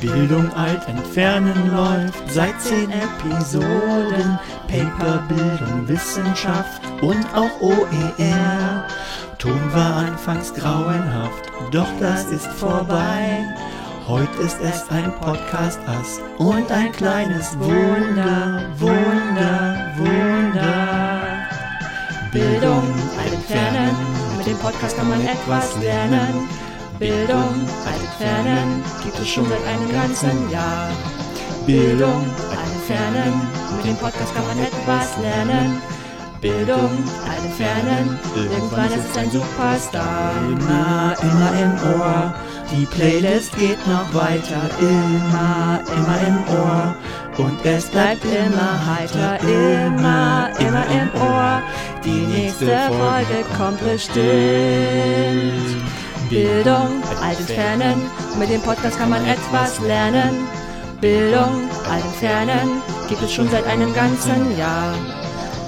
[0.00, 4.38] Bildung alt entfernen läuft seit zehn Episoden.
[4.68, 8.84] Paper, Bildung, Wissenschaft und auch OER.
[9.38, 13.44] Ton war anfangs grauenhaft, doch das ist vorbei.
[14.06, 20.27] Heute ist es ein Podcast-Ass und ein kleines Wunder, Wunder, Wunder.
[23.48, 23.96] Entfernen,
[24.36, 26.48] mit dem Podcast kann man etwas lernen.
[26.98, 30.90] Bildung alt entfernen, gibt es schon seit einem ganzen Jahr.
[31.64, 33.40] Bildung alt entfernen,
[33.76, 35.80] mit dem Podcast kann man etwas lernen.
[36.42, 36.90] Bildung
[37.24, 40.32] alt entfernen, irgendwann ist es ein Superstar.
[40.46, 42.34] Immer, immer im Ohr,
[42.70, 44.60] die Playlist geht noch weiter.
[44.78, 46.94] Immer, immer im Ohr.
[47.38, 51.62] Und es bleibt immer heiter, immer, immer im Ohr.
[52.04, 54.22] Die nächste Folge kommt bestimmt.
[56.30, 58.02] Bildung, alt entfernen,
[58.38, 60.46] mit dem Podcast kann man etwas lernen.
[61.00, 64.94] Bildung, alt entfernen, gibt es schon seit einem ganzen Jahr.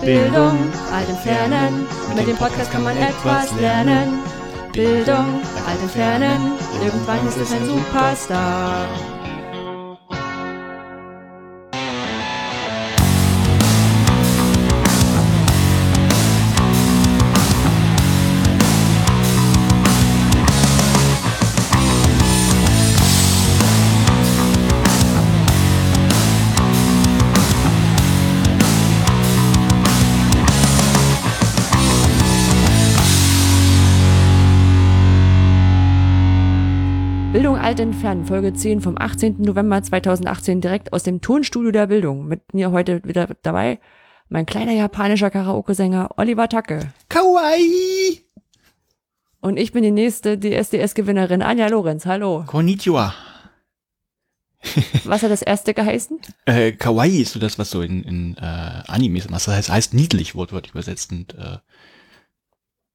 [0.02, 0.58] Bildung,
[0.92, 4.18] alt entfernen, mit dem Podcast kann man etwas lernen.
[4.72, 6.52] Bildung, alt entfernen,
[6.84, 8.86] irgendwann ist es ein Superstar.
[37.70, 39.42] Alt entfernen, Folge 10 vom 18.
[39.42, 42.26] November 2018 direkt aus dem Tonstudio der Bildung.
[42.26, 43.78] Mit mir heute wieder dabei
[44.28, 46.92] mein kleiner japanischer Karaoke-Sänger Oliver Tacke.
[47.08, 48.24] Kawaii!
[49.38, 52.06] Und ich bin die nächste DSDS-Gewinnerin Anja Lorenz.
[52.06, 52.42] Hallo.
[52.44, 53.14] Konnichiwa.
[55.04, 56.18] Was hat das erste geheißen?
[56.46, 59.94] Äh, Kawaii ist so das, was so in, in äh, Animes immer, das heißt, heißt
[59.94, 61.12] niedlich, wortwörtlich übersetzt.
[61.12, 61.58] Und, äh,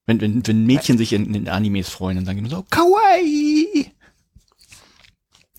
[0.06, 3.85] wenn, wenn, wenn Mädchen sich in, in Animes freuen, dann sagen die immer so, Kawaii!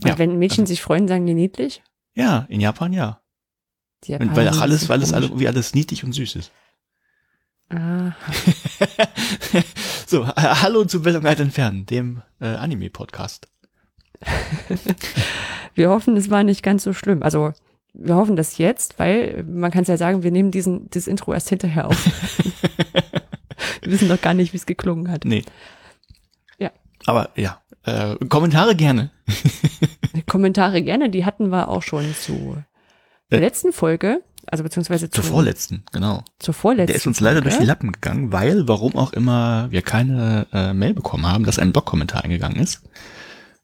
[0.07, 1.83] Und Ja, wenn Mädchen also- sich freuen, sagen die niedlich?
[2.15, 3.21] Ja, in Japan ja.
[4.05, 5.31] Japaner weil auch alles, weil es alle, komisch.
[5.31, 6.53] irgendwie alles niedlich und süß ist.
[7.71, 8.13] Ah,
[10.07, 13.49] so, äh, hallo zu Bildung weit entfernen, dem äh, Anime-Podcast.
[15.75, 17.25] wir hoffen, es war nicht ganz so schlimm.
[17.25, 17.53] Also,
[17.93, 21.33] wir hoffen das jetzt, weil man kann es ja sagen, wir nehmen diesen, dieses Intro
[21.35, 22.07] erst hinterher auf.
[23.83, 25.25] wir wissen doch gar nicht, wie es geklungen hat.
[25.25, 25.43] Nee.
[26.59, 26.71] Ja.
[27.07, 29.11] Aber ja, äh, Kommentare gerne.
[30.27, 32.57] Kommentare gerne, die hatten wir auch schon zu
[33.31, 33.43] der Äh.
[33.43, 36.23] letzten Folge, also beziehungsweise Zur zu, vorletzten, genau.
[36.39, 36.87] zur vorletzten.
[36.89, 37.51] Der ist uns leider Folge.
[37.51, 41.59] durch die Lappen gegangen, weil, warum auch immer, wir keine äh, Mail bekommen haben, dass
[41.59, 42.83] ein Blog-Kommentar eingegangen ist.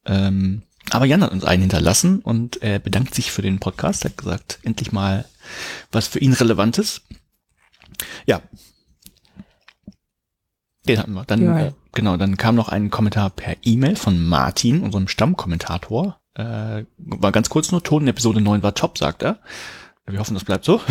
[0.07, 4.17] Ähm, aber Jan hat uns einen hinterlassen und er bedankt sich für den Podcast, hat
[4.19, 5.25] gesagt, endlich mal
[5.93, 7.03] was für ihn Relevantes.
[8.27, 8.43] Ja.
[10.89, 11.25] Den hatten wir.
[11.25, 11.61] Dann, Ja.
[11.67, 16.19] äh, genau, dann kam noch ein Kommentar per E-Mail von Martin, unserem Stammkommentator.
[16.35, 19.39] Äh, war ganz kurz nur, Ton Episode 9 war top, sagt er.
[20.07, 20.81] Wir hoffen, das bleibt so.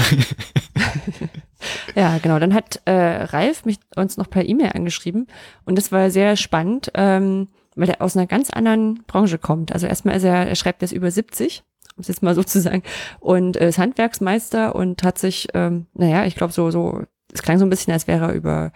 [1.95, 2.39] Ja, genau.
[2.39, 5.27] Dann hat äh, Ralf mich uns noch per E-Mail angeschrieben
[5.65, 9.71] und das war sehr spannend, ähm, weil er aus einer ganz anderen Branche kommt.
[9.71, 11.63] Also erstmal ist er, er schreibt jetzt über 70,
[11.95, 12.83] um es jetzt mal so zu sagen,
[13.19, 17.59] und äh, ist Handwerksmeister und hat sich, ähm, naja, ich glaube so, so, es klang
[17.59, 18.71] so ein bisschen, als wäre er über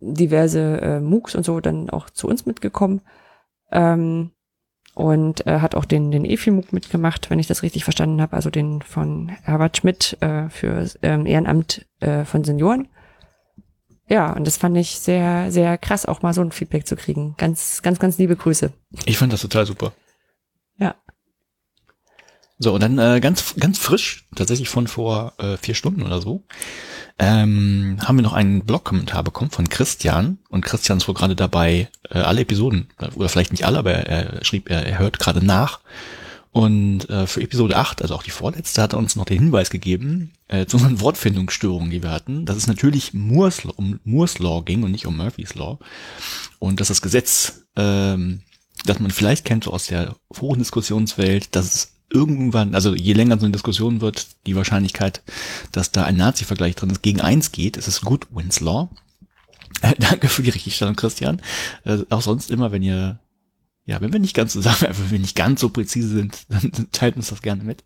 [0.00, 3.00] diverse äh, MOOCs und so dann auch zu uns mitgekommen.
[3.70, 4.32] Ähm,
[4.94, 8.50] und äh, hat auch den, den EFI-MOOC mitgemacht, wenn ich das richtig verstanden habe, also
[8.50, 12.88] den von Herbert Schmidt äh, für ähm, Ehrenamt äh, von Senioren.
[14.08, 17.34] Ja, und das fand ich sehr, sehr krass, auch mal so ein Feedback zu kriegen.
[17.36, 18.72] Ganz, ganz, ganz liebe Grüße.
[19.04, 19.92] Ich fand das total super.
[20.78, 20.96] Ja.
[22.58, 26.44] So, und dann äh, ganz, ganz frisch, tatsächlich von vor äh, vier Stunden oder so,
[27.18, 30.38] ähm, haben wir noch einen Blog-Kommentar bekommen von Christian.
[30.48, 34.44] Und Christian ist wohl gerade dabei, äh, alle Episoden, oder vielleicht nicht alle, aber er,
[34.44, 35.80] schrieb, er, er hört gerade nach.
[36.52, 39.70] Und äh, für Episode 8, also auch die vorletzte, hat er uns noch den Hinweis
[39.70, 44.62] gegeben äh, zu unseren Wortfindungsstörungen, die wir hatten, dass es natürlich Moore's, um Moore's Law
[44.62, 45.78] ging und nicht um Murphy's Law.
[46.58, 48.42] Und dass das Gesetz, ähm,
[48.86, 53.38] das man vielleicht kennt so aus der hohen Diskussionswelt, dass es irgendwann, also je länger
[53.38, 55.22] so eine Diskussion wird, die Wahrscheinlichkeit,
[55.72, 57.76] dass da ein Nazi-Vergleich drin ist, gegen eins geht.
[57.76, 58.88] Es ist Goodwin's Law.
[59.82, 61.40] Äh, danke für die Richtigstellung, Christian.
[61.84, 63.18] Äh, auch sonst immer, wenn ihr
[63.88, 67.16] ja, wenn wir nicht ganz zusammen, wenn wir nicht ganz so präzise sind, dann teilt
[67.16, 67.84] uns das gerne mit.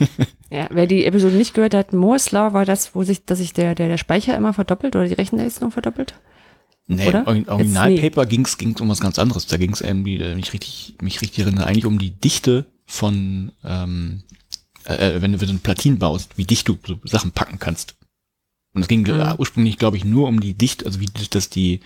[0.50, 3.52] ja, wer die Episode nicht gehört hat, Moore's Law war das, wo sich, dass sich
[3.52, 6.14] der, der, der Speicher immer verdoppelt oder die Rechenleistung verdoppelt?
[6.86, 7.26] Nee, Oder?
[7.26, 9.46] Originalpaper ging es um was ganz anderes.
[9.46, 13.52] Da ging es irgendwie, äh, mich richtig, mich richtig erinnere, eigentlich um die Dichte von,
[13.64, 14.22] ähm,
[14.84, 17.94] äh, wenn du so ein Platin baust, wie dicht du so Sachen packen kannst.
[18.74, 19.18] Und es ging Mhm.
[19.20, 21.80] äh, ursprünglich, glaube ich, nur um die Dicht, also wie dass die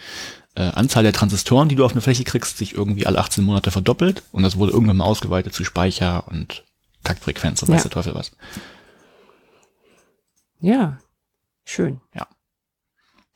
[0.56, 3.70] äh, Anzahl der Transistoren, die du auf eine Fläche kriegst, sich irgendwie alle 18 Monate
[3.70, 4.22] verdoppelt.
[4.32, 6.64] Und das wurde irgendwann mal ausgeweitet zu Speicher und
[7.04, 7.74] Taktfrequenz und Ja.
[7.76, 8.32] weiß der Teufel was.
[10.60, 10.98] Ja,
[11.64, 12.00] schön.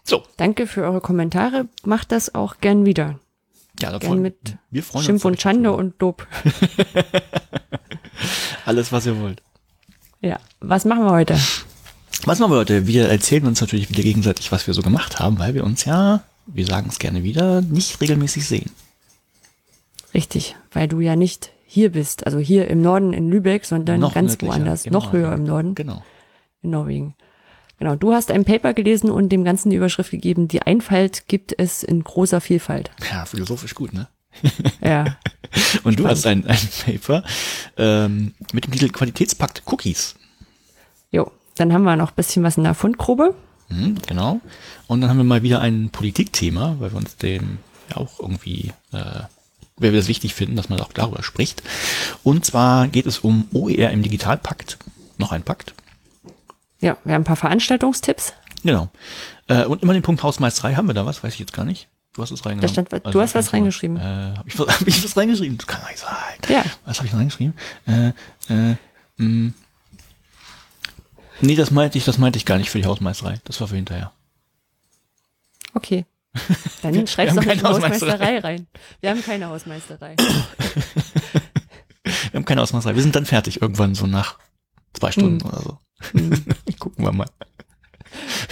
[0.05, 1.69] So, Danke für eure Kommentare.
[1.85, 3.21] Macht das auch gern wieder.
[3.81, 5.37] Ja, da Gern freuen- mit wir freuen Schimpf uns.
[5.37, 6.27] und Schande und Lob.
[8.65, 9.43] Alles, was ihr wollt.
[10.21, 11.39] Ja, was machen wir heute?
[12.25, 12.87] Was machen wir heute?
[12.87, 16.23] Wir erzählen uns natürlich wieder gegenseitig, was wir so gemacht haben, weil wir uns ja,
[16.47, 18.71] wir sagen es gerne wieder, nicht regelmäßig sehen.
[20.13, 24.13] Richtig, weil du ja nicht hier bist, also hier im Norden in Lübeck, sondern Noch
[24.13, 25.19] ganz nördlicher, woanders, im noch Norden.
[25.19, 26.03] höher im Norden, Genau.
[26.63, 27.15] in Norwegen.
[27.81, 31.55] Genau, du hast ein Paper gelesen und dem Ganzen die Überschrift gegeben, die Einfalt gibt
[31.59, 32.91] es in großer Vielfalt.
[33.11, 34.07] Ja, philosophisch gut, ne?
[34.85, 35.17] Ja,
[35.83, 36.09] Und du Spannend.
[36.09, 37.25] hast ein, ein Paper
[37.77, 40.15] ähm, mit dem Titel Qualitätspakt Cookies.
[41.11, 41.31] jo.
[41.57, 43.35] Dann haben wir noch ein bisschen was in der Fundgrube.
[43.69, 44.41] Mhm, genau.
[44.87, 47.59] Und dann haben wir mal wieder ein Politikthema, weil wir uns dem
[47.91, 49.25] ja auch irgendwie, äh,
[49.77, 51.63] weil wir das wichtig finden, dass man auch darüber spricht.
[52.23, 54.79] Und zwar geht es um OER im Digitalpakt.
[55.19, 55.75] Noch ein Pakt.
[56.81, 58.33] Ja, wir haben ein paar Veranstaltungstipps.
[58.63, 58.89] Genau.
[59.49, 61.89] Äh, und immer den Punkt Hausmeisterei haben wir da was, weiß ich jetzt gar nicht.
[62.13, 63.97] Du hast es stand was- du hast was reingeschrieben.
[63.97, 65.59] Äh, hab ich, was- hab ich was reingeschrieben?
[65.59, 66.11] Das kann nicht sein.
[66.49, 66.65] Ja.
[66.85, 67.55] Was habe ich reingeschrieben?
[67.87, 68.09] Äh,
[68.49, 68.77] äh,
[69.17, 69.53] mh.
[71.43, 73.41] Nee, das meinte ich, das meinte ich gar nicht für die Hausmeisterei.
[73.45, 74.13] Das war für hinterher.
[75.73, 76.05] Okay.
[76.83, 78.67] Dann schreibst wir doch keine Hausmeisterei rein.
[79.01, 80.17] Wir haben keine Hausmeisterei.
[82.05, 82.95] Wir haben keine Hausmeisterei.
[82.97, 84.39] Wir sind dann fertig irgendwann so nach
[84.95, 85.79] zwei Stunden oder so.
[86.79, 87.29] Gucken wir mal.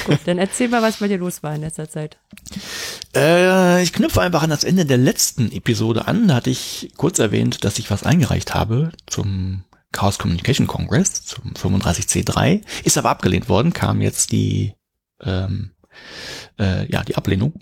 [0.04, 2.18] Gut, dann erzähl mal, was bei dir los war in letzter Zeit.
[3.14, 6.28] Äh, ich knüpfe einfach an das Ende der letzten Episode an.
[6.28, 11.52] Da hatte ich kurz erwähnt, dass ich was eingereicht habe zum Chaos Communication Congress, zum
[11.54, 12.62] 35C3.
[12.84, 14.74] Ist aber abgelehnt worden, kam jetzt die,
[15.22, 15.72] ähm,
[16.58, 17.54] äh, ja, die Ablehnung.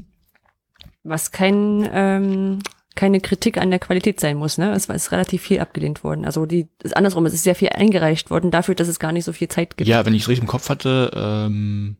[1.02, 2.58] Was kein, ähm,
[2.96, 4.72] keine Kritik an der Qualität sein muss, ne?
[4.72, 6.24] Es ist relativ viel abgelehnt worden.
[6.24, 9.24] Also die ist andersrum, es ist sehr viel eingereicht worden dafür, dass es gar nicht
[9.24, 9.86] so viel Zeit gibt.
[9.88, 11.98] Ja, wenn ich es richtig im Kopf hatte, ähm,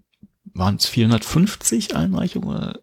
[0.54, 2.75] waren es 450 Einreichungen.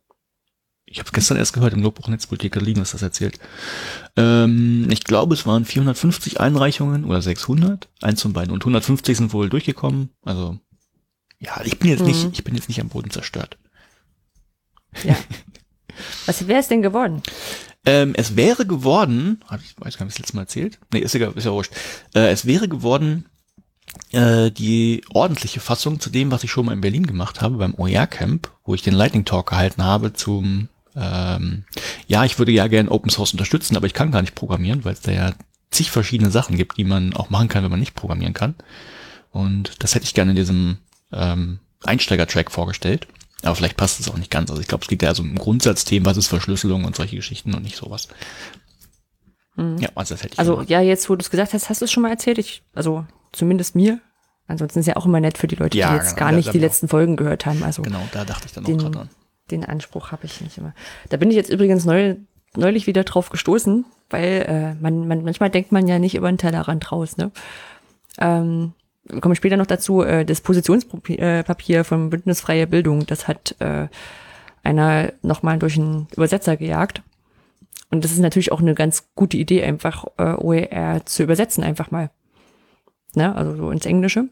[0.86, 3.40] Ich habe es gestern erst gehört, im Logbuch Netzpolitik liegen ist das erzählt.
[4.16, 8.54] Ähm, ich glaube, es waren 450 Einreichungen oder 600, eins von beiden.
[8.54, 10.12] Und 150 sind wohl durchgekommen.
[10.22, 10.60] Also,
[11.40, 12.08] ja, ich bin jetzt Mhm.
[12.08, 13.58] nicht, ich bin jetzt nicht am Boden zerstört.
[15.04, 15.18] Ja.
[16.28, 17.24] Was wäre es denn geworden?
[17.86, 20.80] Ähm, es wäre geworden, hab ich weiß gar nicht, ob ich das letzte Mal erzählt?
[20.94, 21.74] Nee, ist egal, ist ja wurscht.
[22.16, 23.26] Äh, es wäre geworden
[24.12, 27.76] äh, die ordentliche Fassung zu dem, was ich schon mal in Berlin gemacht habe, beim
[27.76, 31.64] OER Camp, wo ich den Lightning Talk gehalten habe zum ähm,
[32.08, 34.94] ja, ich würde ja gerne Open Source unterstützen, aber ich kann gar nicht programmieren, weil
[34.94, 35.34] es da ja
[35.72, 38.56] zig verschiedene Sachen gibt, die man auch machen kann, wenn man nicht programmieren kann.
[39.32, 40.78] Und das hätte ich gerne in diesem
[41.12, 43.08] ähm, Einsteiger-Track vorgestellt.
[43.44, 44.50] Aber vielleicht passt es auch nicht ganz.
[44.50, 47.54] Also ich glaube, es geht ja also um Grundsatzthemen, was ist Verschlüsselung und solche Geschichten
[47.54, 48.08] und nicht sowas.
[49.56, 50.70] Ja, also das hätte ich Also gemacht.
[50.70, 52.38] ja, jetzt wo du es gesagt hast, hast du es schon mal erzählt.
[52.40, 54.00] Ich, also zumindest mir.
[54.48, 56.54] Ansonsten ist ja auch immer nett für die Leute, Ja, die jetzt genau, gar nicht
[56.54, 57.64] die letzten Folgen gehört haben.
[57.64, 59.10] Also Genau, da dachte ich dann auch den, gerade dran.
[59.52, 60.74] den Anspruch habe ich nicht immer.
[61.10, 62.16] Da bin ich jetzt übrigens neu,
[62.56, 66.38] neulich wieder drauf gestoßen, weil äh, man, man manchmal denkt man ja nicht über den
[66.40, 67.16] Tellerrand raus.
[67.18, 67.32] Ne?
[68.20, 68.74] Ähm,
[69.06, 73.28] wir kommen später noch dazu, äh, das Positionspapier äh, Papier vom Bündnis Freie Bildung, das
[73.28, 73.88] hat äh,
[74.64, 77.02] einer nochmal durch einen Übersetzer gejagt.
[77.92, 81.92] Und das ist natürlich auch eine ganz gute Idee, einfach äh, OER zu übersetzen, einfach
[81.92, 82.10] mal.
[83.14, 83.36] Ne?
[83.36, 84.30] Also so ins Englische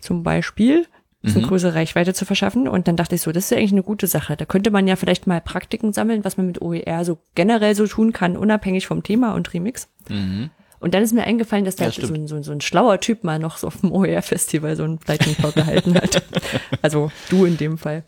[0.00, 0.86] zum Beispiel,
[1.26, 2.68] ist eine größere Reichweite zu verschaffen.
[2.68, 4.36] Und dann dachte ich so, das ist ja eigentlich eine gute Sache.
[4.36, 7.86] Da könnte man ja vielleicht mal Praktiken sammeln, was man mit OER so generell so
[7.86, 9.88] tun kann, unabhängig vom Thema und Remix.
[10.08, 10.50] Mhm.
[10.78, 13.24] Und dann ist mir eingefallen, dass da Ja, so, ein, so, so ein schlauer Typ
[13.24, 16.22] mal noch so auf dem OER-Festival so ein Lightning Talk gehalten hat.
[16.82, 18.04] Also du in dem Fall.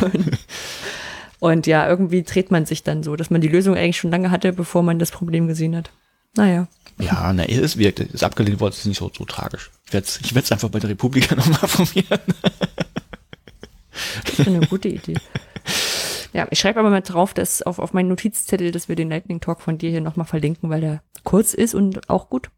[0.00, 0.38] Und,
[1.38, 4.30] und ja, irgendwie dreht man sich dann so, dass man die Lösung eigentlich schon lange
[4.30, 5.90] hatte, bevor man das Problem gesehen hat.
[6.34, 6.66] Naja.
[6.98, 9.70] Ja, na, es wirkt, es ist abgelehnt worden, es ist nicht so, so tragisch.
[9.86, 12.20] Ich werde es ich werd's einfach bei der Republika nochmal probieren.
[14.24, 15.16] Das ist eine gute Idee.
[16.32, 19.40] Ja, ich schreibe aber mal drauf, dass auf, auf meinen Notizzettel, dass wir den Lightning
[19.40, 22.50] Talk von dir hier nochmal verlinken, weil der kurz ist und auch gut.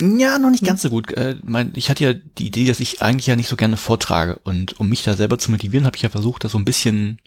[0.00, 1.12] Ja, noch nicht ganz so gut.
[1.12, 4.38] Äh, mein, ich hatte ja die Idee, dass ich eigentlich ja nicht so gerne vortrage.
[4.42, 7.20] Und um mich da selber zu motivieren, habe ich ja versucht, das so ein bisschen,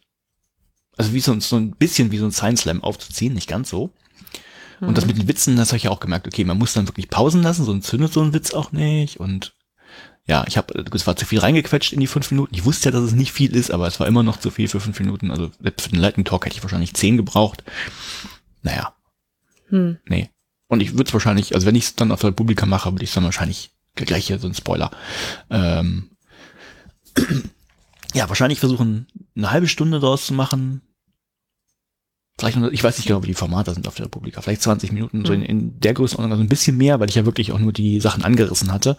[0.97, 3.91] also wie so, so ein bisschen wie so ein Science Slam aufzuziehen, nicht ganz so.
[4.79, 6.87] Und das mit den Witzen, das habe ich ja auch gemerkt, okay, man muss dann
[6.87, 9.19] wirklich Pausen lassen, sonst zündet so ein Witz auch nicht.
[9.19, 9.55] Und
[10.27, 12.53] ja, ich habe, es war zu viel reingequetscht in die fünf Minuten.
[12.53, 14.67] Ich wusste ja, dass es nicht viel ist, aber es war immer noch zu viel
[14.67, 15.31] für fünf Minuten.
[15.31, 17.63] Also für den Lightning Talk hätte ich wahrscheinlich zehn gebraucht.
[18.61, 18.93] Naja.
[19.69, 19.97] Hm.
[20.05, 20.29] Nee.
[20.67, 23.05] Und ich würde es wahrscheinlich, also wenn ich es dann auf der Publika mache, würde
[23.05, 24.91] ich es dann wahrscheinlich gleich hier so ein Spoiler.
[25.49, 26.09] Ähm,
[28.13, 30.81] ja, wahrscheinlich versuchen, eine halbe Stunde daraus zu machen.
[32.37, 34.41] Vielleicht, ich weiß nicht genau, wie die Formate sind auf der Republika.
[34.41, 37.25] Vielleicht 20 Minuten, so in, in der Größenordnung, also ein bisschen mehr, weil ich ja
[37.25, 38.97] wirklich auch nur die Sachen angerissen hatte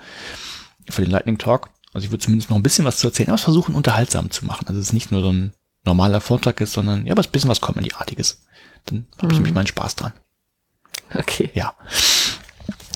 [0.91, 1.71] für den Lightning Talk.
[1.93, 4.45] Also ich würde zumindest noch ein bisschen was zu erzählen, aber es versuchen, unterhaltsam zu
[4.45, 4.67] machen.
[4.69, 5.53] Also es ist nicht nur so ein
[5.85, 8.43] normaler Vortrag ist, sondern ja, aber ein bisschen was Comedy-artiges.
[8.87, 10.13] Dann habe ich nämlich meinen Spaß dran.
[11.15, 11.51] Okay.
[11.55, 11.75] Ja.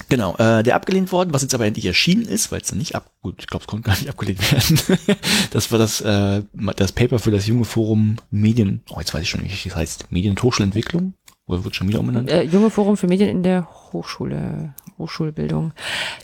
[0.08, 2.94] Genau, äh, der abgelehnt worden, was jetzt aber endlich erschienen ist, weil es dann nicht
[2.94, 4.98] ab, gut, ich glaube, es konnte gar nicht abgelehnt werden.
[5.52, 6.42] das war das, äh,
[6.76, 9.74] das Paper für das junge Forum Medien, oh, jetzt weiß ich schon nicht, wie es
[9.74, 11.14] heißt, Medien- und Hochschulentwicklung,
[11.46, 12.30] oder wird schon wieder umbenannt?
[12.30, 15.72] Äh, Junge Forum für Medien in der Hochschule, Hochschulbildung.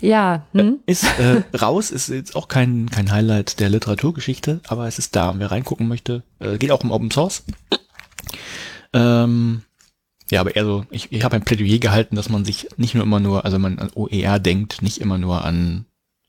[0.01, 0.79] Ja, hm?
[0.87, 5.35] Ist äh, raus, ist jetzt auch kein, kein Highlight der Literaturgeschichte, aber es ist da.
[5.37, 7.45] Wer reingucken möchte, äh, geht auch um Open Source.
[8.93, 9.63] Ähm,
[10.31, 13.05] ja, aber eher so, ich, ich habe ein Plädoyer gehalten, dass man sich nicht nur
[13.05, 15.87] immer nur, also man an OER denkt, nicht immer nur an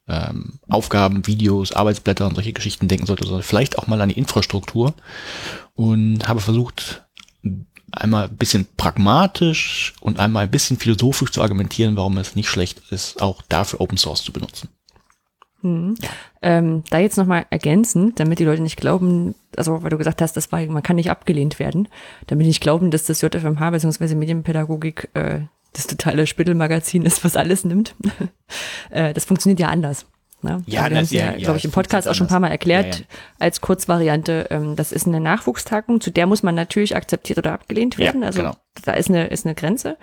[0.08, 4.18] ähm, Aufgaben, Videos, Arbeitsblätter und solche Geschichten denken sollte, sondern vielleicht auch mal an die
[4.18, 4.94] Infrastruktur.
[5.76, 7.06] Und habe versucht,
[7.92, 12.82] einmal ein bisschen pragmatisch und einmal ein bisschen philosophisch zu argumentieren, warum es nicht schlecht
[12.92, 14.70] ist, auch dafür Open Source zu benutzen.
[15.62, 15.96] Hm.
[16.42, 20.38] Ähm, da jetzt nochmal ergänzend, damit die Leute nicht glauben, also weil du gesagt hast,
[20.38, 21.90] das war, man kann nicht abgelehnt werden,
[22.28, 24.16] damit die nicht glauben, dass das JFMH bzw.
[24.16, 25.42] Medienpädagogik äh,
[25.74, 27.96] das totale Spittelmagazin ist, was alles nimmt.
[28.90, 30.06] äh, das funktioniert ja anders.
[30.42, 30.64] Ne?
[30.66, 32.50] Ja, wir haben es ja, ja, glaube ich, im Podcast auch schon ein paar Mal
[32.50, 33.06] erklärt, Ja, ja.
[33.40, 34.48] als Kurzvariante.
[34.50, 38.24] Ähm, das ist eine Nachwuchstagung, zu der muss man natürlich akzeptiert oder abgelehnt werden.
[38.24, 38.56] also genau.
[38.86, 39.98] da ist eine, ist eine Grenze.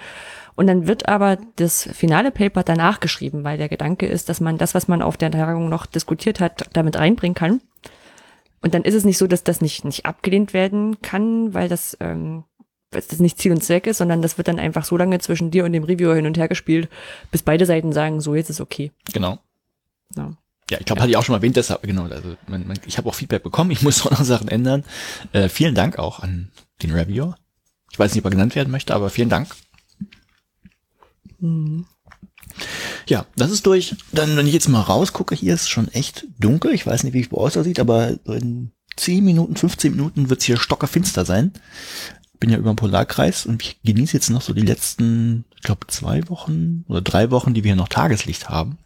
[0.56, 4.56] Und dann wird aber das finale Paper danach geschrieben, weil der Gedanke ist, dass man
[4.56, 7.60] das, was man auf der Tagung noch diskutiert hat, damit reinbringen kann.
[8.62, 11.96] Und dann ist es nicht so, dass das nicht, nicht abgelehnt werden kann, weil das,
[12.00, 12.44] ähm,
[12.90, 15.50] weil das nicht Ziel und Zweck ist, sondern das wird dann einfach so lange zwischen
[15.50, 16.88] dir und dem Reviewer hin und her gespielt,
[17.30, 18.92] bis beide Seiten sagen, so jetzt ist okay.
[19.12, 19.38] Genau.
[20.14, 20.36] Ja.
[20.68, 22.98] Ja, ich glaube, hatte ich auch schon mal erwähnt, deshalb, genau, also man, man, ich
[22.98, 24.84] habe auch Feedback bekommen, ich muss auch noch Sachen ändern.
[25.32, 26.50] Äh, vielen Dank auch an
[26.82, 27.36] den Reviewer.
[27.92, 29.48] Ich weiß nicht, ob er genannt werden möchte, aber vielen Dank.
[33.06, 33.94] Ja, das ist durch.
[34.12, 36.72] Dann, wenn ich jetzt mal rausgucke, hier ist schon echt dunkel.
[36.74, 40.40] Ich weiß nicht, wie es bei euch aussieht, aber in 10 Minuten, 15 Minuten wird
[40.40, 41.52] es hier stockerfinster sein.
[42.40, 45.86] Bin ja über dem Polarkreis und ich genieße jetzt noch so die letzten, ich glaube,
[45.86, 48.78] zwei Wochen oder drei Wochen, die wir hier noch Tageslicht haben.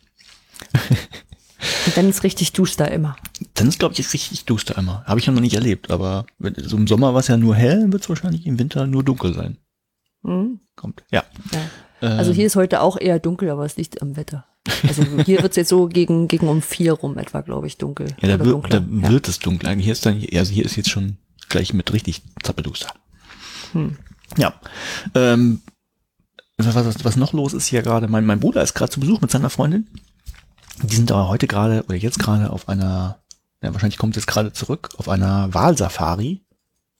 [1.86, 3.16] Und dann ist richtig duster immer.
[3.54, 5.04] Dann ist, glaube ich, richtig duster immer.
[5.04, 7.54] Habe ich ja noch nicht erlebt, aber wenn, so im Sommer war es ja nur
[7.54, 9.58] hell, wird es wahrscheinlich im Winter nur dunkel sein.
[10.22, 10.60] Mhm.
[10.76, 11.04] Kommt.
[11.10, 11.24] Ja.
[11.52, 11.60] Ja.
[12.02, 14.46] Ähm, Also hier ist heute auch eher dunkel, aber es liegt am Wetter.
[14.86, 18.08] Also hier wird es jetzt so gegen, gegen um vier rum etwa, glaube ich, dunkel.
[18.20, 19.10] ja, da, wird, da ja.
[19.10, 19.74] wird es dunkel.
[19.76, 21.16] Hier ist dann, also hier ist jetzt schon
[21.48, 22.92] gleich mit richtig zappeduster.
[23.72, 23.96] Hm.
[24.36, 24.54] Ja.
[25.14, 25.62] Ähm,
[26.56, 29.20] was, was, was noch los ist hier gerade, mein, mein Bruder ist gerade zu Besuch
[29.20, 29.86] mit seiner Freundin.
[30.82, 33.20] Die sind aber heute gerade, oder jetzt gerade auf einer,
[33.62, 36.42] ja, wahrscheinlich kommt es jetzt gerade zurück, auf einer Wahlsafari.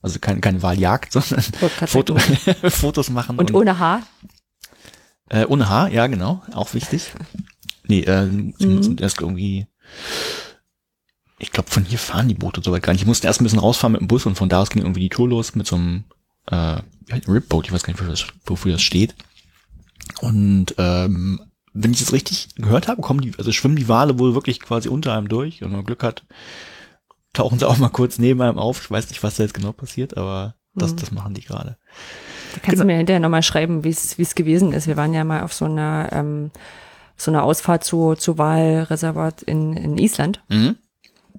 [0.02, 1.42] Also keine, keine Wahljagd, sondern
[1.87, 2.16] Foto.
[2.70, 3.38] Fotos machen.
[3.38, 4.02] Und ohne Haar?
[5.28, 7.12] Äh, ohne Haar, ja, genau, auch wichtig.
[7.87, 8.76] Nee, äh, sie Mhm.
[8.76, 9.66] mussten erst irgendwie,
[11.38, 13.02] ich glaube, von hier fahren die Boote soweit gar nicht.
[13.04, 15.00] Die mussten erst ein bisschen rausfahren mit dem Bus und von da aus ging irgendwie
[15.00, 16.04] die Tour los mit so einem
[16.46, 16.80] äh,
[17.28, 19.14] Ripboat, ich weiß gar nicht, wofür das, wofür das steht.
[20.20, 21.40] Und ähm,
[21.72, 24.88] wenn ich das richtig gehört habe, kommen die, also schwimmen die Wale wohl wirklich quasi
[24.88, 26.24] unter einem durch und wenn man Glück hat,
[27.32, 28.82] tauchen sie auch mal kurz neben einem auf.
[28.82, 30.96] Ich weiß nicht, was da jetzt genau passiert, aber das, Mhm.
[30.96, 31.76] das machen die gerade.
[32.54, 32.82] Da kannst Genau.
[32.82, 34.86] du mir hinterher nochmal schreiben, wie es wie es gewesen ist.
[34.88, 36.50] Wir waren ja mal auf so einer, ähm,
[37.16, 40.42] so einer Ausfahrt zu, zu Wahlreservat in, in Island.
[40.48, 40.76] Mhm.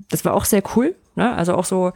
[0.09, 0.95] Das war auch sehr cool.
[1.15, 1.33] Ne?
[1.35, 1.91] Also auch so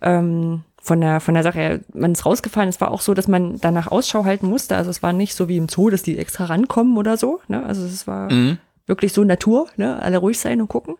[0.00, 2.68] ähm, von der von der Sache her, man ist rausgefallen.
[2.68, 4.76] Es war auch so, dass man danach Ausschau halten musste.
[4.76, 7.40] Also es war nicht so wie im Zoo, dass die extra rankommen oder so.
[7.48, 7.64] Ne?
[7.66, 8.58] Also es war Mhm.
[8.86, 10.00] wirklich so Natur, ne?
[10.00, 10.94] alle ruhig sein und gucken.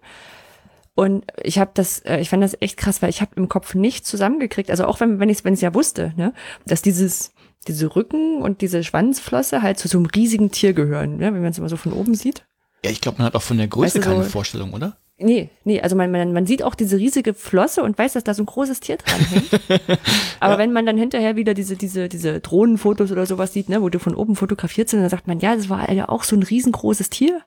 [0.94, 3.74] Und ich habe das, äh, ich fand das echt krass, weil ich habe im Kopf
[3.74, 6.32] nicht zusammengekriegt, also auch wenn wenn ich es wenn ich's ja wusste, ne,
[6.66, 7.32] dass dieses
[7.68, 11.50] diese Rücken und diese Schwanzflosse halt zu so einem riesigen Tier gehören, ne, wenn man
[11.50, 12.44] es immer so von oben sieht.
[12.84, 14.96] Ja, ich glaube, man hat auch von der Größe Weißt du, keine so- Vorstellung, oder?
[15.18, 18.34] Nee, nee, also man, man, man sieht auch diese riesige Flosse und weiß, dass da
[18.34, 19.60] so ein großes Tier dran hängt.
[20.40, 23.88] Aber wenn man dann hinterher wieder diese, diese, diese Drohnenfotos oder sowas sieht, ne, wo
[23.88, 26.42] du von oben fotografiert sind, dann sagt man, ja, das war ja auch so ein
[26.42, 27.40] riesengroßes Tier.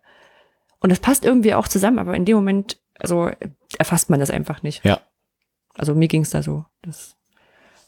[0.79, 3.29] Und das passt irgendwie auch zusammen, aber in dem Moment, also
[3.77, 4.83] erfasst man das einfach nicht.
[4.83, 5.01] Ja.
[5.75, 6.65] Also mir ging's da so.
[6.81, 7.17] Das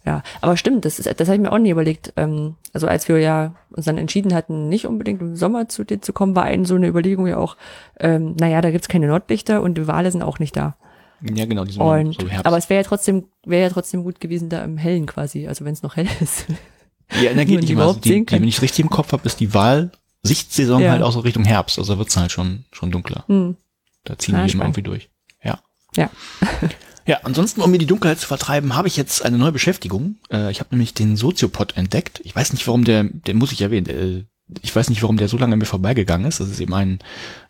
[0.06, 2.14] Ja, aber stimmt, das ist, das habe ich mir auch nie überlegt.
[2.18, 6.02] Ähm, also als wir ja uns dann entschieden hatten, nicht unbedingt im Sommer zu dir
[6.02, 7.56] zu kommen, war eine so eine Überlegung ja auch,
[8.00, 10.76] ähm, naja, da gibt's keine Nordlichter und die Wale sind auch nicht da.
[11.22, 12.48] Ja, genau, die sind Und, so Herbst.
[12.48, 15.66] aber es wäre ja trotzdem, wäre ja trotzdem gut gewesen da im Hellen quasi, also
[15.66, 16.48] wenn es noch hell ist.
[16.50, 19.54] man die die, also überhaupt die, die, wenn ich richtig im Kopf habe, ist die
[19.54, 20.94] Wahl-Sichtsaison Ja.
[20.94, 21.78] halt auch so Richtung Herbst.
[21.78, 23.24] Also wird's halt schon, schon dunkler.
[23.28, 23.56] Hm.
[24.04, 24.78] Da ziehen Ah, die immer spannend.
[24.78, 25.10] irgendwie durch.
[25.44, 25.60] Ja.
[25.96, 26.10] Ja.
[27.12, 30.16] Ja, ansonsten, um mir die Dunkelheit zu vertreiben, habe ich jetzt eine neue Beschäftigung.
[30.32, 32.22] Äh, ich habe nämlich den Soziopod entdeckt.
[32.24, 34.24] Ich weiß nicht, warum der, den muss ich erwähnen, äh,
[34.62, 36.40] ich weiß nicht, warum der so lange an mir vorbeigegangen ist.
[36.40, 37.00] Das ist eben ein,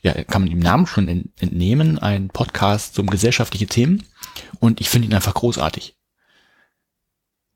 [0.02, 4.02] ja, kann man dem Namen schon ent- entnehmen, ein Podcast um gesellschaftliche Themen.
[4.60, 5.96] Und ich finde ihn einfach großartig.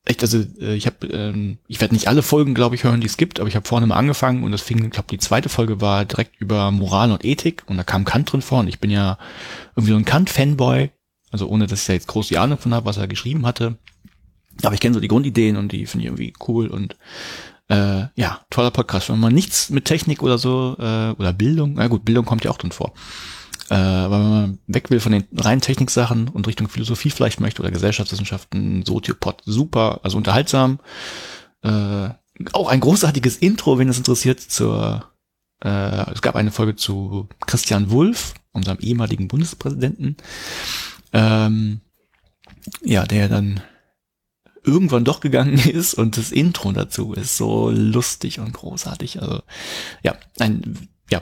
[0.07, 3.07] Echt, also äh, ich habe, ähm, ich werde nicht alle Folgen, glaube ich, hören, die
[3.07, 5.49] es gibt, aber ich habe vorne mal angefangen und das fing, ich glaube, die zweite
[5.49, 8.79] Folge war direkt über Moral und Ethik und da kam Kant drin vor und ich
[8.79, 9.17] bin ja
[9.75, 10.91] irgendwie so ein Kant-Fanboy,
[11.35, 13.77] also ohne, dass ich da jetzt groß die Ahnung von habe, was er geschrieben hatte.
[14.63, 16.95] Aber ich kenne so die Grundideen und die finde ich irgendwie cool und
[17.67, 19.09] äh, ja, toller Podcast.
[19.09, 22.51] Wenn man nichts mit Technik oder so äh, oder Bildung, na gut, Bildung kommt ja
[22.51, 22.93] auch drin vor.
[23.69, 27.61] Äh, aber wenn man weg will von den reinen Techniksachen und Richtung Philosophie vielleicht möchte
[27.61, 30.79] oder Gesellschaftswissenschaften, Soziopod, super, also unterhaltsam.
[31.63, 32.11] Äh,
[32.53, 35.11] auch ein großartiges Intro, wenn es interessiert, zur
[35.61, 40.15] äh, es gab eine Folge zu Christian Wulff, unserem ehemaligen Bundespräsidenten,
[41.15, 41.79] ähm,
[42.83, 43.61] ja, der dann
[44.63, 49.21] irgendwann doch gegangen ist und das Intro dazu ist so lustig und großartig.
[49.21, 49.41] Also
[50.03, 51.21] ja, ein ja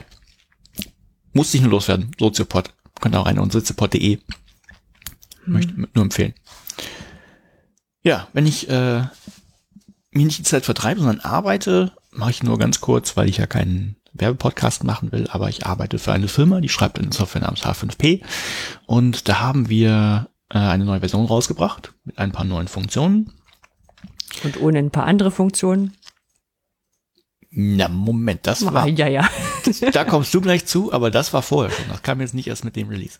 [1.32, 2.10] musste ich nur loswerden.
[2.18, 4.18] Soziopod könnt ihr auch rein und soziopod.de
[5.46, 6.34] möchte nur empfehlen.
[8.02, 9.02] Ja, wenn ich äh,
[10.10, 13.46] mir nicht die Zeit vertreibe, sondern arbeite, mache ich nur ganz kurz, weil ich ja
[13.46, 17.64] keinen Werbepodcast machen will, aber ich arbeite für eine Firma, die schreibt eine Software namens
[17.64, 18.22] H5P
[18.86, 23.32] und da haben wir äh, eine neue Version rausgebracht mit ein paar neuen Funktionen.
[24.44, 25.94] Und ohne ein paar andere Funktionen.
[27.50, 29.28] Na, Moment, das war, Ah, ja, ja.
[29.92, 31.86] da kommst du gleich zu, aber das war vorher schon.
[31.88, 33.18] Das kam jetzt nicht erst mit dem Release.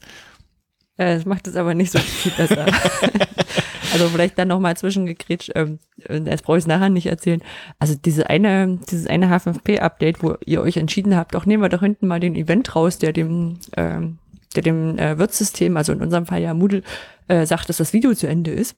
[0.97, 2.67] Äh, Das macht es aber nicht so viel besser.
[3.95, 7.41] also vielleicht dann nochmal zwischengekrätscht, ähm, das brauche ich nachher nicht erzählen.
[7.79, 11.81] Also diese eine, dieses eine H5P-Update, wo ihr euch entschieden habt, doch nehmen wir doch
[11.81, 14.19] hinten mal den Event raus, der dem, ähm,
[14.57, 16.83] der dem äh, Wirtssystem, also in unserem Fall ja Moodle,
[17.29, 18.77] äh, sagt, dass das Video zu Ende ist.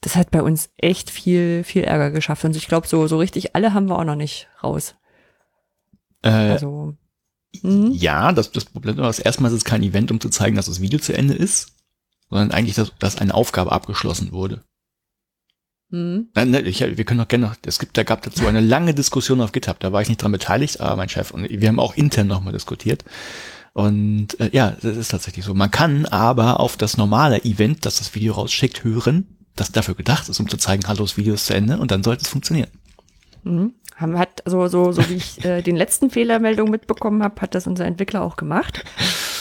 [0.00, 2.44] Das hat bei uns echt viel, viel Ärger geschafft.
[2.44, 4.94] Und ich glaube, so, so richtig alle haben wir auch noch nicht raus.
[6.22, 6.94] Äh, Also,
[7.62, 7.90] mhm.
[7.92, 10.66] Ja, das, das Problem war, dass erstmal ist es kein Event, um zu zeigen, dass
[10.66, 11.75] das Video zu Ende ist,
[12.30, 14.62] sondern eigentlich, dass, dass eine Aufgabe abgeschlossen wurde.
[15.90, 16.28] Mhm.
[16.34, 19.40] Nein, ich, wir können doch gerne noch, es gibt, da gab dazu eine lange Diskussion
[19.40, 21.96] auf GitHub, da war ich nicht dran beteiligt, aber mein Chef und wir haben auch
[21.96, 23.04] intern nochmal diskutiert.
[23.72, 25.52] Und äh, ja, das ist tatsächlich so.
[25.52, 30.28] Man kann aber auf das normale Event, das das Video rausschickt, hören, das dafür gedacht
[30.28, 32.70] ist, um zu zeigen, hallo, das Video ist zu Ende und dann sollte es funktionieren.
[33.44, 33.74] Mhm.
[33.94, 37.66] Haben, hat, so, so, so wie ich äh, den letzten Fehlermeldung mitbekommen habe, hat das
[37.66, 38.84] unser Entwickler auch gemacht.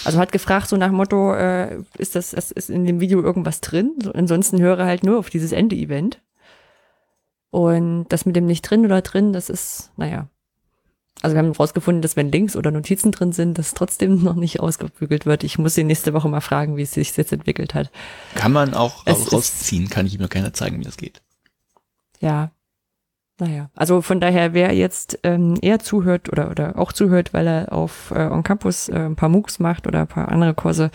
[0.06, 3.96] Also hat gefragt, so nach Motto, äh, ist das, ist, in dem Video irgendwas drin?
[4.02, 6.22] So, ansonsten höre halt nur auf dieses Ende-Event.
[7.50, 10.28] Und das mit dem nicht drin oder drin, das ist, naja.
[11.22, 14.60] Also wir haben rausgefunden, dass wenn Links oder Notizen drin sind, das trotzdem noch nicht
[14.60, 15.44] ausgebügelt wird.
[15.44, 17.92] Ich muss ihn nächste Woche mal fragen, wie es sich jetzt entwickelt hat.
[18.36, 21.22] Kann man auch Es rausziehen, kann ich ihm noch gerne zeigen, wie das geht.
[22.20, 22.52] Ja.
[23.38, 27.74] Naja, also von daher, wer jetzt ähm, eher zuhört oder, oder auch zuhört, weil er
[27.74, 30.90] auf äh, On Campus äh, ein paar MOOCs macht oder ein paar andere Kurse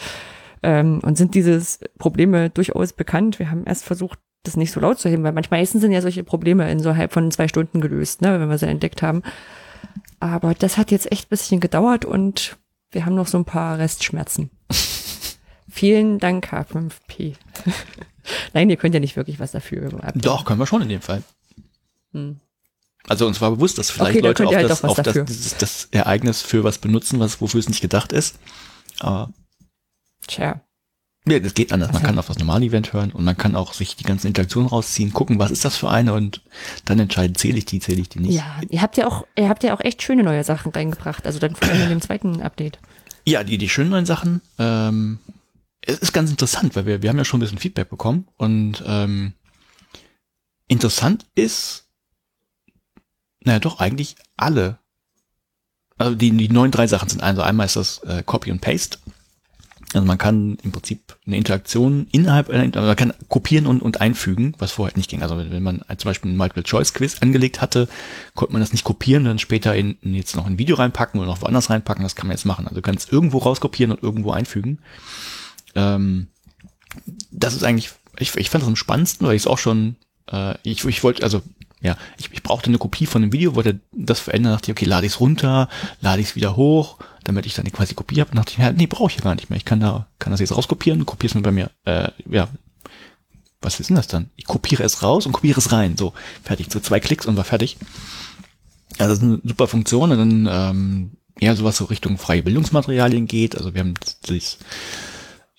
[0.62, 1.60] ähm, und sind diese
[1.98, 3.38] Probleme durchaus bekannt.
[3.38, 6.24] Wir haben erst versucht, das nicht so laut zu heben, weil manchmal sind ja solche
[6.24, 9.22] Probleme in so halb von zwei Stunden gelöst, ne, wenn wir sie entdeckt haben.
[10.18, 12.56] Aber das hat jetzt echt ein bisschen gedauert und
[12.90, 14.50] wir haben noch so ein paar Restschmerzen.
[15.68, 17.34] Vielen Dank, H5P.
[18.54, 19.90] Nein, ihr könnt ja nicht wirklich was dafür.
[20.14, 21.22] Doch, können wir schon in dem Fall.
[22.12, 22.40] Hm.
[23.08, 25.88] Also uns war bewusst, dass vielleicht Okay, Leute auf, halt das, auf das, dieses, das
[25.90, 28.38] Ereignis für was benutzen, was wofür es nicht gedacht ist.
[29.00, 29.32] Aber
[30.26, 30.60] Tja.
[31.26, 31.92] ja, das geht anders.
[31.92, 34.68] Man kann auf das normale Event hören und man kann auch sich die ganzen Interaktionen
[34.68, 36.42] rausziehen, gucken, was ist das für eine und
[36.84, 38.34] dann entscheiden, zähle ich die, zähle ich die nicht.
[38.34, 41.26] Ja, ihr habt ja auch, ihr habt ja auch echt schöne neue Sachen reingebracht.
[41.26, 42.78] Also dann vor allem in dem zweiten Update.
[43.24, 44.42] Ja, die, die schönen neuen Sachen.
[44.58, 45.18] Ähm,
[45.80, 48.84] es ist ganz interessant, weil wir, wir haben ja schon ein bisschen Feedback bekommen und
[48.86, 49.32] ähm,
[50.68, 51.79] interessant ist,
[53.44, 54.78] naja, doch eigentlich alle.
[55.98, 58.98] Also die, die neuen drei Sachen sind also einmal ist das äh, Copy und Paste.
[59.92, 64.00] Also man kann im Prinzip eine Interaktion innerhalb einer, also man kann kopieren und, und
[64.00, 65.22] einfügen, was vorher nicht ging.
[65.22, 67.88] Also wenn, wenn man zum Beispiel ein Multiple-Choice-Quiz angelegt hatte,
[68.36, 71.28] konnte man das nicht kopieren, dann später in, in jetzt noch ein Video reinpacken oder
[71.28, 72.04] noch woanders reinpacken.
[72.04, 72.66] Das kann man jetzt machen.
[72.66, 74.78] Also du kannst irgendwo rauskopieren und irgendwo einfügen.
[75.74, 76.28] Ähm,
[77.32, 79.96] das ist eigentlich, ich, ich fand das am spannendsten, weil ich es auch schon
[80.30, 81.42] äh, ich, ich wollte, also
[81.82, 84.84] ja, ich, ich brauchte eine Kopie von dem Video, wollte das verändern, dachte ich, okay,
[84.84, 85.68] lade ich es runter,
[86.00, 88.34] lade ich es wieder hoch, damit ich dann die quasi Kopie habe.
[88.34, 89.56] Dachte ich, ja, nee, brauche ich ja gar nicht mehr.
[89.56, 91.70] Ich kann da, kann das jetzt rauskopieren, kopiere es mir bei mir.
[91.84, 92.48] Äh, ja,
[93.62, 94.30] was ist denn das dann?
[94.36, 95.96] Ich kopiere es raus und kopiere es rein.
[95.96, 96.70] So, fertig.
[96.70, 97.76] So zwei Klicks und war fertig.
[98.98, 100.12] Also das ist eine super Funktion.
[100.12, 103.56] Und dann ähm, ja, sowas so Richtung freie Bildungsmaterialien geht.
[103.56, 103.94] Also wir haben
[104.26, 104.58] das,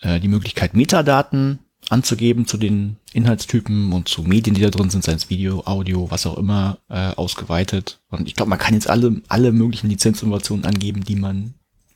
[0.02, 1.60] äh, die Möglichkeit, Metadaten
[1.92, 6.10] anzugeben zu den Inhaltstypen und zu Medien, die da drin sind, sei es Video, Audio,
[6.10, 8.00] was auch immer, äh, ausgeweitet.
[8.10, 11.54] Und ich glaube, man kann jetzt alle, alle möglichen Lizenzinnovationen angeben, die man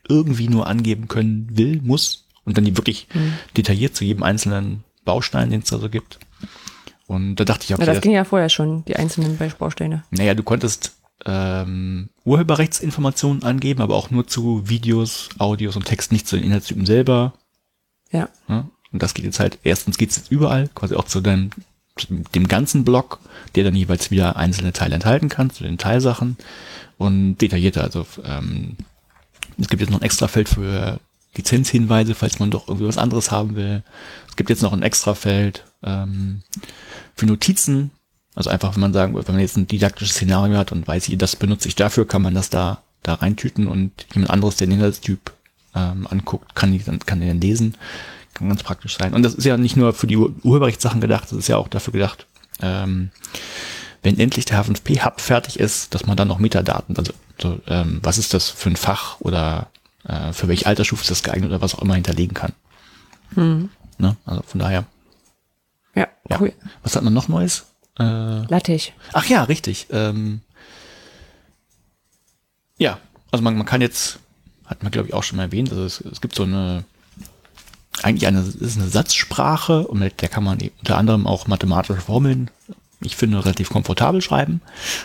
[0.07, 2.27] irgendwie nur angeben können will, muss.
[2.43, 3.33] Und dann die wirklich mhm.
[3.57, 6.19] detailliert zu jedem einzelnen Baustein, den es da so gibt.
[7.07, 10.03] Und da dachte ich, okay, ja, das, das ging ja vorher schon, die einzelnen Bausteine.
[10.11, 16.27] Naja, du konntest ähm, Urheberrechtsinformationen angeben, aber auch nur zu Videos, Audios und Text, nicht
[16.27, 17.33] zu den Inhaltstypen selber.
[18.11, 18.29] Ja.
[18.47, 18.69] ja.
[18.95, 21.51] Und das geht jetzt halt, erstens geht es jetzt überall, quasi auch zu deinem,
[22.33, 23.19] dem ganzen Block,
[23.55, 26.37] der dann jeweils wieder einzelne Teile enthalten kann, zu den Teilsachen
[26.97, 27.83] und detaillierter.
[27.83, 28.77] Also ähm,
[29.57, 30.99] es gibt jetzt noch ein extra Feld für
[31.35, 33.83] Lizenzhinweise, falls man doch irgendwie was anderes haben will.
[34.27, 36.41] Es gibt jetzt noch ein extra Feld ähm,
[37.15, 37.91] für Notizen.
[38.33, 41.35] Also einfach, wenn man sagen, wenn man jetzt ein didaktisches Szenario hat und weiß, das
[41.35, 45.31] benutze ich dafür, kann man das da da reintüten und jemand anderes, der den Inhaltstyp
[45.75, 47.75] ähm, anguckt, kann die dann kann den lesen.
[48.35, 49.13] Kann ganz praktisch sein.
[49.13, 51.93] Und das ist ja nicht nur für die Urheberrechtssachen gedacht, das ist ja auch dafür
[51.93, 52.27] gedacht,
[52.61, 53.09] ähm,
[54.03, 58.17] wenn endlich der H5P-Hub fertig ist, dass man dann noch Metadaten, also so, ähm, was
[58.17, 59.69] ist das für ein Fach oder
[60.03, 62.51] äh, für welche Altersstufe ist das geeignet oder was auch immer hinterlegen kann.
[63.35, 63.69] Hm.
[63.97, 64.17] Ne?
[64.25, 64.85] Also von daher.
[65.95, 66.07] Ja,
[66.39, 66.49] cool.
[66.49, 66.69] Ja.
[66.83, 67.65] Was hat man noch Neues?
[67.97, 68.93] Äh, Lattich.
[69.13, 69.87] Ach ja, richtig.
[69.91, 70.41] Ähm,
[72.77, 72.99] ja,
[73.31, 74.19] also man, man kann jetzt,
[74.65, 76.83] hat man glaube ich auch schon mal erwähnt, also es, es gibt so eine
[78.03, 82.51] eigentlich eine, ist eine Satzsprache und mit der kann man unter anderem auch mathematische Formeln,
[83.01, 84.61] ich finde, relativ komfortabel schreiben.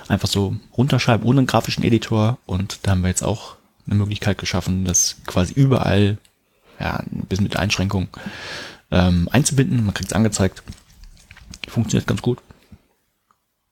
[0.09, 4.38] Einfach so runterschreiben ohne einen grafischen Editor und da haben wir jetzt auch eine Möglichkeit
[4.38, 6.18] geschaffen, das quasi überall,
[6.79, 8.09] ja, ein bisschen mit Einschränkung
[8.90, 9.85] ähm, einzubinden.
[9.85, 10.62] Man kriegt es angezeigt.
[11.68, 12.38] Funktioniert ganz gut.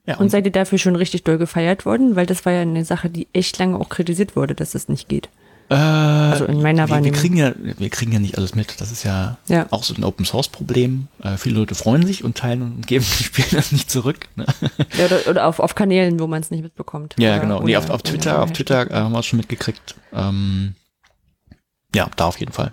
[0.07, 2.17] Ja, und, und seid ihr dafür schon richtig doll gefeiert worden?
[2.17, 5.09] Weil das war ja eine Sache, die echt lange auch kritisiert wurde, dass das nicht
[5.09, 5.29] geht.
[5.71, 8.81] Äh, also in meiner wir, wir kriegen ja, wir kriegen ja nicht alles mit.
[8.81, 9.67] Das ist ja, ja.
[9.71, 11.09] auch so ein Open Source Problem.
[11.23, 14.29] Äh, viele Leute freuen sich und teilen und geben die Spiele das nicht zurück.
[14.37, 14.47] Ne?
[14.97, 17.17] Ja, oder, oder auf, auf Kanälen, wo man es nicht mitbekommt.
[17.19, 17.63] Ja, oder, genau.
[17.63, 19.95] Nee, auf, auf Twitter, auf Twitter äh, haben wir es schon mitgekriegt.
[20.13, 20.75] Ähm,
[21.95, 22.73] ja, da auf jeden Fall.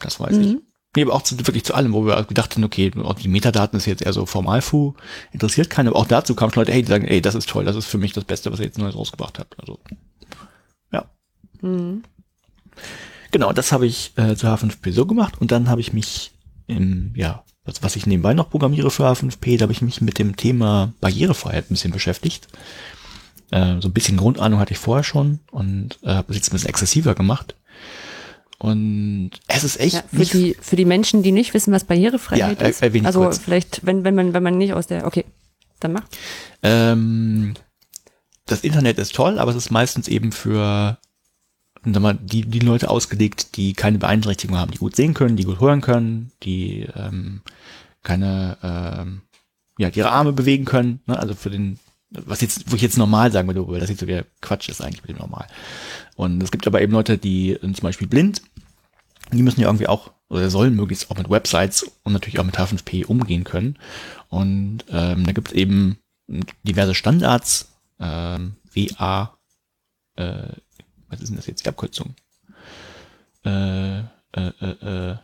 [0.00, 0.42] Das weiß mhm.
[0.42, 0.56] ich.
[0.94, 2.90] Nee, aber auch zu, wirklich zu allem, wo wir gedacht haben, okay,
[3.22, 4.94] die Metadaten ist jetzt eher so Formalfu,
[5.32, 7.76] interessiert keinen, aber auch dazu kamen Leute, hey, die sagen, ey, das ist toll, das
[7.76, 9.58] ist für mich das Beste, was ihr jetzt Neues rausgebracht habt.
[9.58, 9.78] Also,
[10.92, 11.06] ja.
[11.62, 12.02] Mhm.
[13.32, 16.32] Genau, das habe ich äh, zu H5P so gemacht und dann habe ich mich
[16.66, 20.18] im, ja, was, was ich nebenbei noch programmiere für H5P, da habe ich mich mit
[20.18, 22.48] dem Thema Barrierefreiheit ein bisschen beschäftigt.
[23.50, 26.52] Äh, so ein bisschen Grundahnung hatte ich vorher schon und äh, habe es jetzt ein
[26.52, 27.56] bisschen exzessiver gemacht.
[28.58, 29.94] Und es ist echt.
[29.94, 32.82] Ja, für, die, für die Menschen, die nicht wissen, was Barrierefreiheit ja, ist.
[32.82, 33.38] Erwähne also kurz.
[33.38, 35.24] vielleicht, wenn, wenn man, wenn man nicht aus der, okay,
[35.80, 36.04] dann mach.
[36.62, 37.54] Ähm,
[38.46, 40.98] das Internet ist toll, aber es ist meistens eben für
[41.84, 45.44] sag mal, die, die Leute ausgelegt, die keine Beeinträchtigung haben, die gut sehen können, die
[45.44, 47.42] gut hören können, die ähm,
[48.02, 49.22] keine, ähm,
[49.78, 51.18] ja, die ihre Arme bewegen können, ne?
[51.18, 51.78] also für den,
[52.10, 54.80] was jetzt, wo ich jetzt normal sagen würde, weil das jetzt so wieder Quatsch ist
[54.80, 55.46] eigentlich mit dem Normal.
[56.14, 58.42] Und es gibt aber eben Leute, die sind zum Beispiel blind,
[59.32, 62.58] die müssen ja irgendwie auch, oder sollen möglichst auch mit Websites und natürlich auch mit
[62.58, 63.78] H5P umgehen können.
[64.28, 65.98] Und ähm, da gibt es eben
[66.62, 69.36] diverse Standards, ähm, WA,
[70.16, 70.48] äh,
[71.12, 72.14] was ist denn das jetzt, die Abkürzung?
[73.44, 75.16] Äh, äh, äh, äh,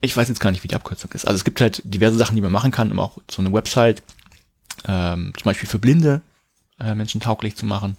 [0.00, 1.26] ich weiß jetzt gar nicht, wie die Abkürzung ist.
[1.26, 4.02] Also es gibt halt diverse Sachen, die man machen kann, um auch so eine Website
[4.86, 6.20] ähm, zum Beispiel für Blinde
[6.78, 7.96] äh, Menschen tauglich zu machen.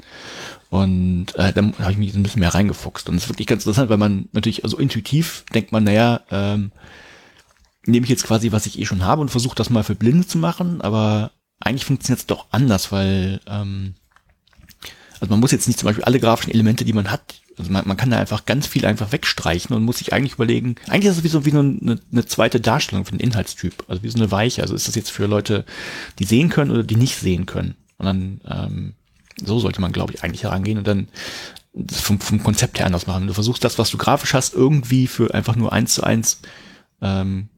[0.69, 3.09] Und äh, dann habe ich mich ein bisschen mehr reingefuchst.
[3.09, 6.71] Und es ist wirklich ganz interessant, weil man natürlich, also intuitiv denkt man, naja, ähm,
[7.85, 10.27] nehme ich jetzt quasi, was ich eh schon habe und versuche das mal für Blinde
[10.27, 13.95] zu machen, aber eigentlich funktioniert es doch anders, weil ähm,
[15.19, 17.87] also man muss jetzt nicht zum Beispiel alle grafischen Elemente, die man hat, also man,
[17.87, 21.17] man kann da einfach ganz viel einfach wegstreichen und muss sich eigentlich überlegen, eigentlich ist
[21.17, 24.17] es wie so wie so eine, eine zweite Darstellung für den Inhaltstyp, also wie so
[24.17, 24.61] eine Weiche.
[24.61, 25.65] Also ist das jetzt für Leute,
[26.19, 27.75] die sehen können oder die nicht sehen können.
[27.97, 28.93] Und dann ähm,
[29.43, 31.07] so sollte man, glaube ich, eigentlich herangehen und dann
[31.91, 33.27] vom, vom Konzept her anders machen.
[33.27, 36.39] Du versuchst das, was du grafisch hast, irgendwie für einfach nur eins zu eins
[37.01, 37.49] ähm,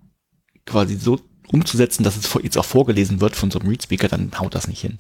[0.66, 4.56] quasi so umzusetzen, dass es jetzt auch vorgelesen wird von so einem Readspeaker, dann haut
[4.56, 4.98] das nicht hin.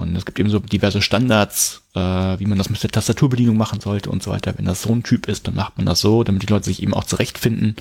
[0.00, 3.80] Und es gibt eben so diverse Standards, äh, wie man das mit der Tastaturbedienung machen
[3.80, 4.54] sollte und so weiter.
[4.56, 6.82] Wenn das so ein Typ ist, dann macht man das so, damit die Leute sich
[6.82, 7.76] eben auch zurechtfinden.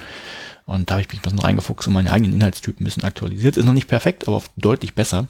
[0.65, 3.57] Und da habe ich mich ein bisschen reingefuchst und meine eigenen Inhaltstypen ein bisschen aktualisiert.
[3.57, 5.27] Ist noch nicht perfekt, aber deutlich besser.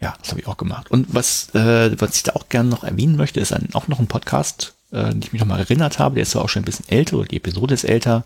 [0.00, 0.90] Ja, das habe ich auch gemacht.
[0.90, 3.98] Und was, äh, was ich da auch gerne noch erwähnen möchte, ist ein, auch noch
[3.98, 6.14] ein Podcast, äh, den ich mich noch mal erinnert habe.
[6.14, 8.24] Der ist zwar auch schon ein bisschen älter, oder die Episode ist älter.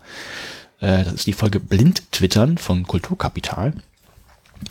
[0.79, 3.73] Äh, das ist die Folge Blind Twittern von Kulturkapital.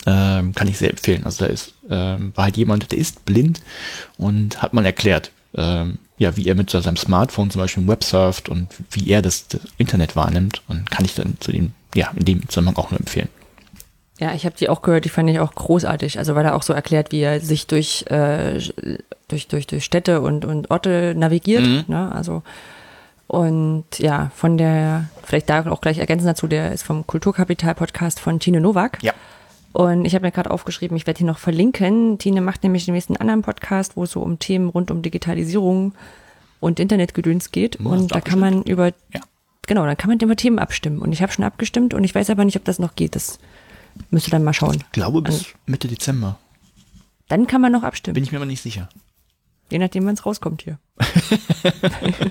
[0.06, 1.24] Ähm, kann ich sehr empfehlen.
[1.24, 3.60] Also da ist, ähm, war halt jemand, der ist blind
[4.18, 8.48] und hat mal erklärt, ähm, ja, wie er mit seinem Smartphone zum Beispiel Web surft
[8.48, 12.24] und wie er das, das Internet wahrnimmt und kann ich dann zu dem, ja, in
[12.24, 13.28] dem Zusammenhang auch nur empfehlen.
[14.20, 16.18] Ja, ich habe die auch gehört, die fand ich auch großartig.
[16.18, 18.60] Also weil er auch so erklärt, wie er sich durch, äh,
[19.28, 21.62] durch, durch, durch Städte und, und Orte navigiert.
[21.62, 21.84] Mhm.
[21.88, 22.12] Ne?
[22.12, 22.42] Also
[23.26, 28.38] und ja, von der, vielleicht da auch gleich ergänzen dazu, der ist vom Kulturkapital-Podcast von
[28.38, 29.02] Tine Nowak.
[29.02, 29.12] Ja.
[29.74, 32.16] Und ich habe mir gerade aufgeschrieben, ich werde hier noch verlinken.
[32.18, 35.94] Tine macht nämlich demnächst einen anderen Podcast, wo es so um Themen rund um Digitalisierung
[36.60, 37.80] und Internetgedöns geht.
[37.80, 39.20] Ja, und da kann man über, Ja.
[39.66, 41.00] genau, dann kann man über Themen abstimmen.
[41.00, 43.16] Und ich habe schon abgestimmt und ich weiß aber nicht, ob das noch geht.
[43.16, 43.40] Das
[44.10, 44.76] müsst ihr dann mal schauen.
[44.76, 46.38] Ich glaube bis Mitte Dezember.
[47.26, 48.14] Dann kann man noch abstimmen.
[48.14, 48.88] Bin ich mir aber nicht sicher.
[49.72, 50.78] Je nachdem, wann es rauskommt hier.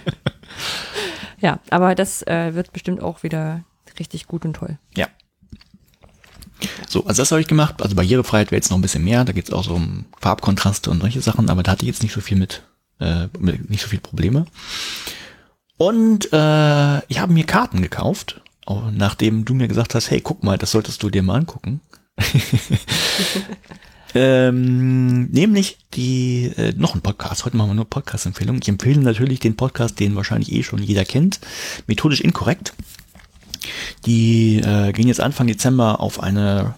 [1.40, 3.66] ja, aber das äh, wird bestimmt auch wieder
[4.00, 4.78] richtig gut und toll.
[4.96, 5.08] Ja.
[6.88, 7.82] So, also das habe ich gemacht.
[7.82, 9.24] Also Barrierefreiheit wäre jetzt noch ein bisschen mehr.
[9.26, 12.04] Da geht es auch so um Farbkontraste und solche Sachen, aber da hatte ich jetzt
[12.04, 12.64] nicht so viel mit,
[13.00, 14.46] äh, mit nicht so viel Probleme.
[15.78, 20.44] Und äh, ich habe mir Karten gekauft, auch nachdem du mir gesagt hast, hey, guck
[20.44, 21.82] mal, das solltest du dir mal angucken.
[24.16, 27.46] ähm, nämlich die äh, noch ein Podcast.
[27.46, 28.62] Heute machen wir nur Podcast-Empfehlungen.
[28.62, 31.40] Ich empfehle natürlich den Podcast, den wahrscheinlich eh schon jeder kennt.
[31.88, 32.74] Methodisch inkorrekt.
[34.06, 36.76] Die äh, gehen jetzt Anfang Dezember auf eine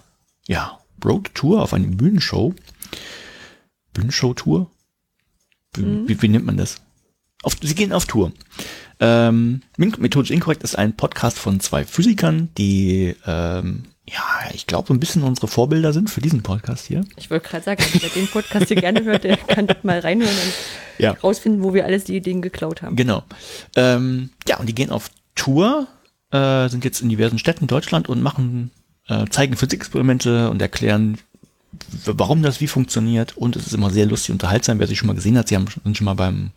[0.48, 2.54] ja, Road Tour, auf eine Bühnenshow.
[3.93, 4.69] Bühnenshow-Tour?
[5.74, 6.82] Wie, wie, wie nennt man das?
[7.43, 8.32] Auf, sie gehen auf Tour.
[9.00, 14.93] Ähm, Methodisch Inkorrekt ist ein Podcast von zwei Physikern, die, ähm, ja, ich glaube, so
[14.93, 17.04] ein bisschen unsere Vorbilder sind für diesen Podcast hier.
[17.17, 20.34] Ich wollte gerade sagen, wer den Podcast hier gerne hört, der kann dort mal reinhören
[20.34, 20.54] und
[20.98, 21.12] Ja.
[21.12, 22.95] rausfinden, wo wir alles die Ideen geklaut haben.
[22.95, 23.24] Genau.
[23.76, 25.88] Ähm, ja, und die gehen auf Tour,
[26.36, 28.71] äh, sind jetzt in diversen Städten in Deutschland und machen,
[29.08, 31.17] äh, zeigen Physikexperimente und erklären,
[32.06, 33.38] warum das wie funktioniert.
[33.38, 35.48] Und es ist immer sehr lustig und unterhaltsam, wer sie schon mal gesehen hat.
[35.48, 36.52] Sie haben, sind schon mal beim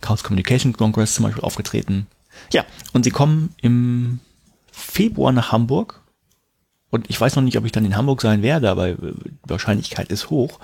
[0.00, 2.06] Chaos Communication Congress zum Beispiel aufgetreten.
[2.52, 4.20] Ja, und sie kommen im
[4.70, 6.02] Februar nach Hamburg.
[6.90, 9.50] Und ich weiß noch nicht, ob ich dann in Hamburg sein werde, aber äh, die
[9.50, 10.58] Wahrscheinlichkeit ist hoch.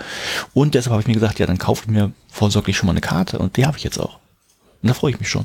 [0.54, 3.02] Und deshalb habe ich mir gesagt, ja, dann kaufe ich mir vorsorglich schon mal eine
[3.02, 3.38] Karte.
[3.38, 4.18] Und die habe ich jetzt auch.
[4.82, 5.44] Und da freue ich mich schon.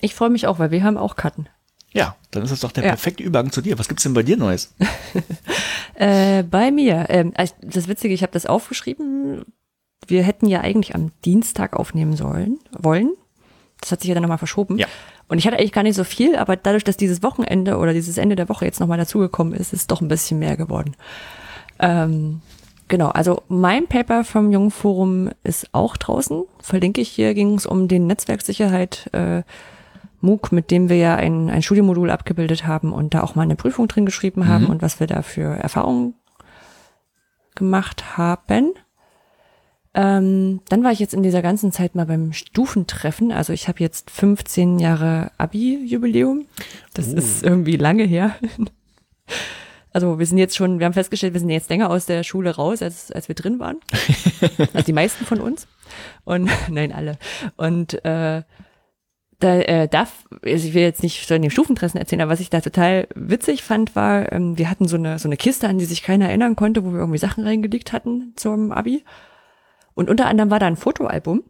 [0.00, 1.46] Ich freue mich auch, weil wir haben auch Karten.
[1.92, 2.90] Ja, dann ist das doch der Ja.
[2.90, 3.78] perfekte Übergang zu dir.
[3.78, 4.74] Was gibt's denn bei dir Neues?
[5.94, 9.44] Äh, bei mir, ähm, also das Witzige, ich habe das aufgeschrieben.
[10.06, 13.10] Wir hätten ja eigentlich am Dienstag aufnehmen sollen, wollen.
[13.82, 14.78] Das hat sich ja dann nochmal verschoben.
[14.78, 14.86] Ja.
[15.28, 18.16] Und ich hatte eigentlich gar nicht so viel, aber dadurch, dass dieses Wochenende oder dieses
[18.16, 20.96] Ende der Woche jetzt nochmal dazugekommen ist, ist doch ein bisschen mehr geworden.
[21.78, 22.40] Ähm,
[22.88, 26.44] genau, also mein Paper vom Jungen Forum ist auch draußen.
[26.60, 29.42] Verlinke ich hier, ging es um den Netzwerksicherheit äh,
[30.20, 33.56] MOOC, mit dem wir ja ein, ein Studiemodul abgebildet haben und da auch mal eine
[33.56, 36.14] Prüfung drin geschrieben haben und was wir da für Erfahrungen
[37.54, 38.72] gemacht haben.
[39.92, 43.32] Ähm, dann war ich jetzt in dieser ganzen Zeit mal beim Stufentreffen.
[43.32, 46.46] Also ich habe jetzt 15 Jahre Abi-Jubiläum.
[46.94, 48.34] Das ist irgendwie lange her.
[49.92, 52.54] Also wir sind jetzt schon, wir haben festgestellt, wir sind jetzt länger aus der Schule
[52.54, 53.78] raus, als, als wir drin waren.
[54.72, 55.66] Also die meisten von uns.
[56.24, 57.18] Und nein, alle.
[57.56, 58.42] Und äh,
[59.40, 62.40] da äh, darf, also ich will jetzt nicht so in den Stufentreffen erzählen, aber was
[62.40, 65.78] ich da total witzig fand, war, ähm, wir hatten so eine, so eine Kiste, an
[65.78, 69.04] die sich keiner erinnern konnte, wo wir irgendwie Sachen reingelegt hatten zum Abi.
[69.94, 71.42] Und unter anderem war da ein Fotoalbum.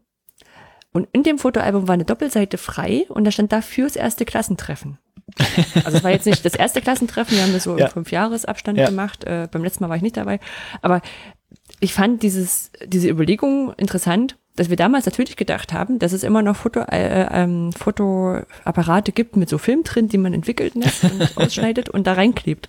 [0.92, 4.98] Und in dem Fotoalbum war eine Doppelseite frei und da stand da fürs erste Klassentreffen.
[5.84, 7.86] Also es war jetzt nicht das erste Klassentreffen, wir haben das so Ja.
[7.86, 8.86] im Fünfjahresabstand Ja.
[8.86, 9.22] gemacht.
[9.24, 10.40] Äh, beim letzten Mal war ich nicht dabei.
[10.82, 11.00] Aber
[11.78, 16.42] ich fand dieses, diese Überlegung interessant, dass wir damals natürlich gedacht haben, dass es immer
[16.42, 21.36] noch Foto, äh, ähm, Fotoapparate gibt mit so Film drin, die man entwickelt lässt und
[21.38, 22.68] ausschneidet und da reinklebt.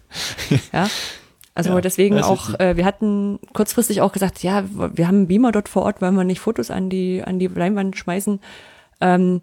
[0.71, 0.87] Ja.
[1.53, 5.51] Also Ja, deswegen auch, äh, wir hatten kurzfristig auch gesagt, ja, wir haben einen Beamer
[5.51, 8.39] dort vor Ort, wollen wir nicht Fotos an die, an die Leinwand schmeißen.
[9.01, 9.41] Ähm,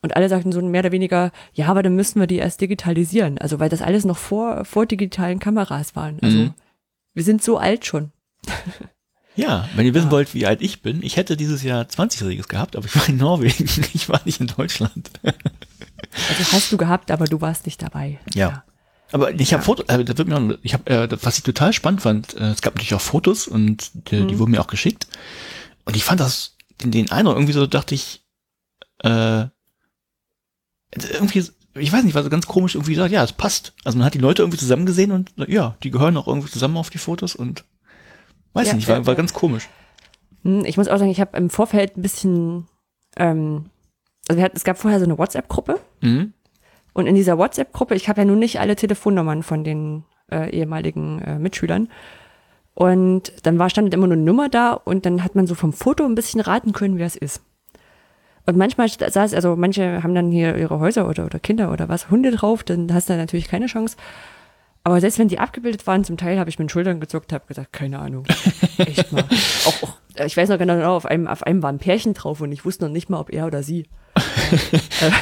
[0.00, 3.36] und alle sagten so mehr oder weniger, ja, aber dann müssten wir die erst digitalisieren.
[3.36, 6.18] Also weil das alles noch vor, vor digitalen Kameras waren.
[6.22, 6.54] Also Mhm.
[7.12, 8.10] wir sind so alt schon.
[9.40, 12.76] Ja, wenn ihr wissen wollt, wie alt ich bin, ich hätte dieses Jahr 20-Jähriges gehabt,
[12.76, 15.10] aber ich war in Norwegen, ich war nicht in Deutschland.
[15.22, 18.18] Also hast du gehabt, aber du warst nicht dabei.
[18.34, 18.64] Ja.
[19.12, 19.64] Aber ich habe Ja.
[19.64, 22.50] Fotos, äh, das wird mir auch, ich habe, äh, was ich total spannend fand, äh,
[22.50, 25.06] es gab natürlich auch Fotos und die, die wurden mir auch geschickt.
[25.84, 28.22] Und ich fand das, den, den Eindruck irgendwie so, dachte ich,
[28.98, 29.46] äh,
[30.92, 33.72] irgendwie, ich weiß nicht, war so ganz komisch irgendwie gesagt, ja, es passt.
[33.84, 36.76] Also man hat die Leute irgendwie zusammen gesehen und ja, die gehören auch irgendwie zusammen
[36.76, 37.64] auf die Fotos und
[38.52, 39.68] Weiß Ja, nicht, war, war ganz komisch.
[40.44, 42.66] Hm, Ich muss auch sagen, ich habe im Vorfeld ein bisschen,
[43.16, 43.66] ähm,
[44.28, 46.32] also wir hatten, es gab vorher so eine WhatsApp-Gruppe Mhm.
[46.94, 51.20] und in dieser WhatsApp-Gruppe, ich habe ja nun nicht alle Telefonnummern von den äh, ehemaligen
[51.22, 51.88] äh, Mitschülern.
[52.74, 55.72] Und dann war stand immer nur eine Nummer da und dann hat man so vom
[55.72, 57.42] Foto ein bisschen raten können, wer es ist.
[58.46, 62.10] Und manchmal saß, also manche haben dann hier ihre Häuser oder, oder Kinder oder was,
[62.10, 63.96] Hunde drauf, dann hast du natürlich keine Chance.
[64.82, 67.46] Aber selbst wenn die abgebildet waren, zum Teil habe ich mit den Schultern gezuckt, habe
[67.46, 68.24] gesagt, keine Ahnung.
[68.78, 69.24] Echt mal.
[69.66, 72.40] auch, auch, äh, ich weiß noch genau, auf einem, auf einem war ein Pärchen drauf
[72.40, 73.86] und ich wusste noch nicht mal, ob er oder sie.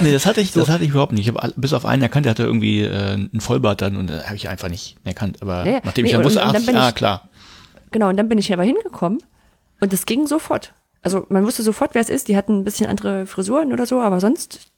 [0.00, 1.28] Nee, das hatte ich, das hatte ich überhaupt nicht.
[1.28, 4.24] Ich habe bis auf einen erkannt, der hatte irgendwie äh, einen Vollbart dann und da
[4.24, 5.42] habe ich einfach nicht erkannt.
[5.42, 5.80] Aber Ja, ja.
[5.84, 7.28] nachdem ich Nee, dann und- wusste, ach, dann ah, ich- klar.
[7.90, 9.18] Genau, und dann bin ich aber hingekommen
[9.80, 10.72] und es ging sofort.
[11.02, 12.28] Also man wusste sofort, wer es ist.
[12.28, 14.70] Die hatten ein bisschen andere Frisuren oder so, aber sonst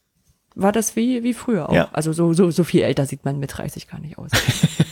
[0.55, 1.73] war das wie, wie früher auch.
[1.73, 1.89] Ja.
[1.93, 4.31] Also so, so, so viel älter sieht man mit 30 gar nicht aus.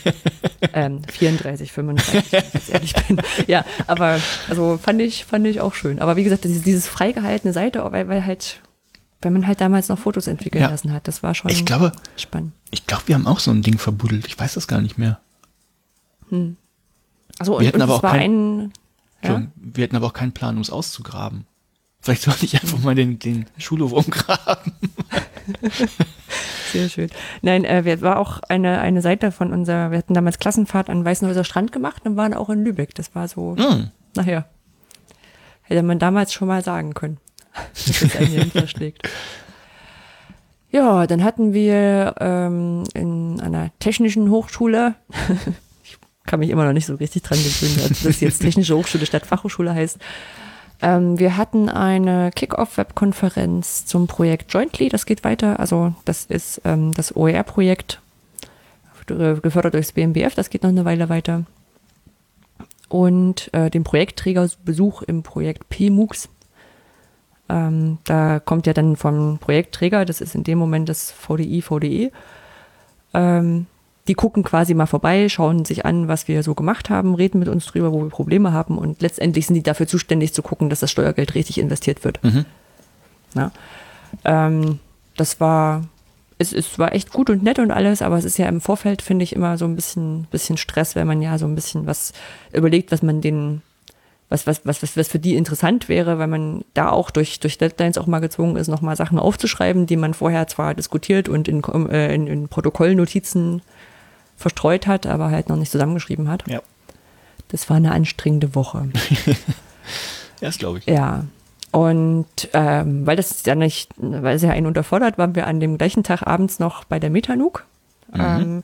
[0.72, 3.20] ähm, 34, 35, wenn ich jetzt ehrlich bin.
[3.46, 4.18] Ja, aber
[4.48, 5.98] also fand ich, fand ich auch schön.
[6.00, 8.60] Aber wie gesagt, dieses, dieses freigehaltene Seite, weil, weil halt,
[9.20, 10.70] weil man halt damals noch Fotos entwickeln Ja.
[10.70, 12.52] lassen hat, das war schon Ich glaube, spannend.
[12.70, 14.26] ich glaube, wir haben auch so ein Ding verbuddelt.
[14.26, 15.20] Ich weiß das gar nicht mehr.
[16.30, 18.72] Also Wir und, hätten und aber auch kein- ein,
[19.22, 19.42] ja?
[19.56, 21.44] Wir hätten aber auch keinen Plan, um es auszugraben.
[22.02, 24.72] Vielleicht sollte ich einfach mal den, den Schulhof umgraben.
[26.72, 27.10] Sehr schön.
[27.42, 31.04] Nein, äh, wir war auch eine, eine Seite von unserer, wir hatten damals Klassenfahrt an
[31.04, 32.94] Weißenhäuser Strand gemacht und waren auch in Lübeck.
[32.94, 33.90] Das war so, Hm.
[34.16, 34.46] nachher.
[35.62, 37.18] Hätte man damals schon mal sagen können,
[37.74, 39.08] dass es einen hier verschlägt.
[40.70, 44.94] Ja, dann hatten wir ähm, in einer technischen Hochschule,
[45.82, 49.04] ich kann mich immer noch nicht so richtig dran gewöhnen, dass das jetzt Technische Hochschule
[49.06, 49.98] statt Fachhochschule heißt.
[50.82, 55.60] Ähm, wir hatten eine Kick-Off-Web-Konferenz zum Projekt Jointly, das geht weiter.
[55.60, 58.00] Also das ist ähm, das OER-Projekt,
[59.06, 61.44] gefördert durchs BMBF, das geht noch eine Weile weiter.
[62.88, 66.28] Und äh, den Projektträgerbesuch im Projekt PMUX.
[67.48, 72.12] Ähm, da kommt ja dann vom Projektträger, das ist in dem Moment das VDI, VDE.
[73.12, 73.66] Ähm,
[74.10, 77.46] die gucken quasi mal vorbei, schauen sich an, was wir so gemacht haben, reden mit
[77.46, 80.80] uns drüber, wo wir Probleme haben und letztendlich sind die dafür zuständig zu gucken, dass
[80.80, 82.18] das Steuergeld richtig investiert wird.
[82.24, 82.44] Mhm.
[83.36, 83.52] Ja.
[84.24, 84.80] Ähm,
[85.16, 85.84] das war,
[86.38, 89.00] es, es war echt gut und nett und alles, aber es ist ja im Vorfeld,
[89.00, 92.12] finde ich, immer so ein bisschen, bisschen Stress, wenn man ja so ein bisschen was
[92.52, 93.62] überlegt, was man den,
[94.28, 97.58] was, was, was, was, was für die interessant wäre, weil man da auch durch, durch
[97.58, 101.62] Deadlines auch mal gezwungen ist, nochmal Sachen aufzuschreiben, die man vorher zwar diskutiert und in,
[101.62, 103.62] äh, in, in Protokollnotizen
[104.40, 106.48] verstreut hat, aber halt noch nicht zusammengeschrieben hat.
[106.48, 106.62] Ja.
[107.48, 108.88] Das war eine anstrengende Woche.
[110.40, 110.86] Ja, das glaube ich.
[110.86, 111.24] Ja.
[111.70, 115.76] Und ähm, weil das ja nicht, weil es ja einen unterfordert, waren wir an dem
[115.76, 117.66] gleichen Tag abends noch bei der Metanuk.
[118.14, 118.62] Ähm,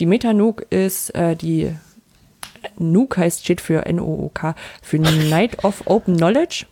[0.00, 1.72] die Metanuk ist äh, die
[2.78, 6.66] NUK heißt, steht für N-O-O-K, für Night of Open Knowledge.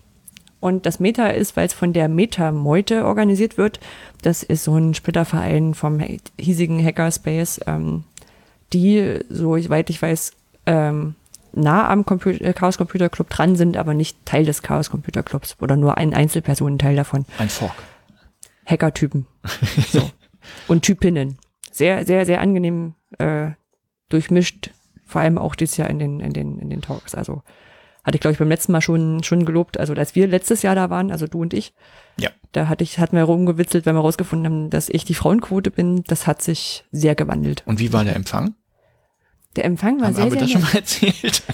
[0.61, 3.81] Und das Meta ist, weil es von der Meta-Meute organisiert wird.
[4.23, 6.01] Das ist so ein Splitterverein vom
[6.39, 8.05] hiesigen Hackerspace, ähm,
[8.72, 10.33] die, so weit ich weiß,
[10.66, 11.14] ähm,
[11.52, 15.22] nah am Compu äh, Chaos Computer Club dran sind, aber nicht Teil des Chaos Computer
[15.22, 17.24] Clubs oder nur ein Einzelpersonenteil davon.
[17.38, 17.74] Ein Fork.
[18.66, 19.26] Hackertypen.
[19.90, 20.11] So.
[20.68, 21.38] Und Typinnen.
[21.72, 23.50] Sehr, sehr, sehr angenehm äh,
[24.09, 24.70] durchmischt,
[25.04, 27.14] vor allem auch dieses Jahr in den, in den, in den Talks.
[27.14, 27.42] Also
[28.04, 29.78] hatte ich, glaube ich, beim letzten Mal schon, schon gelobt.
[29.78, 31.74] Also als wir letztes Jahr da waren, also du und ich,
[32.18, 32.30] Ja.
[32.52, 36.02] da hatte ich, hatten wir rumgewitzelt, wenn wir rausgefunden haben, dass ich die Frauenquote bin.
[36.06, 37.62] Das hat sich sehr gewandelt.
[37.66, 38.54] Und wie war der Empfang?
[39.57, 40.73] Der Empfang war Haben, sehr, haben wir sehr das schon nett.
[40.73, 41.43] mal erzählt?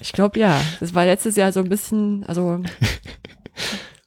[0.00, 0.60] Ich glaube ja.
[0.78, 2.62] Das war letztes Jahr so ein bisschen, also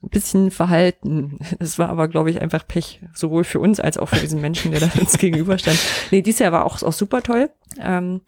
[0.04, 1.38] ein bisschen verhalten.
[1.60, 4.72] Es war aber, glaube ich, einfach Pech, sowohl für uns als auch für diesen Menschen,
[4.72, 5.78] der da uns gegenüberstand.
[6.10, 7.50] Nee, dieses Jahr war auch, auch super toll.
[7.80, 8.22] Ähm,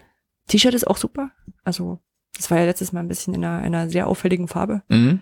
[0.48, 1.32] T-Shirt ist auch super.
[1.64, 2.00] Also,
[2.36, 4.84] das war ja letztes Mal ein bisschen in einer, einer sehr auffälligen Farbe.
[4.90, 5.22] Mhm.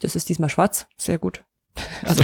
[0.00, 0.86] Das ist diesmal schwarz.
[0.96, 1.44] Sehr gut.
[2.04, 2.22] Also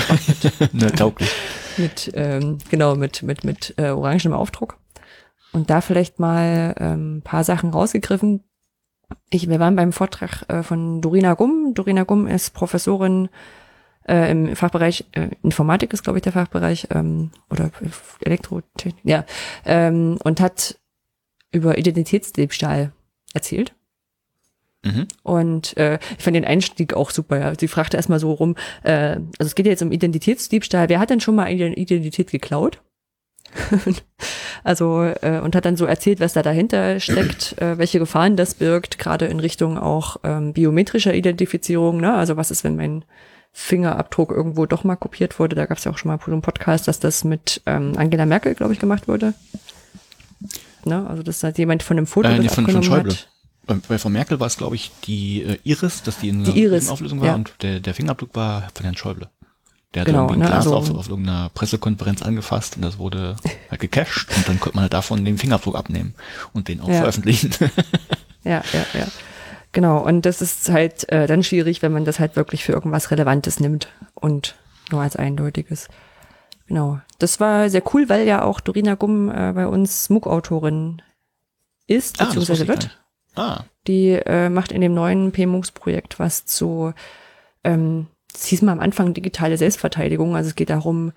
[0.72, 1.30] ne, tauglich.
[1.78, 4.76] mit ähm, genau mit mit mit äh, orangenem Aufdruck
[5.52, 8.44] und da vielleicht mal ähm, paar Sachen rausgegriffen.
[9.30, 11.72] Ich, wir waren beim Vortrag äh, von Dorina Gumm.
[11.74, 13.28] Dorina Gumm ist Professorin
[14.06, 17.70] äh, im Fachbereich äh, Informatik ist glaube ich der Fachbereich ähm, oder
[18.20, 19.24] Elektrotechnik ja
[19.64, 20.78] ähm, und hat
[21.52, 22.92] über Identitätsdiebstahl
[23.34, 23.74] erzählt.
[24.84, 25.08] Mhm.
[25.22, 27.38] Und äh, ich fand den Einstieg auch super.
[27.38, 27.52] Ja.
[27.58, 30.88] Sie fragte erstmal so rum, äh, also es geht jetzt um Identitätsdiebstahl.
[30.88, 32.80] Wer hat denn schon mal eine Identität geklaut?
[34.64, 38.54] also äh, und hat dann so erzählt, was da dahinter steckt, äh, welche Gefahren das
[38.54, 42.00] birgt, gerade in Richtung auch ähm, biometrischer Identifizierung.
[42.00, 42.14] Ne?
[42.14, 43.04] Also was ist, wenn mein
[43.52, 45.56] Fingerabdruck irgendwo doch mal kopiert wurde?
[45.56, 48.54] Da gab es ja auch schon mal einen Podcast, dass das mit ähm, Angela Merkel,
[48.54, 49.34] glaube ich, gemacht wurde.
[50.84, 51.06] Ne?
[51.08, 53.12] Also dass da jemand von einem Foto Äh, nee, von- von Schäuble.
[53.12, 53.28] hat.
[53.88, 56.88] Bei, Frau Merkel war es, glaube ich, die äh, Iris, dass die in Die Iris,
[56.88, 57.34] Auflösung war ja.
[57.34, 59.28] und der, der Fingerabdruck war von Herrn Schäuble.
[59.94, 62.98] Der hat Genau, irgendwie ein ne, Glas also- auf, auf irgendeiner Pressekonferenz angefasst und das
[62.98, 63.36] wurde
[63.70, 66.14] halt gecached und dann konnte man halt davon den Fingerabdruck abnehmen
[66.52, 66.98] und den auch Ja.
[66.98, 67.50] veröffentlichen.
[68.44, 69.06] Ja, ja, ja.
[69.72, 69.98] Genau.
[70.02, 73.60] Und das ist halt äh, dann schwierig, wenn man das halt wirklich für irgendwas Relevantes
[73.60, 74.54] nimmt und
[74.90, 75.88] nur als eindeutiges.
[76.66, 77.00] Genau.
[77.18, 81.02] Das war sehr cool, weil ja auch Dorina Gumm äh, bei uns MOOC-Autorin
[81.88, 82.98] ist, Ah, beziehungsweise wird.
[83.34, 86.94] Ah, Die äh, macht in dem neuen PMUX-Projekt was zu,
[87.64, 90.36] ähm, es hieß mal am Anfang digitale Selbstverteidigung.
[90.36, 91.12] Also es geht darum,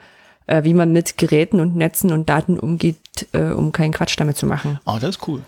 [0.48, 2.98] äh, wie man mit Geräten und Netzen und Daten umgeht,
[3.34, 4.80] äh, um keinen Quatsch damit zu machen.
[4.86, 5.42] oh, das ist cool.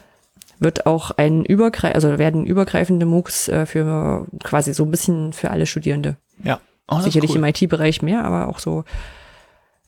[0.59, 5.49] Wird auch ein übergreif also werden übergreifende MOOCs äh, für quasi so ein bisschen für
[5.51, 6.15] alle Studierende.
[6.43, 6.59] Ja.
[6.87, 7.37] Oh, Sicherlich cool.
[7.37, 8.83] im IT-Bereich mehr, aber auch so.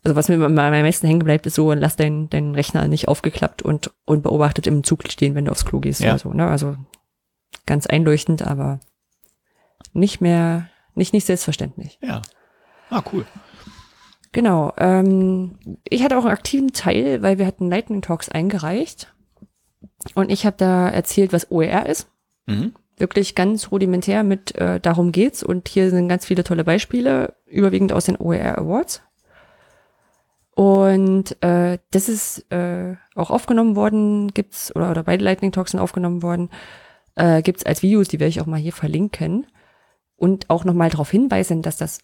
[0.03, 3.61] Also was mir am meisten hängen bleibt, ist so, lass deinen deinen Rechner nicht aufgeklappt
[3.63, 6.11] und unbeobachtet im Zug stehen, wenn du aufs Klo gehst Ja.
[6.11, 6.34] oder so.
[6.34, 6.47] Ne?
[6.47, 6.76] Also
[7.65, 8.80] ganz einleuchtend, aber
[9.93, 11.99] nicht mehr, nicht, nicht selbstverständlich.
[12.01, 12.21] Ja.
[12.89, 13.25] Ah, cool.
[14.31, 14.73] Genau.
[14.77, 19.13] Ähm, ich hatte auch einen aktiven Teil, weil wir hatten Lightning Talks eingereicht.
[20.13, 22.09] Und ich habe da erzählt, was OER ist.
[22.45, 22.73] Mhm.
[22.97, 25.43] Wirklich ganz rudimentär mit äh, darum geht's.
[25.43, 29.01] Und hier sind ganz viele tolle Beispiele, überwiegend aus den OER Awards.
[30.55, 35.81] Und äh, das ist äh, auch aufgenommen worden, gibt's, oder, oder beide Lightning Talks sind
[35.81, 36.49] aufgenommen worden,
[37.15, 39.47] äh, gibt's als Videos, die werde ich auch mal hier verlinken.
[40.18, 41.99] Und auch nochmal darauf hinweisen, dass das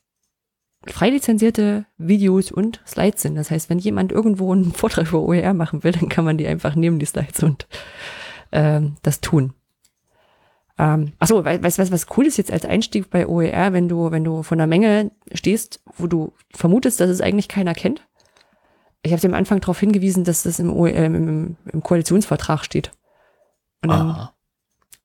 [0.85, 3.35] frei lizenzierte Videos und Slides sind.
[3.35, 6.47] Das heißt, wenn jemand irgendwo einen Vortrag über OER machen will, dann kann man die
[6.47, 7.67] einfach nehmen, die Slides, und
[8.51, 9.53] ähm, das tun.
[10.77, 14.09] Ähm, achso, weißt du, was, was cool ist jetzt als Einstieg bei OER, wenn du,
[14.11, 18.07] wenn du von einer Menge stehst, wo du vermutest, dass es eigentlich keiner kennt?
[19.03, 22.63] Ich habe dir am Anfang darauf hingewiesen, dass das im, OER, im, im, im Koalitionsvertrag
[22.65, 22.91] steht.
[23.83, 24.33] Und dann, Ah,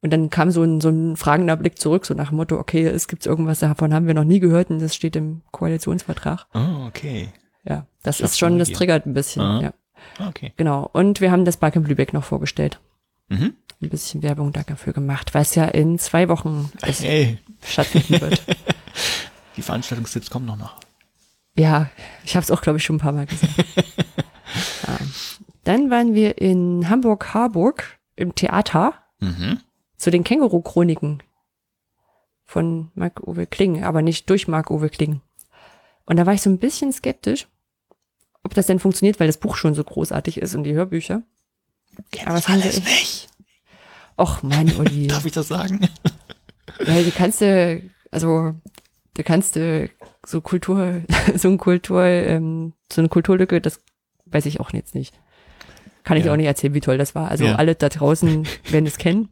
[0.06, 2.86] und dann kam so ein, so ein fragender Blick zurück, so nach dem Motto, okay,
[2.86, 6.46] es gibt irgendwas, davon haben wir noch nie gehört und das steht im Koalitionsvertrag.
[6.54, 7.28] oh, okay.
[7.64, 9.42] Ja, das ist schon, das triggert ein bisschen.
[9.42, 9.60] Ah.
[9.60, 9.72] Ja,
[10.18, 10.52] Ah, Okay.
[10.56, 10.88] genau.
[10.92, 12.78] Und wir haben das Barcamp Lübeck noch vorgestellt.
[13.28, 13.54] Mhm.
[13.82, 18.40] Ein bisschen Werbung dafür gemacht, weil es ja in zwei Wochen Hey, stattfinden wird.
[19.56, 20.76] die Veranstaltungstipps kommen noch nach.
[21.58, 21.90] Ja,
[22.24, 23.52] ich habe es auch, glaube ich, schon ein paar Mal gesagt.
[24.86, 24.98] ja.
[25.64, 29.60] Dann waren wir in Hamburg-Harburg im Theater Mhm.
[29.96, 31.22] Zu den Känguru-Chroniken
[32.44, 35.20] von Marc-Uwe Kling, aber nicht durch Marc-Uwe Kling.
[36.04, 37.48] Und da war ich so ein bisschen skeptisch,
[38.44, 41.22] ob das denn funktioniert, weil das Buch schon so großartig ist und die Hörbücher.
[42.12, 43.28] Kenn Aber ich alles nicht.
[44.18, 45.08] Och Mann, Uli.
[45.08, 45.80] Darf ich das sagen?
[46.84, 47.82] Weil du kannst du,
[48.12, 48.54] also
[49.14, 49.90] du kannst du
[50.24, 51.02] so Kultur,
[51.34, 53.80] so ein Kultur, ähm, so eine Kulturlücke, das
[54.26, 55.18] weiß ich auch jetzt nicht.
[56.04, 56.32] Kann ich Ja.
[56.32, 57.28] auch nicht erzählen, wie toll das war.
[57.28, 57.56] Also Ja.
[57.56, 59.28] alle da draußen werden es kennen.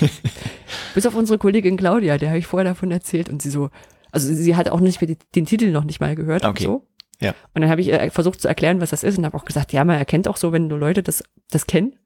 [0.94, 3.70] Bis auf unsere Kollegin Claudia, der habe ich vorher davon erzählt und sie so,
[4.12, 6.44] also sie hat auch nicht den, den Titel noch nicht mal gehört.
[6.44, 6.64] Okay.
[6.64, 6.86] So.
[7.20, 7.34] Ja.
[7.54, 9.72] Und dann habe ich äh, versucht zu erklären, was das ist und habe auch gesagt,
[9.72, 11.96] ja, man erkennt auch so, wenn du Leute das, das kennen.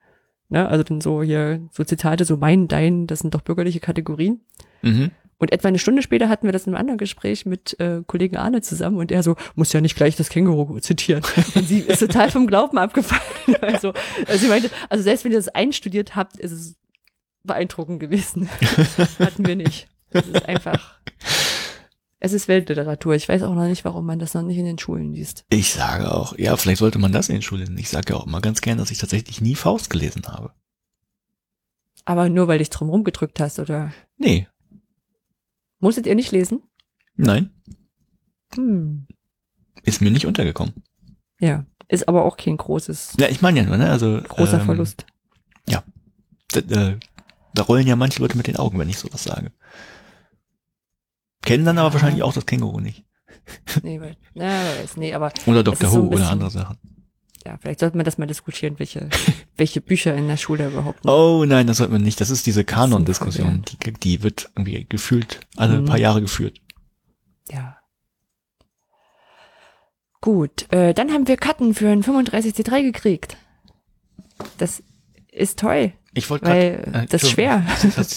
[0.49, 0.67] Ne?
[0.69, 4.41] Also dann so hier, so Zitate, so mein, dein, das sind doch bürgerliche Kategorien.
[4.83, 5.11] Mhm.
[5.41, 8.37] Und etwa eine Stunde später hatten wir das in einem anderen Gespräch mit äh, Kollegen
[8.37, 11.23] Arne zusammen und er so, muss ja nicht gleich das Känguru zitieren.
[11.55, 13.23] Und sie ist total vom Glauben abgefallen.
[13.63, 13.95] Also,
[14.27, 16.77] also sie meinte, also selbst wenn ihr das einstudiert habt, ist es
[17.49, 18.49] beeindruckend gewesen.
[19.19, 19.89] Hatten wir nicht.
[20.11, 20.99] Es ist einfach,
[22.21, 23.15] es ist Weltliteratur.
[23.15, 25.45] Ich weiß auch noch nicht, warum man das noch nicht in den Schulen liest.
[25.51, 27.77] Ich sage auch, ja, vielleicht sollte man das in den Schulen lesen.
[27.79, 30.53] Ich sage ja auch immer ganz gern, dass ich tatsächlich nie Faust gelesen habe.
[32.05, 33.93] Aber nur weil dich drum rumgedrückt hast, oder?
[34.17, 34.47] Nee,
[35.81, 36.63] Musstet ihr nicht lesen?
[37.15, 37.51] nein,
[38.55, 39.07] Hm.
[39.83, 40.75] ist mir nicht untergekommen.
[41.41, 41.67] Ja.
[41.91, 43.91] Ist aber auch kein großes, Ja, ich meine ja nur, ne?
[43.91, 45.07] Also großer ähm, Verlust.
[46.51, 46.99] Da, äh,
[47.55, 49.53] da rollen ja manche Leute mit den Augen, wenn ich sowas sage.
[51.43, 53.05] Kennen dann aber wahrscheinlich auch das Känguru nicht.
[53.83, 54.61] Nee, weil, na,
[54.97, 55.89] nee, aber Oder Dr.
[55.89, 56.77] so Who ein oder andere Sachen.
[57.47, 59.09] ja, vielleicht sollten wir das mal diskutieren, welche,
[59.57, 61.15] welche Bücher in der Schule überhaupt noch.
[61.15, 62.21] Oh nein, das sollten wir nicht.
[62.21, 63.63] Das ist diese Kanon-Diskussion.
[63.83, 65.87] Die, die wird irgendwie gefühlt alle Mhm.
[65.87, 66.59] paar Jahre geführt.
[67.51, 67.79] Ja.
[70.21, 73.37] Gut, äh, dann haben wir Karten für ein 35C3 gekriegt.
[74.59, 74.83] Das
[75.31, 77.07] ist toll, Ich wollte weil gerade.
[77.09, 77.63] das ist schwer.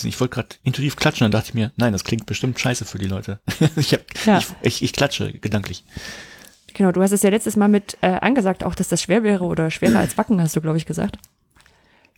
[0.04, 2.98] Ich wollte gerade intuitiv klatschen, dann dachte ich mir, nein, das klingt bestimmt scheiße für
[2.98, 3.40] die Leute.
[3.76, 4.40] ich, hab, Ja.
[4.40, 5.84] ich, ich, ich klatsche gedanklich.
[6.74, 9.44] Genau, du hast es ja letztes Mal mit äh, angesagt, auch dass das schwer wäre
[9.44, 11.18] oder schwerer als Backen, hast du, glaube ich, gesagt.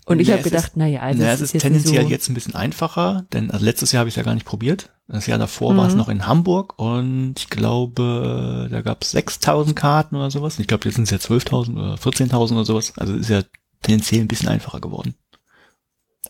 [0.06, 2.30] Und ich Ja, habe gedacht, ist- naja, also naja, es ist jetzt tendenziell so, jetzt
[2.30, 4.90] ein bisschen einfacher, denn also letztes Jahr habe ich es ja gar nicht probiert.
[5.08, 5.98] Das Jahr davor war es Mhm.
[6.00, 10.60] noch in Hamburg und ich glaube, da gab es 6000 Karten oder sowas.
[10.60, 12.94] Ich glaube, jetzt sind es ja 12.000 oder 14.000 oder sowas.
[12.98, 13.44] Also ist ja
[13.82, 15.16] tendenziell ein bisschen einfacher geworden.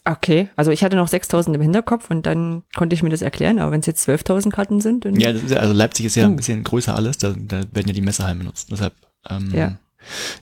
[0.05, 3.59] Okay, also ich hatte noch 6000 im Hinterkopf und dann konnte ich mir das erklären,
[3.59, 6.31] aber wenn es jetzt 12.000 Karten sind, dann Ja, ja, also Leipzig ist ja ein
[6.31, 6.35] Hm.
[6.37, 8.69] bisschen größer alles, da, da werden ja die Messehallen benutzt.
[8.71, 8.93] Deshalb,
[9.29, 9.77] ähm, Ja.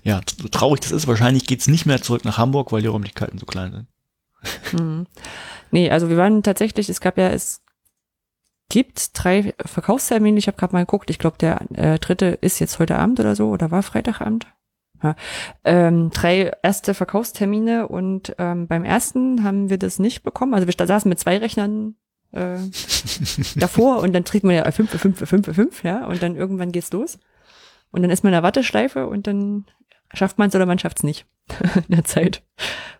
[0.03, 3.37] ja, so traurig das ist, wahrscheinlich geht's nicht mehr zurück nach Hamburg, weil die Räumlichkeiten
[3.37, 3.71] so klein
[4.71, 4.81] sind.
[4.81, 5.05] Mhm.
[5.69, 7.61] Nee, also wir waren tatsächlich, es gab ja, es
[8.69, 12.79] gibt drei Verkaufstermine, ich habe gerade mal geguckt, ich glaube der äh, dritte ist jetzt
[12.79, 14.47] heute Abend oder so oder war Freitagabend.
[15.03, 15.15] Ja.
[15.63, 20.53] Ähm, drei erste Verkaufstermine und ähm, beim ersten haben wir das nicht bekommen.
[20.53, 21.95] Also wir saßen mit zwei Rechnern
[22.31, 22.57] äh,
[23.55, 26.91] davor und dann trägt man ja 5, 5, 5, 5, ja, und dann irgendwann geht's
[26.91, 27.19] los.
[27.91, 29.65] Und dann ist man in der Warteschleife und dann
[30.13, 31.25] schafft man es oder man schafft es nicht
[31.87, 32.43] in der Zeit.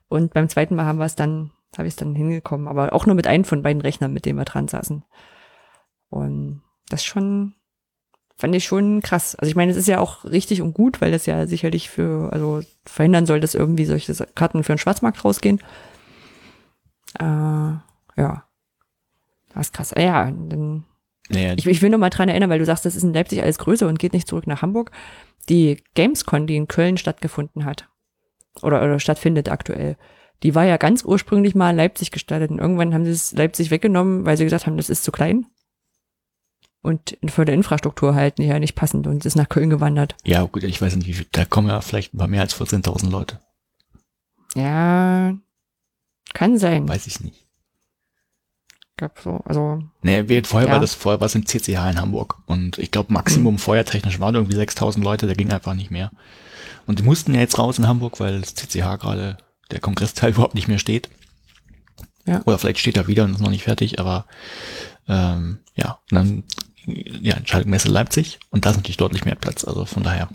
[0.07, 3.05] Und beim zweiten Mal haben wir es dann, habe ich es dann hingekommen, aber auch
[3.05, 5.03] nur mit einem von beiden Rechnern, mit denen wir dran saßen.
[6.09, 7.53] Und das schon,
[8.41, 9.35] fand ich schon krass.
[9.35, 12.33] Also ich meine, es ist ja auch richtig und gut, weil das ja sicherlich für,
[12.33, 15.59] also verhindern soll, dass irgendwie solche Karten für den Schwarzmarkt rausgehen.
[17.19, 18.43] Äh, ja.
[19.53, 19.93] Das ist krass.
[19.95, 20.85] Ja, dann
[21.29, 23.43] Naja, ich, ich will nur mal dran erinnern, weil du sagst, das ist in Leipzig
[23.43, 24.91] alles größer und geht nicht zurück nach Hamburg.
[25.47, 27.89] Die Gamescon, die in Köln stattgefunden hat,
[28.63, 29.97] oder, oder stattfindet aktuell,
[30.41, 33.69] die war ja ganz ursprünglich mal in Leipzig gestartet und irgendwann haben sie es Leipzig
[33.69, 35.45] weggenommen, weil sie gesagt haben, das ist zu klein.
[36.83, 40.15] Und für die Infrastruktur halt ja nicht passend und ist nach Köln gewandert.
[40.23, 42.55] ja, gut, ich weiß nicht, wie viel, da kommen ja vielleicht ein paar mehr als
[42.59, 43.39] 14.000 Leute.
[44.55, 45.35] Ja,
[46.33, 46.87] kann sein.
[46.87, 47.45] Weiß ich nicht.
[48.97, 50.73] Gab so, also, Nee, wir, vorher Ja.
[50.73, 52.37] war das, vorher war es im CCH in Hamburg.
[52.45, 56.11] Und ich glaube, Maximum feuertechnisch waren irgendwie 6000 Leute, da ging einfach nicht mehr.
[56.87, 59.37] Und die mussten ja jetzt raus in Hamburg, weil das CCH gerade,
[59.71, 61.09] der Kongressteil überhaupt nicht mehr steht.
[62.25, 62.41] Ja.
[62.45, 64.25] Oder vielleicht steht er wieder und ist noch nicht fertig, aber
[65.07, 66.43] ähm, ja, und dann
[66.85, 70.29] ja, Entscheidungsmesse Leipzig und da ist natürlich deutlich mehr Platz, also von daher.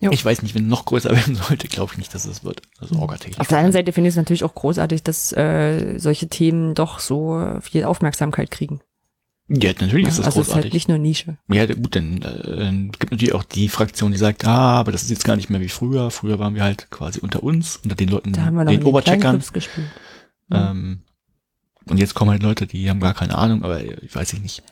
[0.00, 0.10] Jo.
[0.10, 2.62] Ich weiß nicht, wenn noch größer werden sollte, glaube ich nicht, dass es wird.
[2.78, 3.40] Also orgatechnisch.
[3.40, 6.98] auf der anderen Seite finde ich es natürlich auch großartig, dass äh, solche Themen doch
[6.98, 8.80] so viel Aufmerksamkeit kriegen.
[9.48, 10.64] Ja, natürlich ist das also es ist großartig.
[10.64, 11.36] halt nicht nur Nische.
[11.48, 15.10] Ja, gut, dann äh, gibt natürlich auch die Fraktion, die sagt, ah, aber das ist
[15.10, 16.10] jetzt gar nicht mehr wie früher.
[16.10, 18.80] Früher waren wir halt quasi unter uns, unter den Leuten, Da haben wir noch den
[18.80, 19.42] in Obercheckern.
[19.52, 19.86] Gespielt.
[20.50, 21.02] Ähm,
[21.88, 24.62] und jetzt kommen halt Leute, die haben gar keine Ahnung, aber ich weiß ich nicht.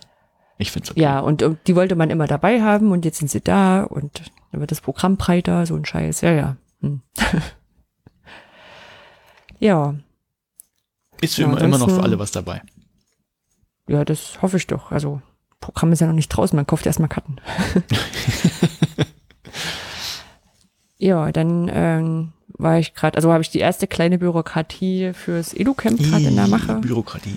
[0.59, 1.01] Ich find's okay.
[1.01, 4.23] Ja, und, und die wollte man immer dabei haben und jetzt sind sie da und
[4.51, 6.21] dann wird das Programm breiter, so ein Scheiß.
[6.21, 6.57] Ja, ja.
[6.81, 7.01] Hm.
[9.59, 9.95] ja,
[11.21, 12.63] Ist für Ja, immer, immer noch für alle was dabei.
[13.89, 14.93] ja, das hoffe ich doch.
[14.93, 15.21] Also,
[15.61, 17.37] Programm ist ja noch nicht draußen, man kauft erstmal Karten.
[20.99, 22.33] ja, dann ähm,
[22.63, 26.49] war ich gerade, also habe ich die erste kleine Bürokratie fürs EduCamp gerade in der
[26.49, 26.77] Mache.
[26.77, 27.37] Bürokratie.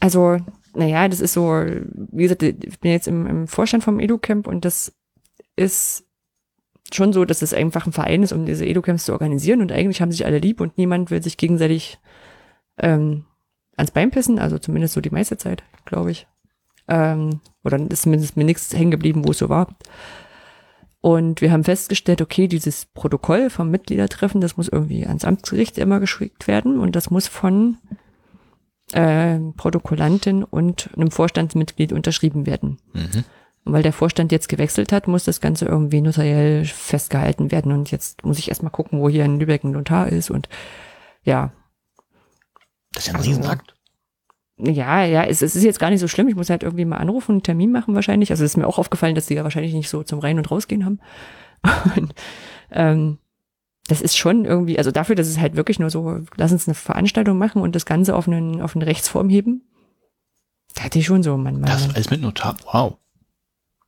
[0.00, 0.38] Also,
[0.74, 4.64] naja, das ist so, wie gesagt, ich bin jetzt im, im Vorstand vom EduCamp und
[4.64, 4.92] das
[5.56, 6.04] ist
[6.92, 10.00] schon so, dass es einfach ein Verein ist, um diese EduCamps zu organisieren und eigentlich
[10.00, 11.98] haben sich alle lieb und niemand will sich gegenseitig
[12.78, 13.24] ähm,
[13.76, 16.26] ans Bein pissen, also zumindest so die meiste Zeit, glaube ich.
[16.88, 19.68] Ähm, oder ist zumindest mir nichts hängen geblieben, wo es so war.
[21.02, 25.98] Und wir haben festgestellt, okay, dieses Protokoll vom Mitgliedertreffen, das muss irgendwie ans Amtsgericht immer
[25.98, 27.78] geschickt werden und das muss von
[28.92, 32.78] äh, Protokollantin und einem Vorstandsmitglied unterschrieben werden.
[32.92, 33.24] Mhm.
[33.64, 37.72] Und weil der Vorstand jetzt gewechselt hat, muss das Ganze irgendwie notariell festgehalten werden.
[37.72, 40.30] Und jetzt muss ich erstmal gucken, wo hier in Lübeck ein Notar ist.
[40.30, 40.48] Und
[41.24, 41.52] ja,
[42.92, 43.74] Das ist ja ein Riesenakt.
[44.64, 46.28] Ja, ja, es, es ist jetzt gar nicht so schlimm.
[46.28, 48.30] Ich muss halt irgendwie mal anrufen, einen Termin machen wahrscheinlich.
[48.30, 50.50] Also es ist mir auch aufgefallen, dass die ja wahrscheinlich nicht so zum Rein- und
[50.50, 51.00] Rausgehen haben.
[51.96, 52.14] Und,
[52.70, 53.18] ähm,
[53.88, 56.74] das ist schon irgendwie, also dafür, dass es halt wirklich nur so, lass uns eine
[56.74, 59.62] Veranstaltung machen und das Ganze auf, einen, auf eine Rechtsform heben.
[60.74, 62.56] Da hatte ich schon so, man, man, Das alles mit Notar.
[62.72, 62.96] Wow.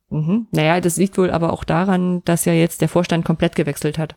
[0.09, 0.47] Mhm.
[0.51, 4.15] Naja, das liegt wohl aber auch daran, dass ja jetzt der Vorstand komplett gewechselt hat.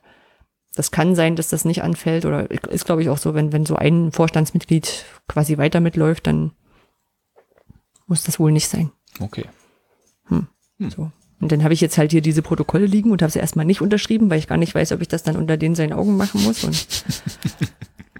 [0.79, 3.66] Das kann sein, dass das nicht anfällt oder ist, glaube ich, auch so, wenn, wenn
[3.66, 6.53] so ein Vorstandsmitglied quasi weiter mitläuft, dann
[8.07, 8.91] muss das wohl nicht sein.
[9.20, 9.45] Okay.
[10.79, 11.11] So.
[11.41, 13.81] Und dann habe ich jetzt halt hier diese Protokolle liegen und habe sie erstmal nicht
[13.81, 16.43] unterschrieben, weil ich gar nicht weiß, ob ich das dann unter den seinen Augen machen
[16.43, 16.64] muss.
[16.64, 16.87] Und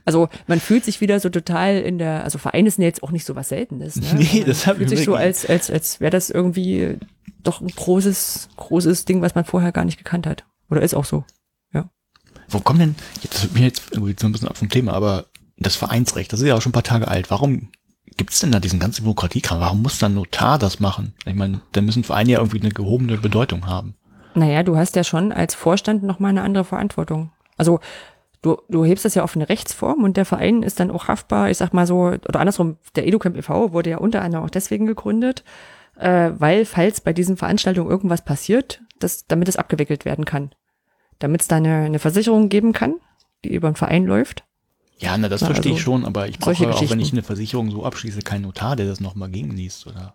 [0.05, 3.11] also man fühlt sich wieder so total in der, also Vereine sind ja jetzt auch
[3.11, 3.97] nicht so was Seltenes.
[3.97, 4.07] Ne?
[4.33, 6.99] Nee, das hab fühlt ich sich so als, als, als wäre das irgendwie
[7.43, 10.45] doch ein großes, großes Ding, was man vorher gar nicht gekannt hat.
[10.71, 11.25] Oder ist auch so.
[12.49, 15.27] Wo kommen denn, jetzt bin ich jetzt irgendwie so ein bisschen ab vom Thema, aber
[15.59, 17.31] das Vereinsrecht, das ist ja auch schon ein paar Tage alt.
[17.31, 17.69] Warum
[18.17, 19.61] gibt's denn da diesen ganzen Bürokratiekram?
[19.61, 21.15] Warum muss dann Notar das machen?
[21.27, 23.95] Ich meine, da müssen Vereine ja irgendwie eine gehobene Bedeutung haben.
[24.35, 27.31] Naja, du hast ja schon als Vorstand nochmal eine andere Verantwortung.
[27.57, 27.81] Also
[28.43, 31.51] du, du hebst das ja auf eine Rechtsform und der Verein ist dann auch haftbar,
[31.51, 33.73] ich sag mal so, oder andersrum, der EduCamp e.V.
[33.73, 35.45] wurde ja unter anderem auch deswegen gegründet,
[35.99, 40.51] äh, weil falls bei diesen Veranstaltungen irgendwas passiert, das, damit es abgewickelt werden kann.
[41.19, 42.95] Damit es da eine, eine Versicherung geben kann,
[43.45, 44.45] die über den Verein läuft.
[44.99, 47.23] Ja, na, das Na, verstehe ich also, schon, aber ich brauche auch, wenn ich eine
[47.23, 50.15] Versicherung so abschließe, keinen Notar, der das nochmal gegenliest, oder?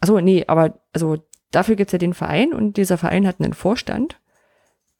[0.00, 4.20] Achso, nee, aber also dafür gibt's ja den Verein und dieser Verein hat einen Vorstand,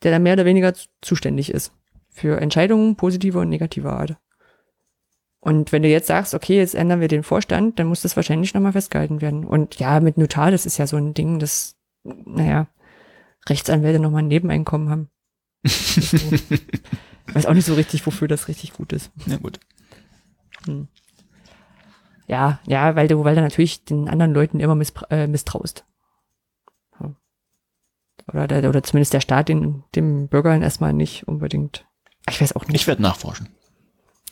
[0.03, 1.73] der dann mehr oder weniger zu- zuständig ist
[2.11, 4.17] für Entscheidungen positiver und negativer Art.
[5.41, 8.53] Und wenn du jetzt sagst, okay, jetzt ändern wir den Vorstand, dann muss das wahrscheinlich
[8.53, 9.45] nochmal festgehalten werden.
[9.45, 12.67] Und ja, mit Notar, das ist ja so ein Ding, das, naja,
[13.49, 15.09] Rechtsanwälte nochmal ein Nebeneinkommen haben.
[15.65, 16.19] So.
[17.31, 19.13] Ich weiß auch nicht so richtig, wofür das richtig gut ist.
[19.27, 19.61] Na gut.
[22.27, 24.77] Ja, ja, weil du, weil du natürlich den anderen Leuten immer
[25.11, 25.85] äh, misstraust.
[27.01, 27.15] Ja.
[28.27, 31.87] Oder, der, oder zumindest der Staat den, dem Bürgern erstmal nicht unbedingt.
[32.29, 32.75] Ich weiß auch nicht.
[32.75, 33.49] Ich werde nachforschen.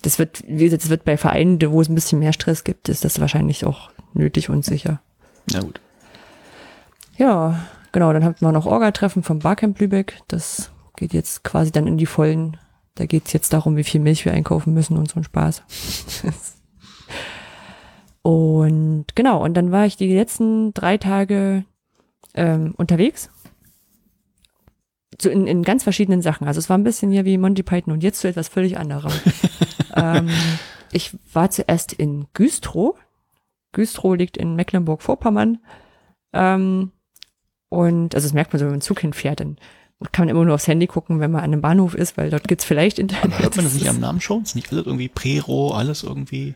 [0.03, 2.89] Das wird, wie gesagt, das wird bei Vereinen, wo es ein bisschen mehr Stress gibt,
[2.89, 5.01] ist das wahrscheinlich auch nötig und sicher.
[5.53, 5.81] Na gut.
[7.17, 10.21] Ja, genau, dann hatten wir noch Orga-Treffen vom Barcamp Lübeck.
[10.29, 12.57] Das geht jetzt quasi dann in die Vollen.
[12.95, 15.63] Da geht's jetzt darum, wie viel Milch wir einkaufen müssen und so ein Spaß.
[18.23, 21.65] und genau, und dann war ich die letzten drei Tage
[22.35, 23.31] ähm, unterwegs.
[25.21, 26.47] So in, in ganz verschiedenen Sachen.
[26.47, 29.13] Also es war ein bisschen hier wie Monty Python und jetzt zu etwas völlig anderem.
[29.97, 30.29] ähm,
[30.93, 32.97] ich war zuerst in Güstrow.
[33.73, 35.59] Güstrow liegt in Mecklenburg-Vorpommern.
[36.33, 36.93] Ähm,
[37.69, 39.57] und also das merkt man so, wenn man Zug hinfährt, dann
[40.13, 42.47] kann man immer nur aufs Handy gucken, wenn man an einem Bahnhof ist, weil dort
[42.47, 43.25] gibt's vielleicht Internet.
[43.25, 44.43] Aber hört man das nicht am Namen schon?
[44.43, 46.55] Ist nicht alles irgendwie Prero, alles irgendwie?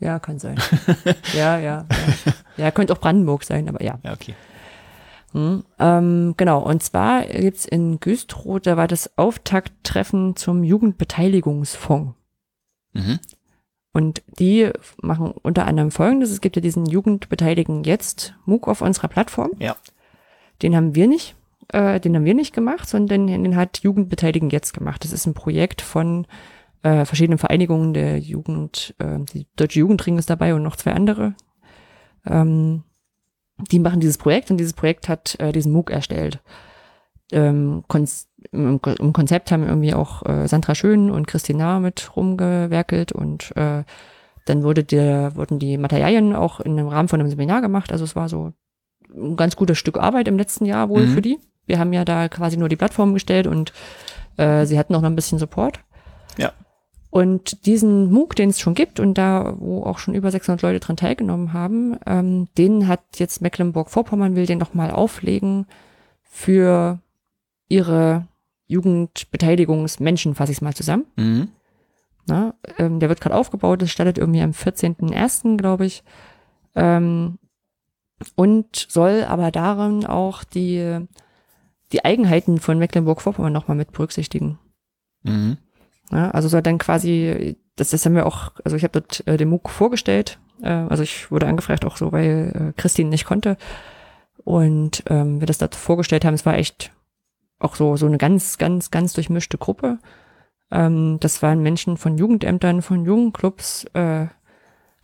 [0.00, 0.58] Ja, kann sein.
[1.34, 2.32] ja, ja, ja.
[2.56, 3.98] Ja, könnte auch Brandenburg sein, aber ja.
[4.02, 4.34] Ja, okay.
[5.32, 12.14] Hm, ähm, genau, und zwar gibt's in Güstrow, da war das Auftakttreffen zum Jugendbeteiligungsfonds.
[12.92, 13.18] Mhm.
[13.92, 16.30] Und die machen unter anderem folgendes.
[16.30, 19.52] Es gibt ja diesen Jugendbeteiligen jetzt MOOC auf unserer Plattform.
[19.58, 19.76] Ja.
[20.62, 21.34] Den haben wir nicht,
[21.68, 25.04] äh, den haben wir nicht gemacht, sondern den hat Jugendbeteiligen jetzt gemacht.
[25.04, 26.26] Das ist ein Projekt von
[26.82, 31.34] äh, verschiedenen Vereinigungen der Jugend, äh, die Deutsche Jugendring ist dabei und noch zwei andere.
[32.26, 32.84] Ähm,
[33.70, 36.40] die machen dieses Projekt und dieses Projekt hat äh, diesen MOOC erstellt.
[37.32, 43.12] Ähm, Konz im, Im Konzept haben irgendwie auch äh, Sandra Schön und Christina mit rumgewerkelt
[43.12, 43.84] und äh,
[44.44, 47.92] dann wurde der, wurden die Materialien auch in einem Rahmen von einem Seminar gemacht.
[47.92, 48.52] Also es war so
[49.16, 51.14] ein ganz gutes Stück Arbeit im letzten Jahr wohl Mhm.
[51.14, 51.38] für die.
[51.66, 53.72] Wir haben ja da quasi nur die Plattform gestellt und
[54.36, 55.80] äh, sie hatten auch noch ein bisschen Support.
[56.36, 56.52] Ja.
[57.10, 60.80] Und diesen MOOC, den es schon gibt und da, wo auch schon über 600 Leute
[60.80, 65.66] dran teilgenommen haben, ähm, den hat jetzt Mecklenburg-Vorpommern will den nochmal auflegen
[66.22, 66.98] für
[67.68, 68.26] ihre
[68.66, 71.04] Jugendbeteiligungsmenschen, fasse ich es mal zusammen.
[71.16, 71.48] Mhm.
[72.26, 76.02] Na, ähm, der wird gerade aufgebaut, das startet irgendwie am 14.01., glaube ich.
[76.74, 77.38] Ähm,
[78.36, 81.06] und soll aber darin auch die,
[81.92, 84.58] die Eigenheiten von Mecklenburg-Vorpommern nochmal mit berücksichtigen.
[85.22, 85.58] Mhm.
[86.10, 89.36] Ja, also soll dann quasi, das, das haben wir auch, also ich habe dort äh,
[89.36, 93.56] den MOOC vorgestellt, äh, also ich wurde angefragt auch so, weil äh, Christine nicht konnte
[94.44, 96.92] und ähm, wir das dort vorgestellt haben, es war echt
[97.58, 99.98] auch so, so eine ganz, ganz, ganz durchmischte Gruppe.
[100.70, 104.26] Ähm, das waren Menschen von Jugendämtern, von Jugendclubs, äh,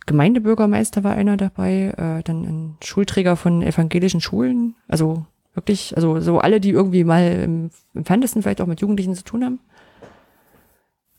[0.05, 6.39] Gemeindebürgermeister war einer dabei, äh, dann ein Schulträger von evangelischen Schulen, also wirklich, also so
[6.39, 9.59] alle, die irgendwie mal im, im Fandesten vielleicht auch mit Jugendlichen zu tun haben.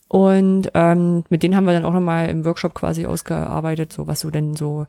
[0.07, 4.19] Und ähm, mit denen haben wir dann auch nochmal im Workshop quasi ausgearbeitet, so was
[4.19, 4.85] so denn so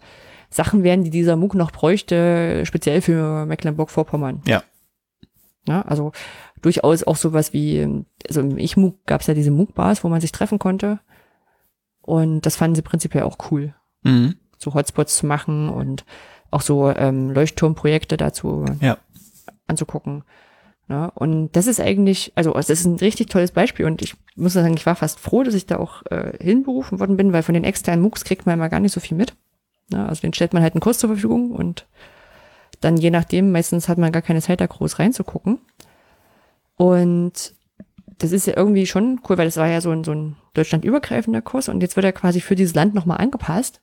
[0.50, 4.42] Sachen wären, die dieser MOOC noch bräuchte, speziell für Mecklenburg-Vorpommern.
[4.46, 4.62] Ja.
[5.66, 6.12] Ja, also
[6.60, 10.32] durchaus auch sowas wie, also im Ich-MOOC gab es ja diese MOOC-Bars, wo man sich
[10.32, 11.00] treffen konnte.
[12.02, 13.74] Und das fanden sie prinzipiell auch cool,
[14.04, 14.36] Mhm.
[14.58, 16.04] so Hotspots zu machen und
[16.50, 18.96] auch so ähm, Leuchtturmprojekte dazu Ja.
[19.66, 20.22] anzugucken.
[20.88, 24.52] Ja, und das ist eigentlich, also das ist ein richtig tolles Beispiel und ich muss
[24.52, 27.54] sagen, ich war fast froh, dass ich da auch äh, hinberufen worden bin, weil von
[27.54, 29.34] den externen MOOCs kriegt man immer gar nicht so viel mit.
[29.90, 31.86] Ja, also den stellt man halt einen Kurs zur Verfügung und
[32.82, 35.58] dann je nachdem, meistens hat man gar keine Zeit da groß reinzugucken.
[36.76, 37.54] Und
[38.18, 41.42] das ist ja irgendwie schon cool, weil das war ja so ein, so ein deutschlandübergreifender
[41.42, 43.80] Kurs und jetzt wird er quasi für dieses Land nochmal angepasst.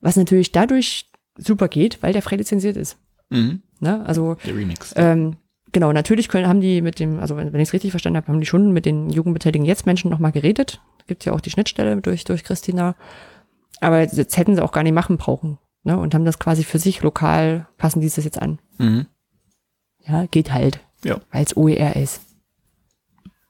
[0.00, 2.98] Was natürlich dadurch super geht, weil der frei lizenziert ist.
[3.30, 3.62] Mhm.
[3.80, 4.04] Ne?
[4.06, 4.92] Also Der Remix.
[4.96, 5.36] ähm,
[5.72, 8.28] genau, natürlich können, haben die mit dem, also wenn, wenn ich es richtig verstanden habe,
[8.28, 10.80] haben die schon mit den Jugendbeteiligen jetzt Menschen nochmal geredet.
[11.06, 12.94] Gibt ja auch die Schnittstelle durch, durch Christina.
[13.80, 15.58] Aber jetzt hätten sie auch gar nicht machen brauchen.
[15.82, 15.98] Ne?
[15.98, 18.58] Und haben das quasi für sich lokal, passen die das jetzt an.
[18.78, 19.06] Mhm.
[20.06, 20.80] Ja, geht halt.
[21.04, 21.20] Ja.
[21.30, 22.20] Weil es OER ist.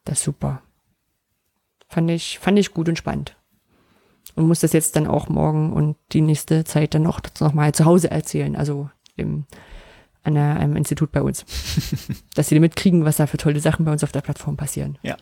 [0.05, 0.63] Das ist super.
[1.89, 3.37] Fand ich, fand ich gut und spannend.
[4.41, 7.75] Und muss das jetzt dann auch morgen und die nächste Zeit dann noch, noch mal
[7.75, 8.57] zu Hause erzählen.
[8.57, 9.45] Also im,
[10.23, 11.45] an der, einem Institut bei uns.
[12.35, 14.99] Dass sie mitkriegen, was da für tolle Sachen bei uns auf der Plattform passieren.
[15.03, 15.17] Ja.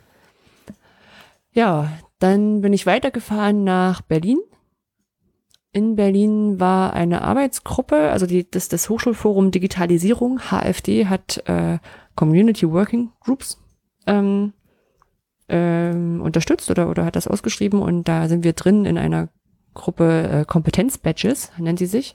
[1.50, 1.90] Ja,
[2.20, 4.38] dann bin ich weitergefahren nach Berlin.
[5.72, 11.78] In Berlin war eine Arbeitsgruppe, also die, das, das Hochschulforum Digitalisierung, HFD, hat äh,
[12.14, 13.60] Community Working Groups
[14.06, 14.52] ähm,
[15.48, 19.28] ähm, unterstützt oder, oder hat das ausgeschrieben und da sind wir drin in einer
[19.74, 22.14] Gruppe äh, Kompetenz-Badges, nennt sie sich,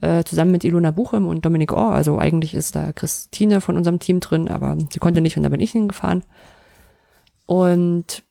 [0.00, 1.92] äh, zusammen mit Ilona Buchem und Dominik Orr.
[1.92, 5.48] Also eigentlich ist da Christine von unserem Team drin, aber sie konnte nicht und da
[5.48, 6.22] bin ich hingefahren.
[7.46, 8.22] Und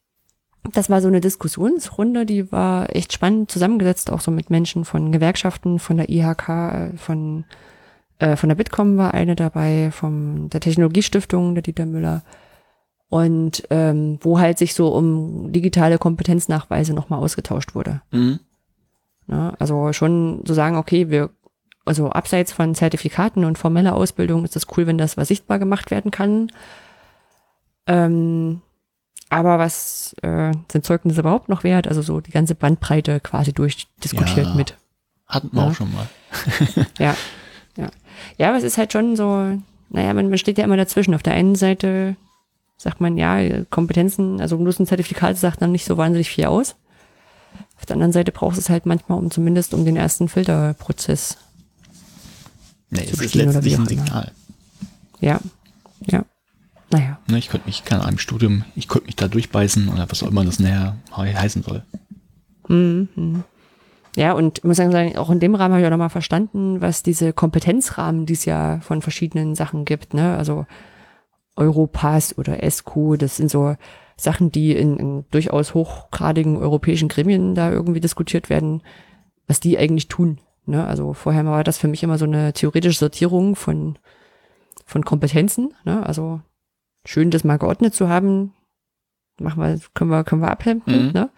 [0.73, 5.11] das war so eine Diskussionsrunde, die war echt spannend zusammengesetzt, auch so mit Menschen von
[5.11, 7.45] Gewerkschaften, von der IHK, äh, von,
[8.19, 12.23] äh, von der Bitkom war eine dabei, von der Technologiestiftung, der Dieter Müller.
[13.09, 18.01] Und ähm, wo halt sich so um digitale Kompetenznachweise nochmal ausgetauscht wurde.
[18.11, 18.39] Mhm.
[19.27, 19.53] Ne?
[19.59, 21.29] Also schon so sagen, okay, wir,
[21.85, 25.89] also abseits von Zertifikaten und formeller Ausbildung ist es cool, wenn das was sichtbar gemacht
[25.89, 26.51] werden kann.
[27.87, 28.61] Ähm,
[29.29, 31.87] aber was äh, sind Zeugnisse überhaupt noch wert?
[31.87, 34.53] Also so die ganze Bandbreite quasi durchdiskutiert Ja.
[34.53, 34.75] mit.
[35.27, 35.69] Hatten wir Ja.
[35.69, 36.07] auch schon mal.
[36.99, 37.15] Ja,
[37.77, 37.89] ja.
[38.37, 39.57] Ja, aber es ist halt schon so,
[39.89, 41.13] naja, man, man steht ja immer dazwischen.
[41.15, 42.15] Auf der einen Seite
[42.77, 46.75] sagt man, ja, Kompetenzen, also bloß ein Zertifikat sagt dann nicht so wahnsinnig viel aus.
[47.77, 51.37] Auf der anderen Seite brauchst du es halt manchmal, um zumindest um den ersten Filterprozess.
[52.89, 53.85] Nee, es ist letztlich ein.
[53.85, 54.31] Signal.
[55.19, 55.39] Ja,
[56.05, 56.23] ja.
[56.89, 57.19] Naja.
[57.27, 60.29] Ne, ich könnte mich, keine Ahnung, Studium, ich könnte mich da durchbeißen oder was auch
[60.29, 61.83] immer das näher he- heißen soll.
[64.15, 67.03] Ja, und ich muss sagen, auch in dem Rahmen habe ich auch nochmal verstanden, was
[67.03, 70.37] diese Kompetenzrahmen, die es ja von verschiedenen Sachen gibt, ne?
[70.37, 70.65] Also
[71.57, 73.75] Europass oder ESCO, das sind so
[74.15, 78.81] Sachen, die in, in durchaus hochgradigen europäischen Gremien da irgendwie diskutiert werden,
[79.47, 80.39] was die eigentlich tun.
[80.65, 80.85] Ne?
[80.85, 83.97] Also vorher war das für mich immer so eine theoretische Sortierung von,
[84.85, 85.73] von Kompetenzen.
[85.85, 86.05] Ne?
[86.05, 86.41] Also
[87.05, 88.53] schön, das mal geordnet zu haben.
[89.39, 91.11] Machen wir, können wir, können wir abhemden, Mhm.
[91.11, 91.29] ne?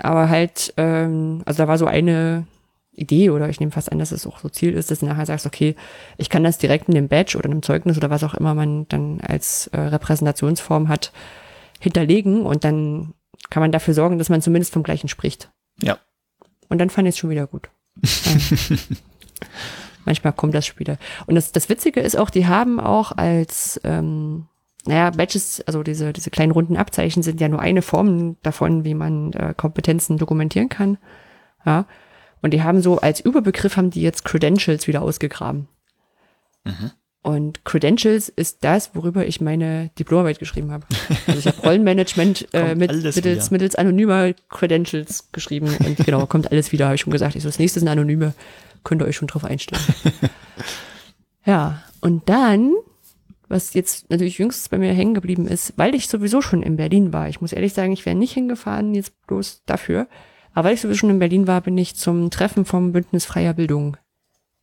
[0.00, 2.48] Aber halt, ähm, also da war so eine
[2.94, 5.26] Idee oder ich nehme fast an, dass es auch so Ziel ist, dass du nachher
[5.26, 5.74] sagst, okay,
[6.16, 8.86] ich kann das direkt in dem Badge oder einem Zeugnis oder was auch immer man
[8.88, 11.12] dann als äh, Repräsentationsform hat,
[11.80, 13.14] hinterlegen und dann
[13.50, 15.50] kann man dafür sorgen, dass man zumindest vom gleichen spricht.
[15.80, 15.98] Ja.
[16.68, 17.68] Und dann fand ich es schon wieder gut.
[18.02, 18.76] Ja.
[20.04, 20.98] Manchmal kommt das wieder.
[21.26, 24.46] Und das, das Witzige ist auch, die haben auch als, ähm,
[24.86, 28.94] naja, Badges, also diese, diese kleinen runden Abzeichen sind ja nur eine Form davon, wie
[28.94, 30.98] man äh, Kompetenzen dokumentieren kann.
[31.64, 31.86] Ja.
[32.44, 35.66] Und die haben so als Überbegriff haben die jetzt Credentials wieder ausgegraben.
[37.22, 40.84] Und Credentials ist das, worüber ich meine Diplomarbeit geschrieben habe.
[41.26, 45.74] Also ich habe Rollenmanagement äh, mit, mittels, mittels anonymer Credentials geschrieben.
[45.86, 47.34] Und genau, kommt alles wieder, habe ich schon gesagt.
[47.34, 48.34] Ich so, das nächste sind anonyme,
[48.84, 49.82] könnt ihr euch schon drauf einstellen.
[51.46, 52.74] ja, und dann,
[53.48, 57.10] was jetzt natürlich jüngst bei mir hängen geblieben ist, weil ich sowieso schon in Berlin
[57.14, 57.26] war.
[57.30, 60.08] Ich muss ehrlich sagen, ich wäre nicht hingefahren, jetzt bloß dafür.
[60.54, 63.54] Aber weil ich sowieso schon in Berlin war, bin ich zum Treffen vom Bündnis Freier
[63.54, 63.96] Bildung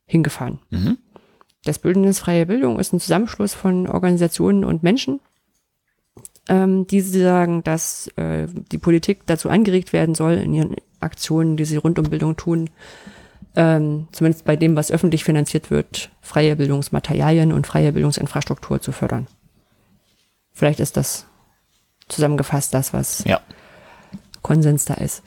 [0.06, 0.58] hingefahren.
[0.70, 0.98] Mhm.
[1.64, 5.20] Das Bündnis Freie Bildung ist ein Zusammenschluss von Organisationen und Menschen,
[6.48, 11.64] ähm, die sagen, dass äh, die Politik dazu angeregt werden soll, in ihren Aktionen, die
[11.64, 12.70] sie rund um Bildung tun,
[13.54, 19.28] ähm, zumindest bei dem, was öffentlich finanziert wird, freie Bildungsmaterialien und freie Bildungsinfrastruktur zu fördern.
[20.52, 21.26] Vielleicht ist das
[22.08, 23.40] zusammengefasst das, was Ja.
[24.42, 25.22] Konsens da ist.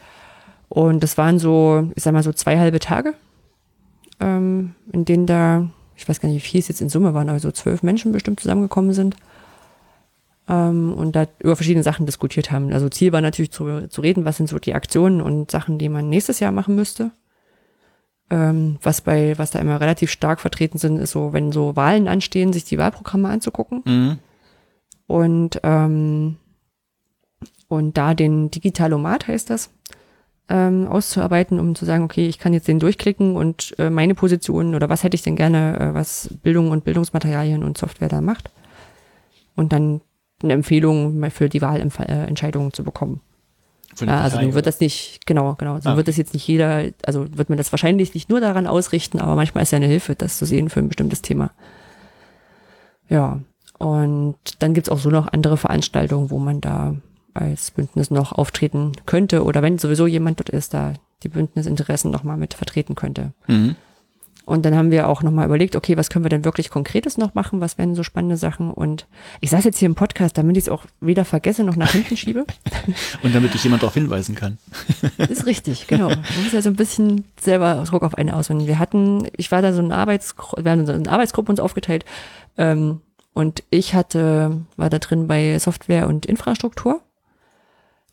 [0.76, 3.14] Und das waren so, ich sag mal so zwei halbe Tage,
[4.20, 7.30] ähm, in denen da, ich weiß gar nicht, wie viel es jetzt in Summe waren,
[7.30, 9.16] aber so zwölf Menschen bestimmt zusammengekommen sind.
[10.50, 12.74] Ähm, und da über verschiedene Sachen diskutiert haben.
[12.74, 15.88] Also Ziel war natürlich zu, zu reden, was sind so die Aktionen und Sachen, die
[15.88, 17.12] man nächstes Jahr machen müsste.
[18.30, 22.10] Ähm, was bei, was da immer relativ stark vertreten sind, ist so, wenn so Wahlen
[22.10, 24.20] anstehen, sich die Wahlprogramme anzugucken Mhm.
[25.08, 26.36] und ähm,
[27.70, 29.70] und da den Digitalomat heißt das
[30.50, 34.76] ähm, auszuarbeiten, um zu sagen, okay, ich kann jetzt den durchklicken und äh, meine Position
[34.76, 38.52] oder was hätte ich denn gerne, äh, was Bildung und Bildungsmaterialien und Software da macht
[39.56, 40.02] und dann
[40.44, 43.22] eine Empfehlung für die Wahlentscheidungen zu bekommen.
[44.02, 45.96] Ja, also nun wird das nicht, genau, genau, so Ah.
[45.96, 49.36] wird das jetzt nicht jeder, also wird man das wahrscheinlich nicht nur daran ausrichten, aber
[49.36, 51.52] manchmal ist ja eine Hilfe, das zu sehen für ein bestimmtes Thema.
[53.08, 53.40] Ja,
[53.78, 56.96] und dann gibt's auch so noch andere Veranstaltungen, wo man da
[57.36, 62.38] als Bündnis noch auftreten könnte oder wenn sowieso jemand dort ist, da die Bündnisinteressen nochmal
[62.38, 63.34] mit vertreten könnte.
[63.48, 63.76] Mhm.
[64.46, 67.34] Und dann haben wir auch nochmal überlegt, okay, was können wir denn wirklich Konkretes noch
[67.34, 67.62] machen?
[67.62, 68.70] Was wären so spannende Sachen?
[68.70, 69.08] Und
[69.42, 72.16] ich saß jetzt hier im Podcast, damit ich es auch weder vergesse noch nach hinten
[72.16, 72.46] schiebe.
[73.24, 74.60] Und damit dich jemand darauf hinweisen kann.
[75.18, 76.10] Ist richtig, genau.
[76.10, 78.68] Man muss ja so ein bisschen selber Druck auf eine auswenden.
[78.68, 82.06] Wir hatten, ich war da so eine Arbeitsgruppe, wir haben so eine Arbeitsgruppe uns aufgeteilt,
[82.58, 83.02] ähm,
[83.36, 87.02] und ich hatte, war da drin bei Software und Infrastruktur.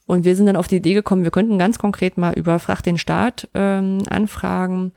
[0.07, 2.83] Und wir sind dann auf die Idee gekommen, wir könnten ganz konkret mal über Frag
[2.83, 4.93] den Staat ähm, anfragen,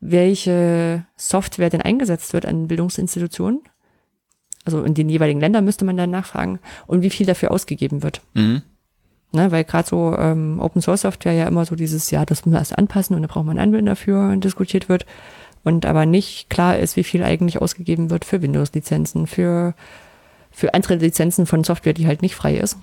[0.00, 3.60] welche Software denn eingesetzt wird an Bildungsinstitutionen.
[4.64, 8.20] Also in den jeweiligen Ländern müsste man dann nachfragen und wie viel dafür ausgegeben wird.
[8.34, 8.62] Mhm.
[9.34, 12.52] Ne, weil gerade so ähm, Open Source Software ja immer so dieses, ja, das muss
[12.52, 15.06] man erst anpassen und da braucht man einen Anwender für diskutiert wird.
[15.64, 19.74] Und aber nicht klar ist, wie viel eigentlich ausgegeben wird für Windows-Lizenzen, für,
[20.50, 22.76] für andere Lizenzen von Software, die halt nicht frei ist.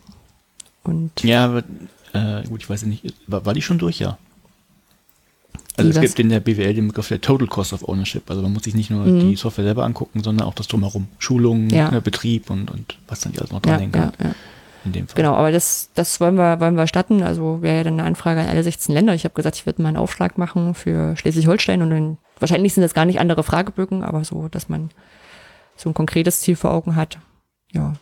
[0.84, 1.64] Und Ja, aber,
[2.14, 4.18] äh, gut, ich weiß nicht, war, war die schon durch, ja?
[5.78, 8.30] Also es gibt in der BWL den Begriff der Total Cost of Ownership.
[8.30, 11.08] Also man muss sich nicht nur die Software selber angucken, sondern auch das drumherum.
[11.20, 11.74] Schulungen, Mhm.
[11.74, 11.90] Ja.
[11.92, 14.28] ne, Betrieb und, und was dann alles noch ja, dranhängen ja, kann.
[14.28, 14.36] ja.
[14.86, 15.16] In dem Fall.
[15.16, 17.22] Genau, aber das, das wollen wir, wollen wir starten.
[17.22, 19.14] Also wäre ja dann eine Anfrage an alle 16 Länder.
[19.14, 22.84] Ich habe gesagt, ich würde mal einen Aufschlag machen für Schleswig-Holstein und dann wahrscheinlich sind
[22.84, 24.90] das gar nicht andere Fragebögen, aber so, dass man
[25.76, 27.20] so ein konkretes Ziel vor Augen hat.
[27.74, 27.94] Ja,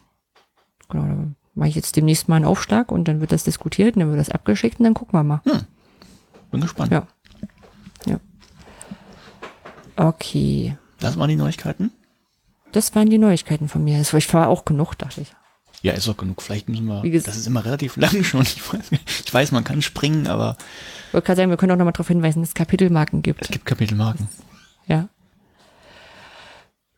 [0.89, 1.31] genau.
[1.57, 4.19] Mache ich jetzt demnächst mal einen Aufschlag und dann wird das diskutiert und dann wird
[4.19, 5.41] das abgeschickt und dann gucken wir mal.
[6.51, 6.91] Bin gespannt.
[6.91, 7.07] Ja.
[8.05, 8.19] Ja.
[9.95, 10.77] Okay.
[10.99, 11.91] Das waren die Neuigkeiten.
[12.71, 13.97] Das waren die Neuigkeiten von mir.
[13.97, 15.33] Das war, ich war auch genug, dachte ich.
[15.81, 16.41] Ja, ist doch genug.
[16.41, 17.01] Vielleicht müssen wir.
[17.03, 18.41] Wie ges- Das ist immer relativ lang schon.
[18.41, 18.91] Ich weiß,
[19.25, 20.57] ich weiß, man kann springen, aber
[21.07, 23.51] Ich wollte gerade sagen, wir können auch nochmal darauf hinweisen, dass es Kapitelmarken es gibt.
[23.51, 24.27] gibt Kapitelmarken.
[24.87, 25.07] Ja.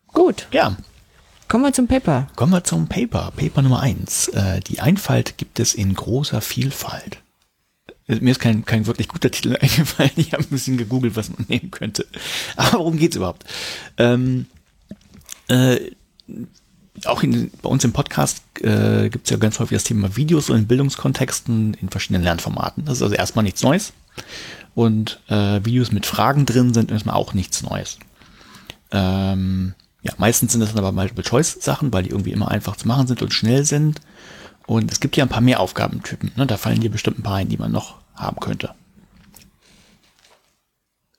[0.08, 0.76] Gut, Ja,
[1.50, 2.28] kommen wir zum Paper.
[2.36, 3.32] kommen wir zum Paper.
[3.36, 4.28] Paper Nummer eins.
[4.28, 7.18] Äh, die Einfalt gibt es in großer Vielfalt.
[8.06, 10.12] Äh, Mir ist kein, kein wirklich guter Titel eingefallen.
[10.14, 12.06] Ich habe ein bisschen gegoogelt, was man nehmen könnte.
[12.56, 13.44] Aber worum geht's überhaupt?
[13.98, 14.46] Ähm,
[15.48, 15.90] äh,
[17.04, 20.50] auch in, bei uns im Podcast äh, gibt es ja ganz häufig das Thema Videos
[20.50, 22.84] in Bildungskontexten in verschiedenen Lernformaten.
[22.84, 23.92] Das ist also erstmal nichts Neues.
[24.76, 27.98] Und äh, Videos mit Fragen drin sind erstmal auch nichts Neues.
[28.92, 33.06] Ähm, ja, meistens sind das dann aber Multiple-Choice-Sachen, weil die irgendwie immer einfach zu machen
[33.06, 34.00] sind und schnell sind.
[34.66, 36.32] Und es gibt ja ein paar mehr Aufgabentypen.
[36.36, 36.46] Ne?
[36.46, 38.70] Da fallen dir bestimmt ein paar ein, die man noch haben könnte.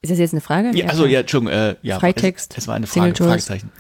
[0.02, 0.76] Ist das jetzt eine Frage?
[0.76, 3.14] Ja, also ja, Entschuldigung, äh, ja, Freitext, Es, es war eine Frage.
[3.24, 3.72] Fragezeichen.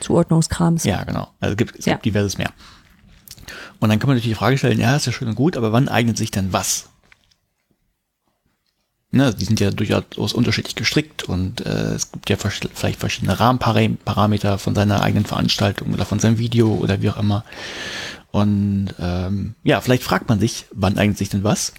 [0.00, 0.84] Zuordnungskrams.
[0.84, 1.28] Ja, genau.
[1.40, 1.94] Also es gibt, es Ja.
[1.94, 2.50] gibt diverses mehr.
[3.80, 5.72] Und dann kann man natürlich die Frage stellen, ja, ist ja schön und gut, aber
[5.72, 6.88] wann eignet sich denn was?
[9.10, 13.40] Ne, die sind ja durchaus unterschiedlich gestrickt und äh, es gibt ja vers- vielleicht verschiedene
[13.40, 17.42] Rahmenparameter von seiner eigenen Veranstaltung oder von seinem Video oder wie auch immer.
[18.32, 21.72] Und ähm, ja, vielleicht fragt man sich, wann eignet sich denn was?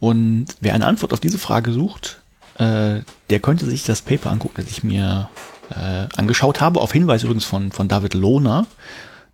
[0.00, 2.22] Und wer eine Antwort auf diese Frage sucht,
[2.54, 5.28] äh, der könnte sich das Paper angucken, das ich mir
[5.68, 8.66] äh, angeschaut habe, auf Hinweis übrigens von, von David Lohner,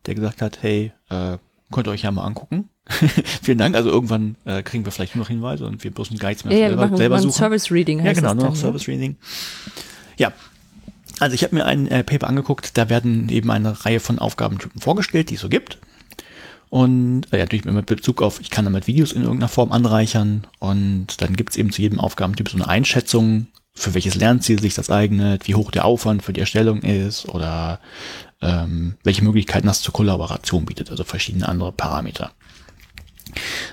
[0.06, 1.38] der gesagt hat, hey, äh,
[1.70, 2.68] könnt ihr euch ja mal angucken.
[3.42, 6.44] Vielen Dank, also irgendwann äh, kriegen wir vielleicht nur noch Hinweise und wir müssen nichts
[6.44, 7.32] mehr Ja, ja, selber, machen, selber suchen.
[7.32, 9.16] Service Reading Ja, heißt genau, das nur noch dann, Service Reading.
[10.18, 10.32] Ja,
[11.20, 14.80] also ich habe mir ein äh, Paper angeguckt, da werden eben eine Reihe von Aufgabentypen
[14.80, 15.78] vorgestellt, die es so gibt.
[16.70, 20.46] Und äh, ja, natürlich mit Bezug auf, ich kann damit Videos in irgendeiner Form anreichern.
[20.58, 24.74] Und dann gibt es eben zu jedem Aufgabentyp so eine Einschätzung, für welches Lernziel sich
[24.74, 27.78] das eignet, wie hoch der Aufwand für die Erstellung ist oder
[28.40, 32.32] ähm, welche Möglichkeiten das zur Kollaboration bietet, also verschiedene andere Parameter.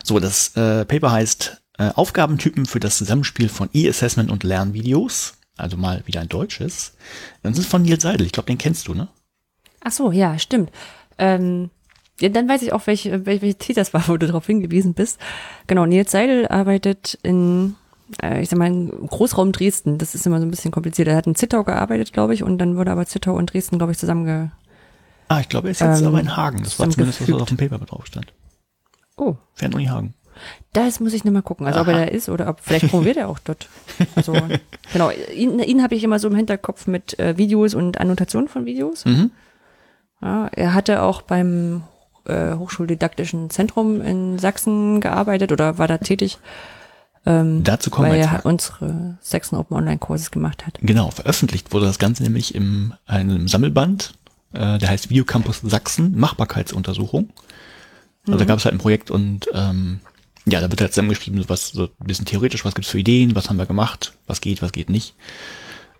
[0.09, 5.33] So, das äh, Paper heißt äh, Aufgabentypen für das Zusammenspiel von E-Assessment und Lernvideos.
[5.55, 6.95] Also mal wieder ein deutsches.
[7.43, 8.25] Das ist von Nils Seidel.
[8.25, 9.07] Ich glaube, den kennst du, ne?
[9.81, 10.71] Ach so, ja, stimmt.
[11.19, 11.69] Ähm,
[12.19, 15.19] ja, dann weiß ich auch, welche, welche, Titel das war, wo du darauf hingewiesen bist.
[15.67, 17.75] Genau, Nils Seidel arbeitet in,
[18.23, 19.99] äh, ich sag mal, Großraum Dresden.
[19.99, 21.07] Das ist immer so ein bisschen kompliziert.
[21.07, 23.91] Er hat in Zittau gearbeitet, glaube ich, und dann wurde aber Zittau und Dresden, glaube
[23.91, 24.53] ich, zusammenge...
[25.27, 26.63] Ah, ich glaube, er ist jetzt Ähm, aber in Hagen.
[26.63, 28.33] Das war zumindest, was auf dem Paper drauf stand.
[29.19, 30.13] Oh, Fernuni Hagen.
[30.73, 31.67] das muss ich noch mal gucken.
[31.67, 32.05] Also ob er Aha.
[32.05, 33.67] da ist oder ob, vielleicht promoviert er auch dort.
[34.15, 34.33] Also,
[34.93, 38.65] genau, ihn, ihn habe ich immer so im Hinterkopf mit äh, Videos und Annotationen von
[38.65, 39.05] Videos.
[39.05, 39.31] Mhm.
[40.21, 41.83] Ja, er hatte auch beim
[42.25, 46.37] äh, Hochschuldidaktischen Zentrum in Sachsen gearbeitet oder war da tätig,
[47.25, 48.45] ähm, Dazu kommen weil wir er jetzt.
[48.45, 50.79] unsere Sachsen Open Online Kurses gemacht hat.
[50.81, 54.13] Genau, veröffentlicht wurde das Ganze nämlich im einem Sammelband,
[54.53, 57.29] äh, der heißt Videocampus Sachsen, Machbarkeitsuntersuchung.
[58.31, 59.99] Also da gab es halt ein Projekt und ähm,
[60.45, 63.49] ja, da wird halt zusammengeschrieben, was so ein bisschen theoretisch, was gibt's für Ideen, was
[63.49, 65.15] haben wir gemacht, was geht, was geht nicht.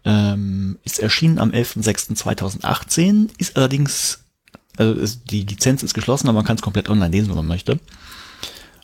[0.06, 4.24] Ähm, ist erschienen am 11.06.2018, ist allerdings,
[4.78, 7.48] also ist, die Lizenz ist geschlossen, aber man kann es komplett online lesen, wenn man
[7.48, 7.80] möchte.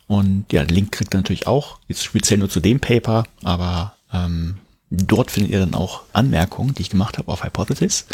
[0.07, 3.95] Und ja, den Link kriegt ihr natürlich auch, jetzt speziell nur zu dem Paper, aber
[4.13, 4.57] ähm,
[4.91, 8.05] dort findet ihr dann auch Anmerkungen, die ich gemacht habe auf Hypothesis.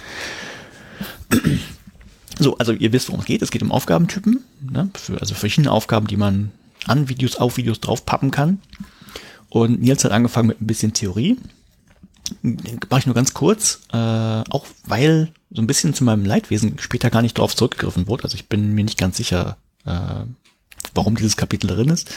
[2.42, 3.44] So, also ihr wisst, worum es geht.
[3.44, 4.90] Es geht um Aufgabentypen, ne?
[4.96, 6.52] für, also verschiedene Aufgaben, die man
[6.88, 8.60] an Videos, auf Videos draufpappen kann.
[9.50, 11.38] Und Nils hat angefangen mit ein bisschen Theorie.
[12.42, 17.12] Mache ich nur ganz kurz, äh, auch weil so ein bisschen zu meinem Leidwesen später
[17.12, 18.24] gar nicht drauf zurückgegriffen wurde.
[18.24, 20.26] Also ich bin mir nicht ganz sicher, äh,
[20.96, 22.10] warum dieses Kapitel drin ist.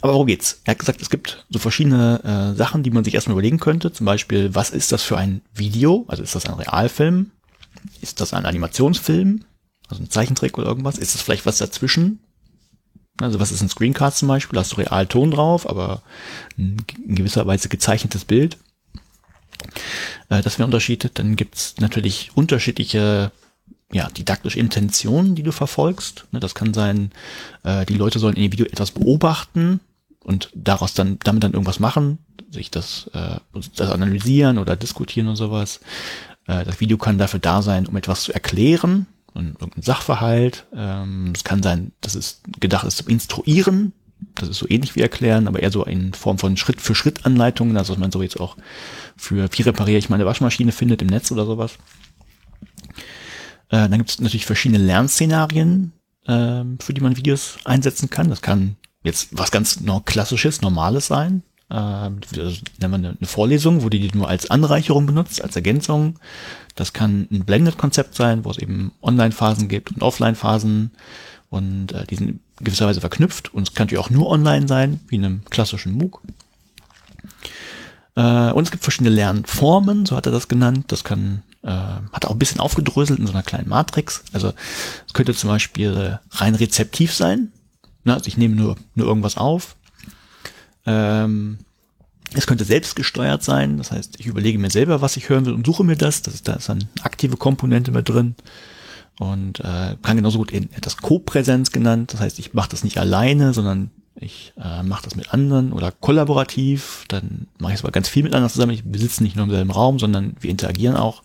[0.00, 0.62] Aber worum geht's?
[0.64, 3.92] Er hat gesagt, es gibt so verschiedene äh, Sachen, die man sich erstmal überlegen könnte.
[3.92, 6.06] Zum Beispiel, was ist das für ein Video?
[6.08, 7.32] Also ist das ein Realfilm?
[8.00, 9.44] Ist das ein Animationsfilm?
[9.88, 10.98] Also ein Zeichentrick oder irgendwas?
[10.98, 12.20] Ist es vielleicht was dazwischen?
[13.20, 14.54] Also was ist ein Screencast zum Beispiel?
[14.54, 16.02] Da hast du Realton drauf, aber
[16.56, 16.76] in
[17.06, 18.58] gewisser Weise gezeichnetes Bild.
[20.28, 21.10] Äh, das wäre ein Unterschied.
[21.14, 23.32] Dann gibt's natürlich unterschiedliche
[23.92, 26.26] ja, didaktische Intentionen, die du verfolgst.
[26.30, 27.10] Ne, das kann sein,
[27.64, 29.80] äh, die Leute sollen in dem Video etwas beobachten
[30.22, 32.18] und daraus dann damit dann irgendwas machen,
[32.50, 33.36] sich das, äh,
[33.76, 35.80] das analysieren oder diskutieren und sowas.
[36.46, 40.66] Äh, das Video kann dafür da sein, um etwas zu erklären, irgendein Sachverhalt.
[40.74, 43.92] Ähm, es kann sein, dass es gedacht ist zum Instruieren.
[44.34, 47.24] Das ist so ähnlich wie erklären, aber eher so in Form von Schritt für Schritt
[47.24, 48.56] Anleitungen, also was man so jetzt auch
[49.16, 51.78] für wie repariere ich meine Waschmaschine findet im Netz oder sowas.
[53.68, 55.92] Äh, dann gibt es natürlich verschiedene Lernszenarien,
[56.26, 58.28] äh, für die man Videos einsetzen kann.
[58.28, 61.42] Das kann jetzt was ganz no klassisches, normales sein.
[61.70, 66.18] Äh, nennen wir eine, Vorlesung, wo du die nur als Anreicherung benutzt, als Ergänzung.
[66.74, 70.92] Das kann ein Blended-Konzept sein, wo es eben Online-Phasen gibt und Offline-Phasen
[71.50, 74.68] und äh, die sind in gewisser Weise verknüpft und es kann natürlich auch nur online
[74.68, 76.20] sein, wie in einem klassischen MOOC.
[78.16, 80.86] Äh, und es gibt verschiedene Lernformen, so hat er das genannt.
[80.88, 84.24] Das kann äh, hat auch ein bisschen aufgedröselt in so einer kleinen Matrix.
[84.32, 84.52] Also
[85.06, 87.52] es könnte zum Beispiel rein rezeptiv sein.
[88.04, 88.14] Ne?
[88.14, 89.76] Also ich nehme nur, nur irgendwas auf.
[90.88, 91.58] Ähm,
[92.34, 93.78] es könnte selbst gesteuert sein.
[93.78, 96.22] Das heißt, ich überlege mir selber, was ich hören will und suche mir das.
[96.22, 98.34] das ist, da ist eine aktive Komponente mit drin.
[99.18, 102.12] Und äh, kann genauso gut in etwas Co-Präsenz genannt.
[102.12, 105.92] Das heißt, ich mache das nicht alleine, sondern ich äh, mache das mit anderen oder
[105.92, 108.72] kollaborativ, dann mache ich es aber ganz viel miteinander zusammen.
[108.72, 111.22] Ich besitze nicht nur im selben Raum, sondern wir interagieren auch.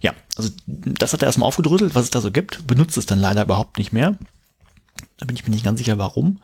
[0.00, 3.18] Ja, also das hat er erstmal aufgedröselt, was es da so gibt, benutzt es dann
[3.18, 4.16] leider überhaupt nicht mehr.
[5.18, 6.38] Da bin ich mir nicht ganz sicher, warum.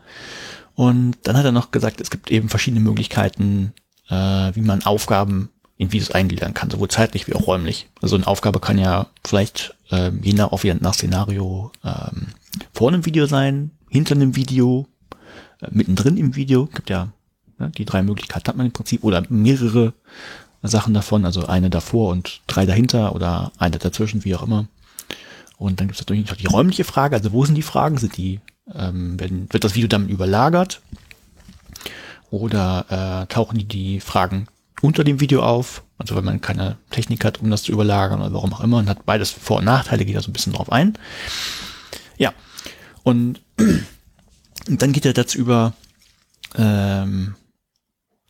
[0.75, 3.73] Und dann hat er noch gesagt, es gibt eben verschiedene Möglichkeiten,
[4.09, 7.87] äh, wie man Aufgaben in Videos eingliedern kann, sowohl zeitlich wie auch räumlich.
[8.01, 12.27] Also eine Aufgabe kann ja vielleicht äh, je nach, auch wieder nach Szenario ähm,
[12.73, 14.87] vor einem Video sein, hinter einem Video,
[15.61, 16.67] äh, mittendrin im Video.
[16.67, 17.09] Gibt ja
[17.57, 19.93] ne, die drei Möglichkeiten hat man im Prinzip oder mehrere
[20.63, 24.67] Sachen davon, also eine davor und drei dahinter oder eine dazwischen, wie auch immer.
[25.57, 27.97] Und dann gibt es natürlich noch die räumliche Frage, also wo sind die Fragen?
[27.97, 28.39] Sind die,
[28.73, 30.81] ähm, werden, wird das Video damit überlagert?
[32.31, 34.47] Oder äh, tauchen die, die Fragen
[34.81, 35.83] unter dem Video auf?
[35.97, 38.89] Also wenn man keine Technik hat, um das zu überlagern oder warum auch immer und
[38.89, 40.97] hat beides Vor- und Nachteile, geht da so ein bisschen drauf ein.
[42.17, 42.33] Ja,
[43.03, 43.39] und
[44.67, 45.73] und dann geht er dazu über,
[46.55, 47.35] ähm,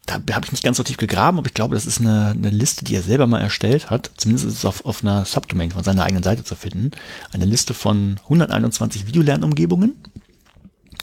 [0.06, 2.50] da habe ich nicht ganz so tief gegraben, aber ich glaube, das ist eine, eine
[2.52, 4.12] Liste, die er selber mal erstellt hat.
[4.18, 6.92] Zumindest ist es auf, auf einer Subdomain von seiner eigenen Seite zu finden.
[7.32, 9.96] Eine Liste von 121 Videolernumgebungen.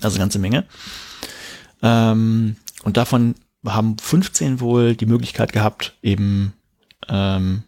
[0.02, 0.64] Also eine ganze Menge.
[1.82, 3.34] Ähm, und davon
[3.64, 6.52] haben 15 wohl die Möglichkeit gehabt, eben
[7.08, 7.62] ähm,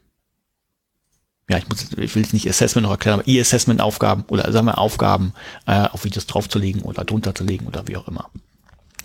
[1.48, 4.78] ja, ich muss, ich will jetzt nicht Assessment noch erklären, aber E-Assessment-Aufgaben oder sagen wir
[4.78, 5.34] Aufgaben
[5.66, 8.30] äh, auf Videos draufzulegen oder drunter zu legen oder wie auch immer.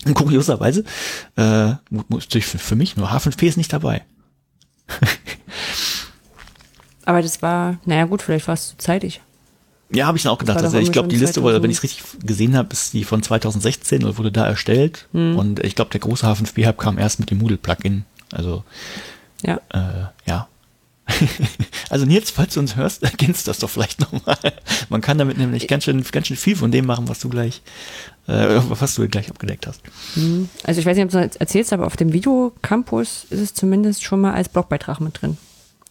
[0.06, 0.84] Und kurioserweise,
[1.36, 4.02] äh, natürlich für, für mich nur H5P ist nicht dabei.
[7.04, 9.20] aber das war, naja gut, vielleicht war es zu zeitig.
[9.92, 10.58] Ja, habe ich dann auch gedacht.
[10.58, 13.22] Also ich glaube, die Liste, wurde, wenn ich es richtig gesehen habe, ist die von
[13.22, 15.08] 2016 oder wurde da erstellt.
[15.12, 15.36] Hm.
[15.36, 18.04] Und ich glaube, der große H5P-Hub kam erst mit dem Moodle-Plugin.
[18.32, 18.64] Also
[19.42, 20.48] ja, äh, ja
[21.90, 24.38] also Nils, falls du uns hörst, ergänzt das doch vielleicht nochmal.
[24.88, 27.62] Man kann damit nämlich ganz schön, ganz schön viel von dem machen, was du gleich,
[28.26, 29.82] äh, was du gleich abgedeckt hast.
[30.16, 30.48] Mhm.
[30.64, 34.02] Also ich weiß nicht, ob du das erzählst, aber auf dem Videocampus ist es zumindest
[34.02, 35.36] schon mal als Blogbeitrag mit drin.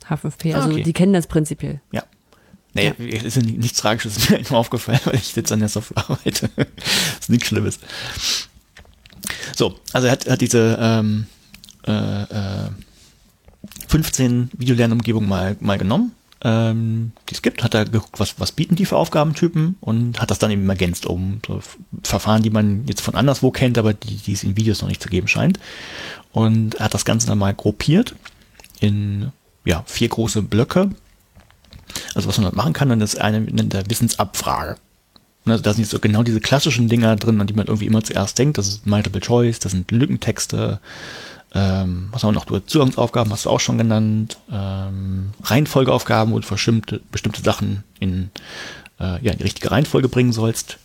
[0.08, 0.84] H5P, also okay.
[0.84, 1.82] die kennen das prinzipiell.
[1.92, 2.04] Ja.
[2.74, 3.22] Naja, ja.
[3.22, 6.50] ist ja nichts Tragisches, ist mir nur aufgefallen, weil ich jetzt an der Software arbeite.
[7.20, 7.80] ist nichts Schlimmes.
[9.56, 11.26] So, also er hat, hat diese ähm,
[11.88, 12.70] äh, äh,
[13.88, 16.12] 15 Videolernumgebungen mal, mal genommen,
[16.42, 20.32] ähm, die es gibt, hat er geguckt, was, was bieten die für Aufgabentypen und hat
[20.32, 21.62] das dann eben ergänzt um so
[22.04, 25.02] Verfahren, die man jetzt von anderswo kennt, aber die, die es in Videos noch nicht
[25.02, 25.60] zu geben scheint.
[26.32, 28.16] Und er hat das Ganze dann mal gruppiert
[28.80, 29.32] in
[29.66, 30.92] ja, vier große Blöcke.
[32.16, 34.78] Also was man dort machen kann, dann ist eine der Wissensabfrage.
[35.46, 38.04] Also da sind jetzt so genau diese klassischen Dinger drin, an die man irgendwie immer
[38.04, 38.58] zuerst denkt.
[38.58, 40.80] Das ist Multiple Choice, das sind Lückentexte,
[41.54, 42.66] ähm, was haben wir noch?
[42.68, 44.38] Zugangsaufgaben hast du auch schon genannt.
[44.52, 48.30] Ähm, Reihenfolgeaufgaben, wo du bestimmte, bestimmte Sachen in,
[49.00, 50.78] äh, ja, in die richtige Reihenfolge bringen sollst.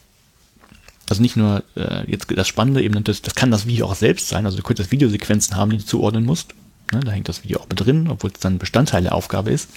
[1.10, 4.28] Also nicht nur äh, jetzt das Spannende, eben das, das kann das Video auch selbst
[4.28, 4.46] sein.
[4.46, 6.54] Also du könntest Videosequenzen haben, die du zuordnen musst.
[6.92, 9.68] Ne, da hängt das Video auch mit drin, obwohl es dann Bestandteil der Aufgabe ist.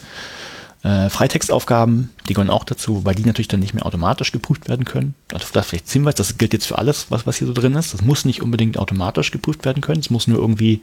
[0.88, 4.86] Äh, Freitextaufgaben, die gehören auch dazu, weil die natürlich dann nicht mehr automatisch geprüft werden
[4.86, 5.16] können.
[5.34, 7.94] Also das vielleicht Hinweis, das gilt jetzt für alles, was, was hier so drin ist.
[7.94, 10.00] Das muss nicht unbedingt automatisch geprüft werden können.
[10.00, 10.82] Es muss nur irgendwie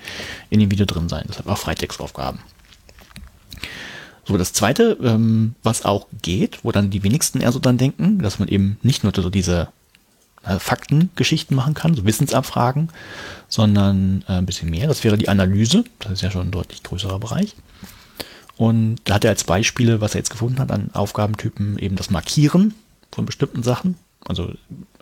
[0.50, 1.24] in dem Video drin sein.
[1.26, 2.40] Deshalb auch Freitextaufgaben.
[4.26, 8.18] So, das zweite, ähm, was auch geht, wo dann die wenigsten eher so dran denken,
[8.18, 9.68] dass man eben nicht nur so diese
[10.44, 12.90] äh, Faktengeschichten machen kann, so Wissensabfragen,
[13.48, 14.86] sondern äh, ein bisschen mehr.
[14.86, 15.84] Das wäre die Analyse.
[16.00, 17.54] Das ist ja schon ein deutlich größerer Bereich.
[18.56, 22.10] Und da hat er als Beispiele, was er jetzt gefunden hat an Aufgabentypen, eben das
[22.10, 22.74] Markieren
[23.10, 23.96] von bestimmten Sachen.
[24.24, 24.52] Also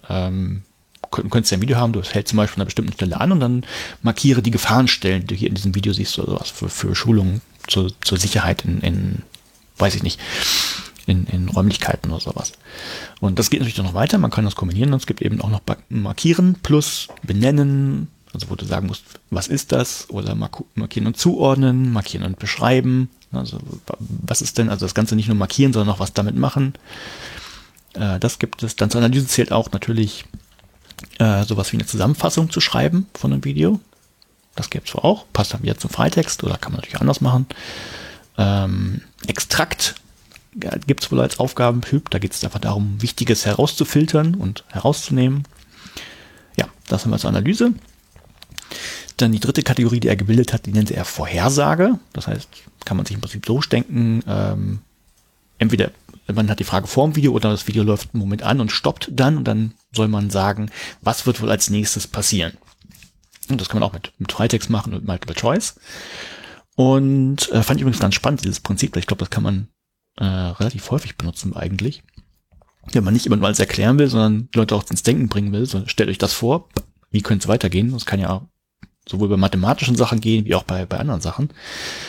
[0.08, 0.62] ähm,
[1.10, 3.32] du könntest ja ein Video haben, du hältst zum Beispiel an einer bestimmten Stelle an
[3.32, 3.64] und dann
[4.02, 7.42] markiere die Gefahrenstellen, die du hier in diesem Video siehst, oder was für, für Schulungen
[7.68, 9.22] zur, zur Sicherheit in, in,
[9.78, 10.18] weiß ich nicht,
[11.06, 12.52] in, in Räumlichkeiten oder sowas.
[13.20, 15.50] Und das geht natürlich noch weiter, man kann das kombinieren und es gibt eben auch
[15.50, 20.08] noch Markieren plus Benennen, also wo du sagen musst, was ist das?
[20.08, 23.10] Oder markieren und zuordnen, markieren und beschreiben.
[23.32, 23.58] Also
[23.98, 26.74] was ist denn, also das Ganze nicht nur markieren, sondern auch was damit machen.
[27.94, 28.76] Äh, das gibt es.
[28.76, 30.24] Dann zur Analyse zählt auch natürlich
[31.18, 33.80] äh, sowas wie eine Zusammenfassung zu schreiben von einem Video.
[34.54, 35.24] Das gibt es auch.
[35.32, 37.46] Passt dann wieder zum Freitext oder kann man natürlich anders machen.
[38.36, 39.94] Ähm, Extrakt
[40.86, 42.10] gibt es wohl als Aufgabentyp.
[42.10, 45.44] Da geht es einfach darum, Wichtiges herauszufiltern und herauszunehmen.
[46.56, 47.72] Ja, das haben wir zur Analyse.
[49.16, 51.98] Dann die dritte Kategorie, die er gebildet hat, die nennt er Vorhersage.
[52.12, 52.48] Das heißt,
[52.84, 54.80] kann man sich im Prinzip so denken, ähm,
[55.58, 55.90] entweder
[56.32, 58.70] man hat die Frage vor dem Video oder das Video läuft einen Moment an und
[58.70, 62.52] stoppt dann und dann soll man sagen, was wird wohl als nächstes passieren.
[63.48, 65.78] Und das kann man auch mit, mit Freitext machen und Multiple Choice.
[66.76, 68.96] Und äh, fand ich übrigens ganz spannend, dieses Prinzip.
[68.96, 69.68] Ich glaube, das kann man
[70.16, 72.02] äh, relativ häufig benutzen eigentlich.
[72.92, 75.66] Wenn man nicht immer nur alles erklären will, sondern Leute auch ins Denken bringen will,
[75.66, 76.68] so stellt euch das vor,
[77.10, 77.92] wie könnte es weitergehen?
[77.92, 78.48] Das kann ja
[79.08, 81.50] sowohl bei mathematischen Sachen gehen, wie auch bei, bei anderen Sachen.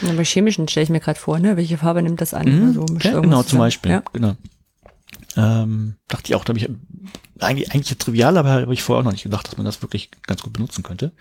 [0.01, 1.57] Ja, bei chemischen stelle ich mir gerade vor, ne?
[1.57, 2.45] Welche Farbe nimmt das an?
[2.45, 3.91] Mhm, also, ja, genau, zum Beispiel.
[3.91, 4.03] Ja.
[4.13, 4.35] Genau.
[5.35, 6.69] Ähm, dachte ich auch, da habe ich
[7.39, 10.11] eigentlich, eigentlich trivial, aber habe ich vorher auch noch nicht gedacht, dass man das wirklich
[10.27, 11.11] ganz gut benutzen könnte.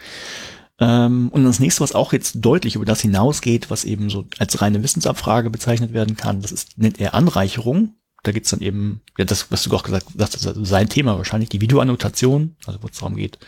[0.78, 4.60] Ähm, und das nächste, was auch jetzt deutlich über das hinausgeht, was eben so als
[4.60, 7.94] reine Wissensabfrage bezeichnet werden kann, das ist, nennt er Anreicherung.
[8.22, 11.16] Da geht's dann eben, ja, das, was du auch gesagt hast, das ist sein Thema
[11.16, 13.38] wahrscheinlich, die Videoannotation, also wo es darum geht,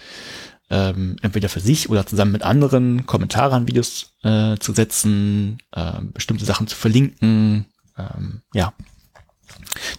[0.75, 6.01] ähm, entweder für sich oder zusammen mit anderen Kommentare an Videos äh, zu setzen, äh,
[6.03, 7.67] bestimmte Sachen zu verlinken.
[7.97, 8.73] Ähm, ja,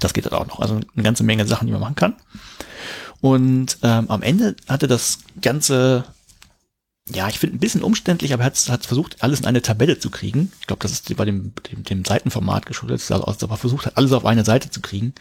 [0.01, 0.59] das geht halt auch noch.
[0.59, 2.15] Also eine ganze Menge Sachen, die man machen kann.
[3.21, 6.03] Und ähm, am Ende hatte das Ganze,
[7.09, 9.97] ja, ich finde ein bisschen umständlich, aber er hat, hat versucht, alles in eine Tabelle
[9.97, 10.51] zu kriegen.
[10.59, 14.11] Ich glaube, das ist bei dem, dem, dem Seitenformat geschuldet, also, aber versucht hat, alles
[14.11, 15.13] auf eine Seite zu kriegen.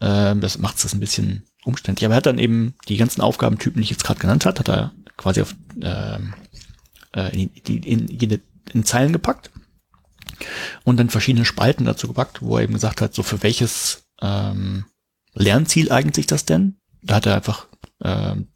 [0.00, 2.06] Ähm, das macht es ein bisschen umständlich.
[2.06, 4.68] Aber er hat dann eben die ganzen Aufgabentypen, die ich jetzt gerade genannt hat, hat
[4.68, 6.34] er quasi auf ähm,
[7.14, 8.40] äh, in, in, in,
[8.72, 9.50] in, Zeilen gepackt
[10.84, 14.86] und dann verschiedene Spalten dazu gepackt, wo er eben gesagt hat, so für welches ähm,
[15.34, 16.78] Lernziel eignet sich das denn?
[17.02, 17.68] Da hat er einfach,
[18.02, 18.48] ähm,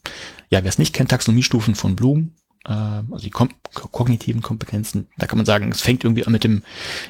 [0.48, 2.34] ja, wer es nicht kennt, Taxonomiestufen von Bloom,
[2.64, 6.44] äh, also die kom kognitiven Kompetenzen, da kann man sagen, es fängt irgendwie an mit
[6.44, 6.62] dem,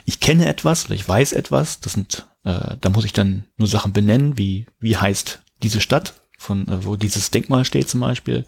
[0.05, 3.69] ich kenne etwas oder ich weiß etwas, das sind, äh, da muss ich dann nur
[3.69, 8.45] Sachen benennen, wie, wie heißt diese Stadt, von äh, wo dieses Denkmal steht zum Beispiel,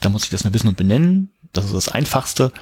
[0.00, 1.32] da muss ich das mal wissen und benennen.
[1.52, 2.52] Das ist das Einfachste.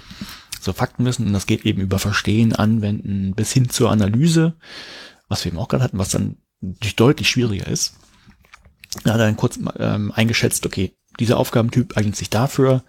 [0.60, 1.26] So Faktenwissen.
[1.26, 4.54] Und das geht eben über Verstehen, Anwenden bis hin zur Analyse,
[5.28, 6.36] was wir eben auch gerade hatten, was dann
[6.96, 7.94] deutlich schwieriger ist.
[9.04, 12.82] Da hat er dann kurz ähm, eingeschätzt, okay, dieser Aufgabentyp eignet sich dafür.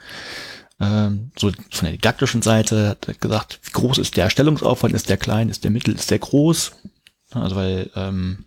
[0.80, 5.10] Ähm, so von der didaktischen Seite hat er gesagt, wie groß ist der Erstellungsaufwand, ist
[5.10, 6.74] der klein, ist der mittel, ist der groß?
[7.32, 8.46] Also weil ähm,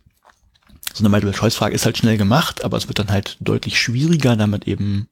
[0.93, 4.67] so eine Multiple-Choice-Frage ist halt schnell gemacht, aber es wird dann halt deutlich schwieriger, damit
[4.67, 5.09] eben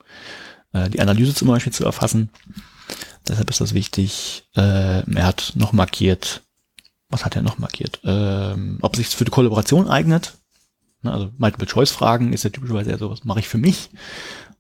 [0.73, 2.31] äh, die Analyse zum Beispiel zu erfassen.
[3.27, 4.49] Deshalb ist das wichtig.
[4.57, 6.43] Äh, er hat noch markiert,
[7.09, 8.01] was hat er noch markiert?
[8.05, 10.35] Ähm, ob sich für die Kollaboration eignet.
[11.03, 13.91] Ne, also Multiple-Choice-Fragen ist ja typischerweise eher so, was mache ich für mich?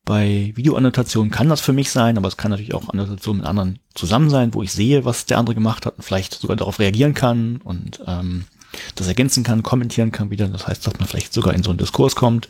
[0.05, 3.78] Bei Videoannotationen kann das für mich sein, aber es kann natürlich auch Annotationen mit anderen
[3.95, 7.12] zusammen sein, wo ich sehe, was der andere gemacht hat und vielleicht sogar darauf reagieren
[7.12, 8.45] kann und ähm,
[8.95, 10.49] das ergänzen kann, kommentieren kann wieder.
[10.49, 12.49] Das heißt, dass man vielleicht sogar in so einen Diskurs kommt.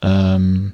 [0.00, 0.72] Ähm,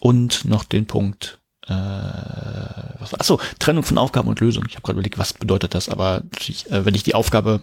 [0.00, 4.64] und noch den Punkt, äh, was, achso, Trennung von Aufgaben und Lösung.
[4.68, 7.62] Ich habe gerade überlegt, was bedeutet das, aber ich, äh, wenn ich die Aufgabe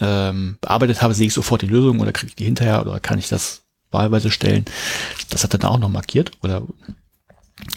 [0.00, 3.18] ähm, bearbeitet habe, sehe ich sofort die Lösung oder kriege ich die hinterher oder kann
[3.18, 4.64] ich das wahlweise stellen.
[5.30, 6.32] Das hat er da auch noch markiert.
[6.42, 6.62] Oder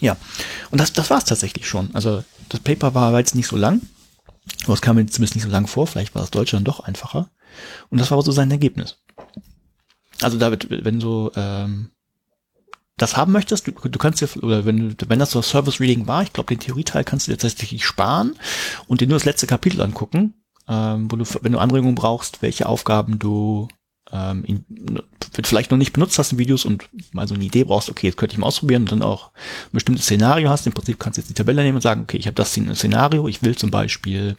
[0.00, 0.16] ja.
[0.70, 1.90] Und das, das war es tatsächlich schon.
[1.94, 3.80] Also das Paper war jetzt nicht so lang.
[4.64, 6.80] Aber es kam mir zumindest nicht so lang vor, vielleicht war das Deutsche dann doch
[6.80, 7.30] einfacher.
[7.90, 8.98] Und das war so sein Ergebnis.
[10.20, 11.90] Also David, wenn du ähm,
[12.96, 16.22] das haben möchtest, du, du kannst dir, oder wenn, wenn das so Service Reading war,
[16.22, 18.36] ich glaube, den Theorieteil kannst du dir tatsächlich sparen
[18.88, 20.34] und dir nur das letzte Kapitel angucken.
[20.68, 23.68] ähm, wo du, wenn du Anregungen brauchst, welche Aufgaben du
[24.12, 24.64] ähm, in,
[25.46, 28.16] vielleicht noch nicht benutzt hast in Videos und mal so eine Idee brauchst, okay, jetzt
[28.16, 29.30] könnte ich mal ausprobieren und dann auch
[29.66, 30.66] ein bestimmtes Szenario hast.
[30.66, 33.28] Im Prinzip kannst du jetzt die Tabelle nehmen und sagen, okay, ich habe das Szenario,
[33.28, 34.36] ich will zum Beispiel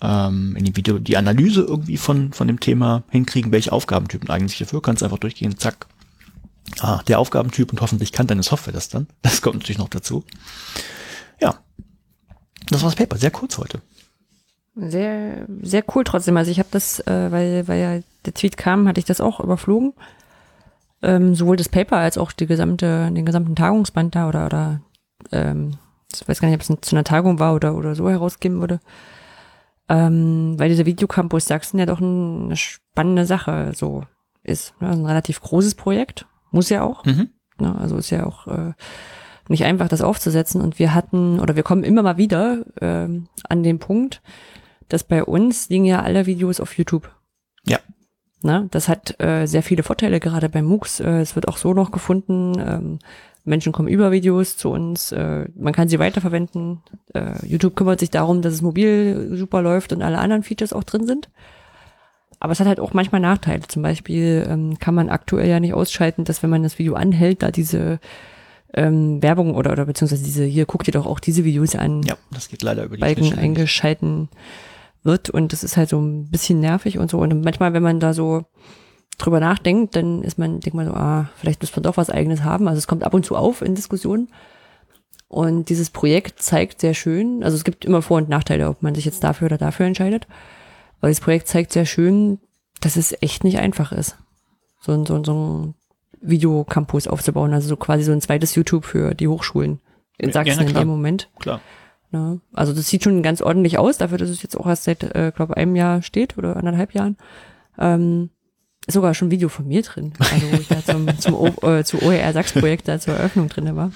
[0.00, 4.58] ähm, in dem Video die Analyse irgendwie von, von dem Thema hinkriegen, welche Aufgabentypen eigentlich
[4.58, 5.86] dafür, kannst einfach durchgehen, zack.
[6.80, 9.06] Ah, der Aufgabentyp und hoffentlich kann deine Software das dann.
[9.22, 10.24] Das kommt natürlich noch dazu.
[11.40, 11.54] Ja.
[12.70, 13.80] Das war das Paper, sehr kurz heute.
[14.78, 16.36] Sehr, sehr cool trotzdem.
[16.36, 19.40] Also ich habe das, äh, weil, weil ja der Tweet kam, hatte ich das auch
[19.40, 19.94] überflogen.
[21.02, 24.80] Ähm, sowohl das Paper als auch die gesamte, den gesamten Tagungsband da oder, oder
[25.32, 25.78] ähm,
[26.12, 28.80] ich weiß gar nicht, ob es zu einer Tagung war oder, oder so herausgeben würde.
[29.88, 34.04] Ähm, weil dieser Videocampus Sachsen ja doch eine spannende Sache so
[34.42, 34.74] ist.
[34.80, 34.88] Ne?
[34.88, 36.26] Also ein relativ großes Projekt.
[36.50, 37.04] Muss ja auch.
[37.06, 37.30] Mhm.
[37.58, 37.74] Ne?
[37.78, 38.72] Also ist ja auch äh,
[39.48, 40.60] nicht einfach, das aufzusetzen.
[40.60, 44.20] Und wir hatten, oder wir kommen immer mal wieder ähm, an den Punkt,
[44.88, 47.10] dass bei uns liegen ja alle Videos auf YouTube.
[47.64, 47.78] Ja.
[48.42, 51.00] Na, das hat äh, sehr viele Vorteile, gerade bei MOOCs.
[51.00, 52.52] Äh, es wird auch so noch gefunden.
[52.58, 52.98] Ähm,
[53.44, 55.12] Menschen kommen über Videos zu uns.
[55.12, 56.82] Äh, man kann sie weiterverwenden.
[57.14, 60.84] Äh, YouTube kümmert sich darum, dass es mobil super läuft und alle anderen Features auch
[60.84, 61.30] drin sind.
[62.38, 63.62] Aber es hat halt auch manchmal Nachteile.
[63.66, 67.42] Zum Beispiel ähm, kann man aktuell ja nicht ausschalten, dass wenn man das Video anhält,
[67.42, 67.98] da diese
[68.74, 72.02] ähm, Werbung oder, oder beziehungsweise diese, hier guckt ihr doch auch diese Videos an.
[72.02, 74.28] Ja, das geht leider über die Balken eingeschalten
[75.06, 77.18] wird und das ist halt so ein bisschen nervig und so.
[77.18, 78.44] Und manchmal, wenn man da so
[79.18, 82.42] drüber nachdenkt, dann ist man, denkt man so, ah, vielleicht muss man doch was eigenes
[82.42, 82.68] haben.
[82.68, 84.28] Also es kommt ab und zu auf in Diskussionen.
[85.28, 88.94] Und dieses Projekt zeigt sehr schön, also es gibt immer Vor- und Nachteile, ob man
[88.94, 90.26] sich jetzt dafür oder dafür entscheidet.
[91.00, 92.38] Aber das Projekt zeigt sehr schön,
[92.80, 94.16] dass es echt nicht einfach ist,
[94.80, 95.74] so, ein so, so ein
[96.20, 97.52] Videocampus aufzubauen.
[97.52, 99.80] Also so quasi so ein zweites YouTube für die Hochschulen
[100.18, 101.28] in Sachsen ja, in dem Moment.
[101.38, 101.60] Klar.
[102.16, 105.02] Ja, also das sieht schon ganz ordentlich aus, dafür, dass es jetzt auch erst seit,
[105.02, 107.18] äh, glaube einem Jahr steht oder anderthalb Jahren.
[107.78, 108.30] Ähm,
[108.86, 111.48] ist sogar schon ein Video von mir drin, also wo ich da zum, zum o,
[111.68, 113.92] äh, zu OER Sachs-Projekt da zur Eröffnung drin war.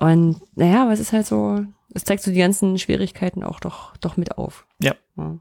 [0.00, 3.96] Und naja, aber es ist halt so, es zeigt so die ganzen Schwierigkeiten auch doch,
[3.98, 4.66] doch mit auf.
[4.82, 4.94] Ja.
[5.16, 5.38] ja.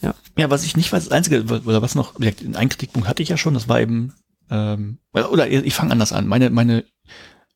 [0.00, 0.14] Ja.
[0.36, 3.36] ja, was ich nicht weiß, das Einzige, oder was noch, einen Kritikpunkt hatte ich ja
[3.36, 4.12] schon, das war eben,
[4.50, 6.28] ähm, oder ich fange anders an.
[6.28, 6.84] Meine, meine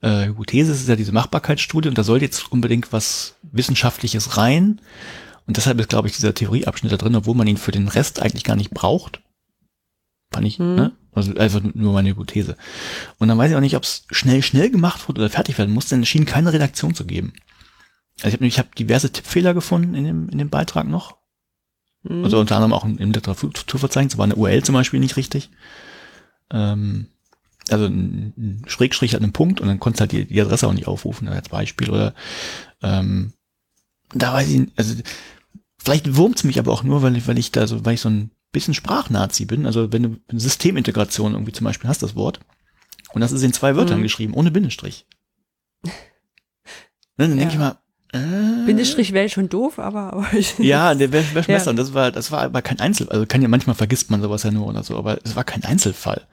[0.02, 4.80] äh, Hypothese ist ja diese Machbarkeitsstudie und da soll jetzt unbedingt was Wissenschaftliches rein.
[5.46, 8.20] Und deshalb ist, glaube ich, dieser Theorieabschnitt da drin, obwohl man ihn für den Rest
[8.20, 9.22] eigentlich gar nicht braucht.
[10.32, 10.74] Fand ich, hm.
[10.74, 10.92] ne?
[11.12, 12.56] Also einfach nur meine Hypothese.
[13.18, 15.74] Und dann weiß ich auch nicht, ob es schnell, schnell gemacht wurde oder fertig werden
[15.74, 17.34] muss, denn es schien keine Redaktion zu geben.
[18.22, 21.18] Also ich habe ich hab diverse Tippfehler gefunden in dem, in dem Beitrag noch.
[22.06, 22.24] Hm.
[22.24, 25.50] Also unter anderem auch im Literaturverzeichnis, war eine URL zum Beispiel nicht richtig.
[26.50, 27.08] Ähm,
[27.70, 30.88] also ein, Schrägstrich hat einen Punkt und dann konntest halt die, die Adresse auch nicht
[30.88, 32.14] aufrufen als Beispiel oder
[32.82, 33.32] ähm,
[34.14, 34.94] da weiß ich, also
[35.78, 38.10] vielleicht wurmt's mich aber auch nur, weil ich, weil ich da so, weil ich so
[38.10, 39.66] ein bisschen Sprachnazi bin.
[39.66, 42.40] Also wenn du eine Systemintegration irgendwie zum Beispiel hast, das Wort,
[43.12, 44.04] und das ist in zwei Wörtern mhm.
[44.04, 45.06] geschrieben, ohne Bindestrich.
[47.18, 47.58] Ne, dann denke ja.
[47.58, 47.78] ich mal,
[48.14, 50.26] äh, Bindestrich wäre schon doof, aber, aber
[50.58, 51.58] ja, der wäre wär schon ja.
[51.58, 51.70] besser.
[51.70, 54.44] Und das war, das war aber kein Einzel, also kann ja manchmal vergisst man sowas
[54.44, 56.26] ja nur oder so, aber es war kein Einzelfall.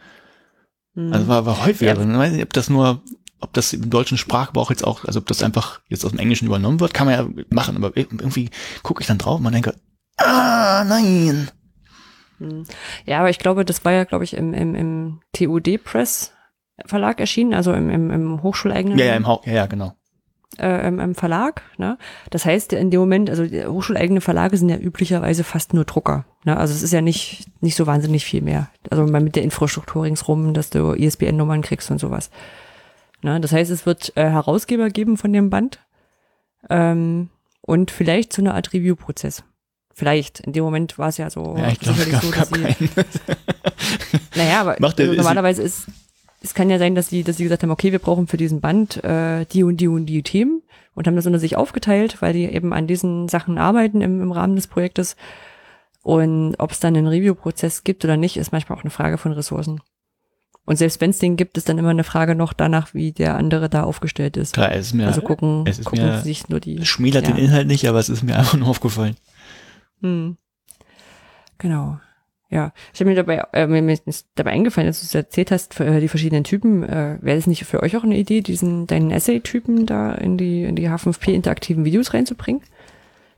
[1.00, 1.14] Mhm.
[1.14, 1.96] Also war, war häufiger.
[1.96, 2.02] Ja.
[2.02, 3.02] Ich weiß nicht, ob das nur,
[3.40, 6.46] ob das im deutschen Sprachgebrauch jetzt auch, also ob das einfach jetzt aus dem Englischen
[6.46, 8.50] übernommen wird, kann man ja machen, aber irgendwie
[8.84, 9.74] gucke ich dann drauf und man denke,
[10.18, 11.50] ah, nein.
[12.40, 12.66] Hm.
[13.06, 16.34] Ja, aber ich glaube, das war ja, glaube ich, im, im, im TUD Press
[16.86, 18.98] Verlag erschienen, also im, im, im hochschuleigenen.
[18.98, 19.96] Ja, ja, im ha ja, ja, genau
[20.58, 21.62] äh, im, im Verlag.
[21.78, 21.98] Ne?
[22.30, 26.26] Das heißt, in dem Moment, also hochschuleigene Verlage sind ja üblicherweise fast nur Drucker.
[26.44, 26.58] Ne?
[26.58, 28.70] Also es ist ja nicht, nicht so wahnsinnig viel mehr.
[28.90, 32.30] Also mit der Infrastruktur ringsrum, dass du ISBN-Nummern kriegst und sowas.
[33.22, 33.40] Ne?
[33.40, 35.80] Das heißt, es wird äh, Herausgeber geben von dem Band
[36.70, 37.30] ähm,
[37.62, 39.44] und vielleicht so eine Art Review-Prozess.
[39.94, 40.40] Vielleicht.
[40.40, 41.56] In dem Moment war es ja so.
[41.58, 42.64] Ja, ich glaube, gab, so, gab sie,
[44.36, 45.88] Naja, aber der, normalerweise ist,
[46.42, 48.62] es kann ja sein, dass sie, dass sie gesagt haben, okay, wir brauchen für diesen
[48.62, 50.62] Band äh, die und die und die Themen
[50.96, 54.32] und haben das unter sich aufgeteilt, weil die eben an diesen Sachen arbeiten im, im
[54.32, 55.18] Rahmen des Projektes.
[56.02, 59.32] Und ob es dann einen Review-Prozess gibt oder nicht, ist manchmal auch eine Frage von
[59.32, 59.82] Ressourcen.
[60.66, 63.36] Und selbst wenn es den gibt, ist dann immer eine Frage noch danach, wie der
[63.36, 64.54] andere da aufgestellt ist.
[64.54, 66.78] Klar, es ist mir, also gucken, es ist gucken mir, sich nur die.
[66.78, 67.34] Es schmälert ja.
[67.34, 69.16] den Inhalt nicht, aber es ist mir einfach nur aufgefallen.
[70.02, 70.38] Hm.
[71.58, 72.00] Genau.
[72.52, 75.74] Ja, ich habe mir dabei, äh, mir ist dabei eingefallen, dass du es erzählt hast,
[75.74, 76.84] für äh, die verschiedenen Typen.
[76.84, 80.64] Äh, Wäre das nicht für euch auch eine Idee, diesen deinen Essay-Typen da in die
[80.64, 82.62] in die H5P interaktiven Videos reinzubringen?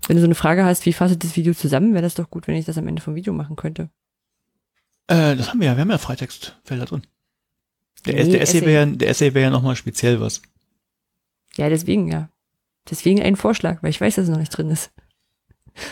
[0.07, 2.29] Wenn du so eine Frage hast, wie fasse ich das Video zusammen, wäre das doch
[2.29, 3.89] gut, wenn ich das am Ende vom Video machen könnte.
[5.07, 7.03] Äh, das haben wir ja, wir haben ja Freitextfelder drin.
[8.05, 10.41] Der, nee, der Essay wäre der Essay wäre ja nochmal speziell was.
[11.55, 12.29] Ja, deswegen ja.
[12.89, 14.91] Deswegen ein Vorschlag, weil ich weiß, dass es noch nicht drin ist.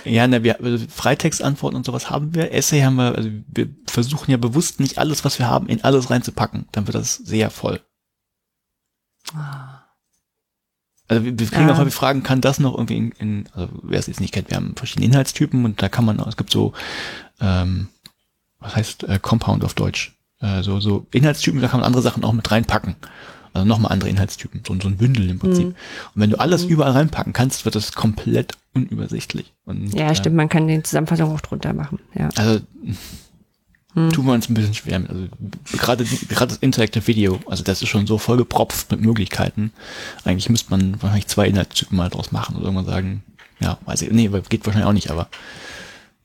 [0.04, 2.52] Ja, ne, wir, also Freitextantworten und sowas haben wir.
[2.52, 6.10] Essay haben wir, also wir versuchen ja bewusst nicht alles, was wir haben, in alles
[6.10, 6.68] reinzupacken.
[6.72, 7.80] Dann wird das sehr voll.
[11.10, 11.74] Also wir, wir kriegen Ah.
[11.74, 14.50] auch häufig Fragen, kann das noch irgendwie in, in also wer es jetzt nicht kennt,
[14.50, 16.72] wir haben verschiedene Inhaltstypen und da kann man, es gibt so,
[17.42, 17.88] ähm,
[18.60, 20.16] was heißt äh, Compound auf Deutsch?
[20.40, 22.96] Äh, so, so Inhaltstypen, da kann man andere Sachen auch mit reinpacken.
[23.52, 25.66] Also nochmal andere Inhaltstypen, so, so ein Bündel im Prinzip.
[25.66, 25.76] Mhm.
[26.14, 29.54] Und wenn du alles überall reinpacken kannst, wird das komplett unübersichtlich.
[29.66, 31.98] Und, Ja, äh, stimmt, man kann die Zusammenfassung auch drunter machen.
[32.14, 32.30] Ja.
[32.38, 32.60] Also
[34.00, 34.26] Hm.
[34.26, 35.02] wir uns ein bisschen schwer.
[35.08, 35.28] Also
[35.78, 39.72] gerade gerade das Interactive Video, also das ist schon so vollgepropft mit Möglichkeiten.
[40.24, 43.24] Eigentlich müsste man wahrscheinlich zwei Inhaltstypen mal draus machen oder irgendwann sagen,
[43.60, 45.28] ja, weiß ich, nee, geht wahrscheinlich auch nicht, aber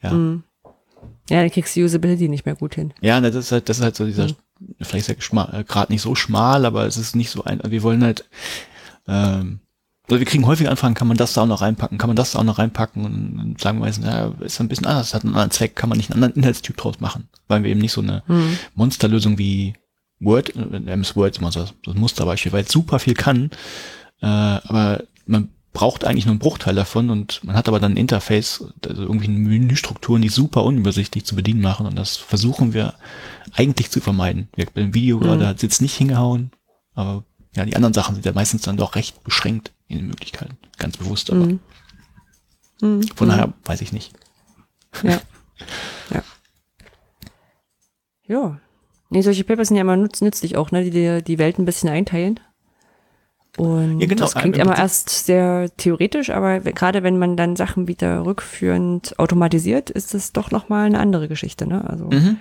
[0.03, 0.13] ja.
[0.13, 0.45] Mhm.
[1.31, 2.93] Ja, dann kriegst du Usability nicht mehr gut hin.
[3.01, 4.37] Ja, das ist halt, das ist halt so dieser, Hm.
[4.83, 8.05] vielleicht ist er gerade nicht so schmal, aber es ist nicht so ein, wir wollen
[8.05, 8.29] halt,
[9.09, 9.61] ähm,
[10.07, 12.33] also wir kriegen häufig Anfragen, kann man das da auch noch reinpacken, kann man das
[12.33, 15.51] da auch noch reinpacken und sagen wir ja, ist ein bisschen anders, hat einen anderen
[15.51, 18.23] Zweck, kann man nicht einen anderen Inhaltstyp draus machen, weil wir eben nicht so eine
[18.27, 18.59] Mhm.
[18.75, 19.75] Monsterlösung wie
[20.21, 20.61] Word, äh,
[20.93, 23.51] MS Word ist immer so das, das Musterbeispiel, weil es super viel kann,
[24.21, 27.97] äh, aber man braucht eigentlich nur einen Bruchteil davon und man hat aber dann ein
[27.97, 32.95] Interface, also irgendwie eine Menüstrukturen, die super unübersichtlich zu bedienen machen und das versuchen wir
[33.55, 34.49] eigentlich zu vermeiden.
[34.55, 35.23] Wir beim Video Mhm.
[35.23, 36.53] gerade hat es jetzt nicht hingehauen,
[36.95, 37.25] aber
[37.57, 40.97] ja, die anderen Sachen sind ja meistens dann doch recht beschränkt in den Möglichkeiten, ganz
[40.97, 41.61] bewusst, aber Mhm.
[42.81, 43.03] Mhm.
[43.15, 44.13] von daher weiß ich nicht.
[45.03, 45.21] Ja.
[46.11, 46.23] Ja.
[48.27, 48.61] Ja.
[49.11, 51.89] Nee, solche Papers sind ja immer nutz, nützlich auch, ne, die die Welt ein bisschen
[51.89, 52.41] einteilen.
[53.57, 54.23] Und Ja, genau.
[54.23, 59.17] das klingt Im immer erst sehr theoretisch, aber gerade wenn man dann Sachen wieder rückführend
[59.19, 61.89] automatisiert, ist es doch nochmal eine andere Geschichte, ne?
[61.89, 62.39] Also, Mhm.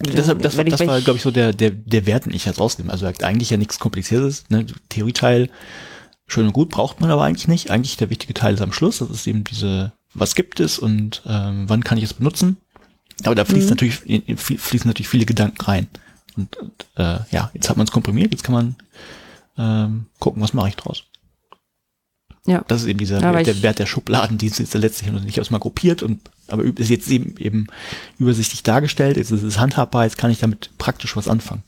[0.00, 2.92] Deshalb, das, das war, glaube ich, so der, der, der Wert, den ich jetzt rausnehme.
[2.92, 4.48] Also eigentlich ja nichts Kompliziertes.
[4.48, 4.64] Ne?
[4.90, 5.50] Theorieteil,
[6.28, 7.70] schön und gut, braucht man aber eigentlich nicht.
[7.70, 8.98] Eigentlich der wichtige Teil ist am Schluss.
[8.98, 12.58] Das ist eben diese, was gibt es und ähm, wann kann ich es benutzen.
[13.24, 13.70] Aber da fließt Mhm.
[13.70, 15.88] natürlich, flie- fließen natürlich viele Gedanken rein.
[16.36, 18.76] Und, und äh, ja, jetzt hat man es komprimiert, jetzt kann man
[19.58, 21.02] ähm, gucken, was mache ich draus.
[22.46, 22.64] Ja.
[22.68, 25.20] Das ist eben dieser Aber Wert, der Wert der Schubladen, die ist jetzt letztlich noch
[25.20, 27.66] nicht aus mal gruppiert und aber ist jetzt eben eben
[28.18, 31.62] übersichtlich dargestellt, jetzt ist es handhabbar, jetzt kann ich damit praktisch was anfangen.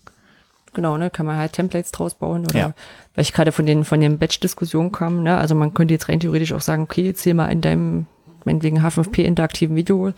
[0.72, 2.74] Genau, ne, kann man halt Templates draus bauen oder Ja.
[3.14, 6.20] weil ich gerade von den von den Batch-Diskussionen kam, ne, also man könnte jetzt rein
[6.20, 8.06] theoretisch auch sagen, okay, zähl mal in deinem
[8.44, 10.12] meinetwegen H5P interaktiven Video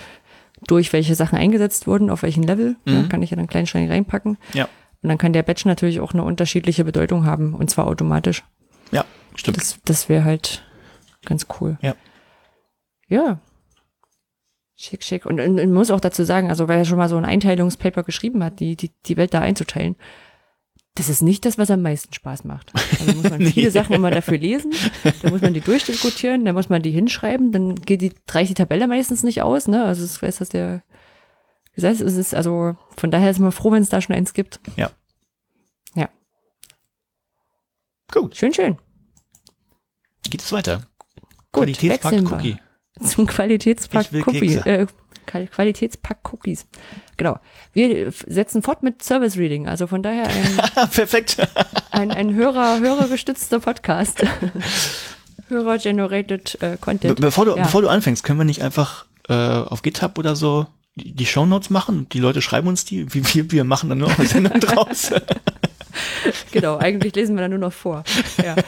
[0.67, 3.09] durch, welche Sachen eingesetzt wurden, auf welchen Level, ne, Mhm.
[3.09, 4.37] kann ich ja dann kleinschreinig reinpacken.
[4.53, 4.69] Ja.
[5.03, 8.45] Und dann kann der Batch natürlich auch eine unterschiedliche Bedeutung haben und zwar automatisch.
[8.93, 9.05] Ja,
[9.35, 9.57] stimmt.
[9.57, 10.65] Das, das wäre halt
[11.25, 11.79] ganz cool.
[11.81, 11.95] Ja.
[13.09, 13.41] Ja.
[14.77, 15.27] Schick, schick.
[15.27, 18.43] Und, und, und muss auch dazu sagen, also wer schon mal so ein Einteilungspaper geschrieben
[18.43, 19.97] hat, die, die, die Welt da einzuteilen,
[20.95, 22.73] das ist nicht das, was am meisten Spaß macht.
[23.01, 23.51] Also muss man Nee.
[23.51, 24.73] viele Sachen immer dafür lesen,
[25.23, 28.55] dann muss man die durchdiskutieren, dann muss man die hinschreiben, dann geht die, reicht die
[28.55, 29.85] Tabelle meistens nicht aus, ne?
[29.85, 30.83] Also ich weiß, dass der
[31.75, 34.61] gesagt es ist, also von daher ist man froh, wenn es da schon eins gibt.
[34.77, 34.91] Ja.
[35.95, 36.09] Ja.
[38.13, 38.77] Gut, Schön, schön.
[40.31, 40.87] geht es weiter.
[41.51, 42.31] Gut, Qualitätspakt.
[42.31, 42.57] Cookie.
[43.01, 43.27] Zum
[44.13, 44.87] will Cookie, äh,
[45.27, 46.67] Qualitätspack Cookies.
[47.17, 47.39] Genau.
[47.73, 51.37] Wir f- setzen fort mit Service Reading, also von daher ein, Perfekt.
[51.91, 54.23] ein, ein Hörer, hörergestützter Podcast.
[55.49, 57.21] Hörer-generated äh, Be Content.
[57.21, 57.63] bevor, du, Ja.
[57.65, 61.71] bevor du anfängst, können wir nicht einfach äh, auf GitHub oder so die, die Shownotes
[61.71, 62.09] machen?
[62.13, 65.11] Die Leute schreiben uns die, wie wir, wir machen dann nur noch eine Sendung draus.
[66.53, 68.03] Genau, eigentlich lesen wir da nur noch vor.
[68.43, 68.55] Ja.
[68.55, 68.63] Äh,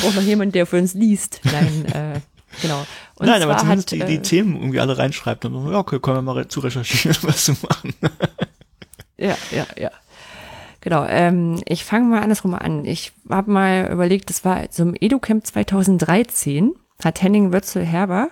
[0.00, 1.40] Braucht noch jemand, der für uns liest.
[1.44, 2.20] Nein, äh,
[2.62, 2.86] genau.
[3.18, 5.44] Und Nein, aber zumindest hat, die, äh, die Themen irgendwie alle reinschreibt.
[5.44, 7.92] Und so, ja, okay, können wir mal re- zu recherchieren, was zu machen.
[9.16, 9.90] Ja, ja, ja.
[10.80, 12.84] Genau, ähm, ich fange mal andersrum an.
[12.84, 16.72] Ich habe mal überlegt, das war zum EduCamp 2013,
[17.02, 18.28] hat Henning Wötzel-Herber,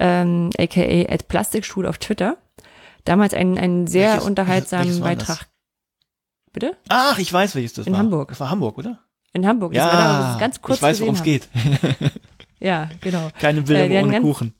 [0.00, 2.36] ähm, aka at Plastikstuhl auf Twitter,
[3.04, 5.26] damals einen, einen sehr Welches- unterhaltsamen war das?
[5.28, 5.46] Beitrag.
[6.52, 6.76] Bitte?
[6.88, 8.00] Ach, ich weiß, welches das In war.
[8.00, 8.30] Hamburg.
[8.30, 8.98] Das war Hamburg, oder?
[9.32, 9.72] In Hamburg.
[9.74, 11.48] Das war damals, das ganz kurz ich weiß, worum es geht.
[12.60, 13.28] Ja, genau.
[13.40, 14.54] Keine Äh, Bildung hatten ohne ganz- Kuchen.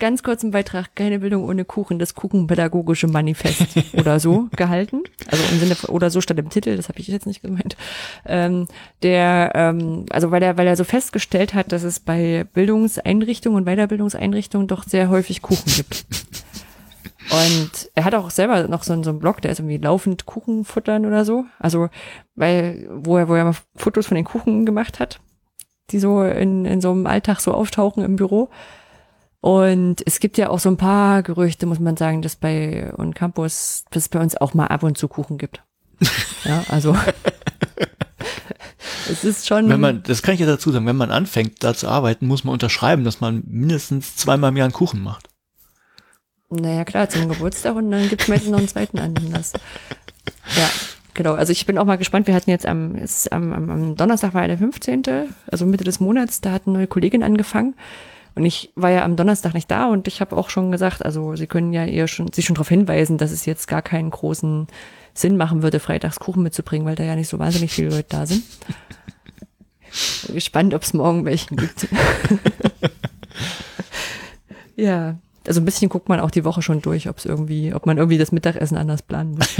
[0.00, 5.02] Ganz kurzen Beitrag, keine Bildung ohne Kuchen, das Kuchenpädagogische Manifest oder so gehalten.
[5.30, 7.76] Also im Sinne von, oder so stand im Titel, das habe ich jetzt nicht gemeint.
[8.26, 8.66] Ähm,
[9.04, 13.66] der, ähm, also weil er, weil er so festgestellt hat, dass es bei Bildungseinrichtungen und
[13.72, 16.06] Weiterbildungseinrichtungen doch sehr häufig Kuchen gibt.
[17.30, 20.24] Und er hat auch selber noch so, einen- so einen Blog, der ist irgendwie laufend
[20.26, 21.44] Kuchen futtern oder so.
[21.58, 21.88] Also,
[22.34, 25.20] weil, wo er, wo er mal Fotos von den Kuchen gemacht hat,
[25.90, 28.50] die so in, in so einem Alltag so auftauchen im Büro.
[29.40, 33.14] Und es gibt ja auch so ein paar Gerüchte, muss man sagen, dass bei On
[33.14, 35.62] Campus, dass es bei uns auch mal ab und zu Kuchen gibt.
[36.44, 36.96] Ja, also
[39.10, 39.68] es ist schon.
[39.68, 42.44] Wenn man, das kann ich ja dazu sagen, wenn man anfängt, da zu arbeiten, muss
[42.44, 45.28] man unterschreiben, dass man mindestens zweimal im Jahr einen Kuchen macht.
[46.48, 49.52] Naja, klar, zum Geburtstag und dann gibt's meistens noch einen zweiten Anlass.
[50.56, 50.70] Ja,
[51.14, 51.34] genau.
[51.34, 52.26] Also ich bin auch mal gespannt.
[52.26, 55.02] Wir hatten jetzt am, ist am, am, Donnerstag war ja der 15.,
[55.50, 57.74] also Mitte des Monats, da hat eine neue Kollegin angefangen.
[58.34, 61.34] Und ich war ja am Donnerstag nicht da und ich habe auch schon gesagt, also
[61.34, 64.68] sie können ja eher schon, sich schon darauf hinweisen, dass es jetzt gar keinen großen
[65.12, 68.26] Sinn machen würde, freitags Kuchen mitzubringen, weil da ja nicht so wahnsinnig viele Leute da
[68.26, 68.44] sind.
[70.26, 71.88] Bin gespannt, ob es morgen welchen gibt.
[74.76, 75.16] ja,
[75.46, 77.96] also ein bisschen guckt man auch die Woche schon durch, ob es irgendwie, ob man
[77.96, 79.48] irgendwie das Mittagessen anders planen muss.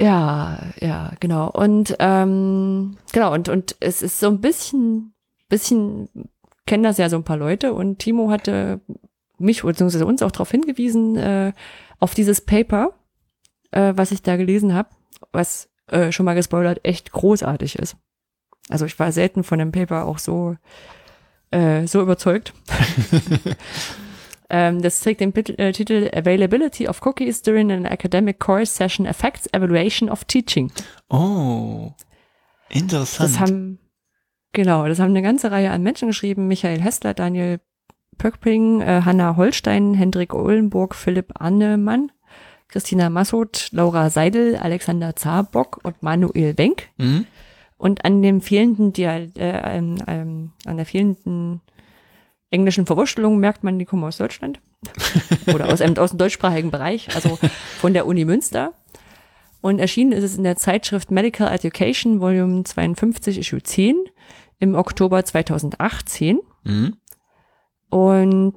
[0.00, 1.50] ja, ja, genau.
[1.50, 5.12] Und ähm, genau, und, und es ist so ein bisschen,
[5.48, 6.08] bisschen,
[6.66, 8.80] kennen das ja so ein paar Leute und Timo hatte
[9.38, 10.04] mich bzw.
[10.04, 11.52] uns auch darauf hingewiesen, äh,
[11.98, 12.94] auf dieses Paper,
[13.72, 14.88] äh, was ich da gelesen habe,
[15.32, 17.96] was äh, schon mal gespoilert echt großartig ist.
[18.70, 20.56] Also ich war selten von dem Paper auch so
[21.50, 22.54] äh, so überzeugt.
[24.50, 29.48] ähm, das trägt den äh, Titel Availability of Cookies during an Academic Course Session Affects
[29.52, 30.70] Evaluation of Teaching.
[31.08, 31.92] Oh,
[32.68, 33.30] interessant.
[33.30, 33.78] Das haben
[34.52, 37.60] genau, das haben eine ganze Reihe an Menschen geschrieben: Michael Hessler, Daniel
[38.18, 42.12] Pöckping, äh, Hanna Holstein, Hendrik Ohlenburg, Philipp Arnemann,
[42.68, 46.88] Christina Massot, Laura Seidel, Alexander Zarbock und Manuel Wenk.
[46.98, 47.26] Mhm.
[47.76, 51.62] Und an dem fehlenden, Dial äh, ähm, ähm, an der fehlenden
[52.50, 54.60] englischen Verwurschtelung merkt man, die kommen aus Deutschland.
[55.54, 57.38] Oder aus, einem, aus dem deutschsprachigen Bereich, also
[57.78, 58.74] von der Uni Münster.
[59.60, 63.96] Und erschienen ist es in der Zeitschrift Medical Education, Volume 52, Issue 10,
[64.58, 66.40] im Oktober 2018.
[66.64, 66.96] Mhm.
[67.90, 68.54] Und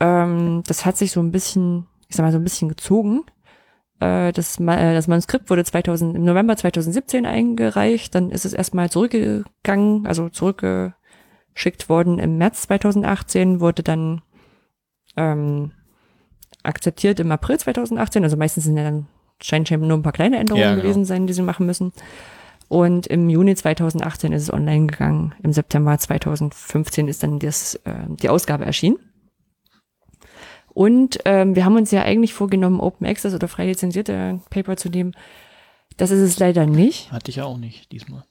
[0.00, 3.24] ähm, das hat sich so ein bisschen, ich sag mal, so ein bisschen gezogen.
[4.00, 8.90] Äh, das, äh, das Manuskript wurde 2000, im November 2017 eingereicht, dann ist es erstmal
[8.90, 10.28] zurückgegangen, also
[11.52, 14.22] zurückgeschickt worden im März 2018, wurde dann
[15.16, 15.72] ähm,
[16.62, 19.06] akzeptiert im April 2018, also meistens sind ja dann
[19.42, 20.82] scheinen schon nur ein paar kleine Änderungen Ja, genau.
[20.82, 21.92] gewesen sein, die sie machen müssen.
[22.68, 25.34] Und im Juni 2018 ist es online gegangen.
[25.42, 28.98] Im September 2015 ist dann das, äh, die Ausgabe erschienen.
[30.68, 34.88] Und ähm, wir haben uns ja eigentlich vorgenommen, Open Access oder frei lizenzierte Paper zu
[34.88, 35.12] nehmen.
[35.98, 37.12] Das ist es leider nicht.
[37.12, 38.24] Hatte ich ja auch nicht diesmal.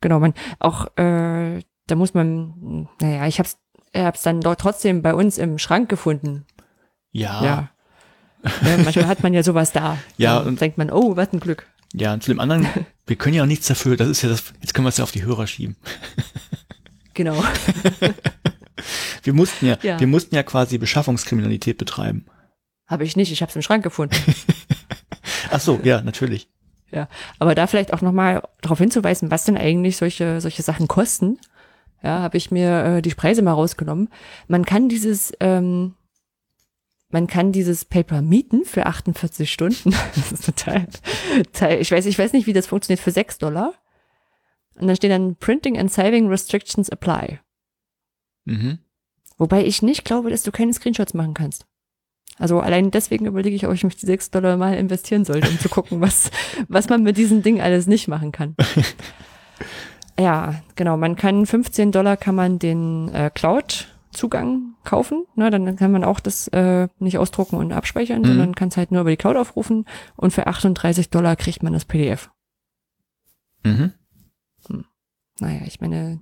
[0.00, 1.60] Genau, man auch äh,
[1.90, 3.56] da muss man, naja, ich hab's,
[3.92, 6.44] ich hab's dann dort trotzdem bei uns im Schrank gefunden.
[7.12, 7.44] Ja.
[7.44, 7.70] Ja.
[8.62, 9.98] ja manchmal hat man ja sowas da.
[10.16, 11.66] Ja, Dann und- denkt man, oh, was ein Glück.
[11.92, 12.68] Ja, und zu dem anderen,
[13.06, 15.04] wir können ja auch nichts dafür, das ist ja das, jetzt können wir es ja
[15.04, 15.76] auf die Hörer schieben.
[17.14, 17.42] Genau.
[19.22, 20.00] Wir mussten ja, Ja.
[20.00, 22.24] wir mussten ja quasi Beschaffungskriminalität betreiben.
[22.86, 24.16] Habe ich nicht, ich habe es im Schrank gefunden.
[25.50, 26.48] Ach so, ja, natürlich.
[26.90, 27.08] Ja,
[27.38, 31.38] aber da vielleicht auch nochmal darauf hinzuweisen, was denn eigentlich solche, solche Sachen kosten.
[32.02, 34.08] Ja, habe ich mir äh, die Preise mal rausgenommen.
[34.48, 35.94] Man kann dieses, ähm,
[37.10, 39.94] man kann dieses Paper mieten für 48 Stunden.
[40.14, 40.86] Das ist total,
[41.52, 43.74] total ich weiß, ich weiß nicht, wie das funktioniert, für 6 Dollar.
[44.76, 47.40] Und dann steht dann Printing and Saving Restrictions apply.
[48.46, 48.78] Mhm.
[49.36, 51.66] Wobei ich nicht glaube, dass du keine Screenshots machen kannst.
[52.38, 55.58] Also allein deswegen überlege ich, ob ich mich die 6 Dollar mal investieren sollte, um
[55.58, 56.30] zu gucken, was,
[56.68, 58.56] was man mit diesem Ding alles nicht machen kann.
[60.20, 60.96] ja, genau.
[60.96, 65.24] Man kann 15 Dollar kann man den äh, Cloud-Zugang kaufen.
[65.34, 68.26] Ne, dann kann man auch das äh, nicht ausdrucken und abspeichern, Mhm.
[68.26, 69.86] sondern kann es halt nur über die Cloud aufrufen.
[70.16, 72.30] Und für 38 Dollar kriegt man das PDF.
[73.64, 73.92] Mhm.
[75.40, 76.20] Naja, ich meine,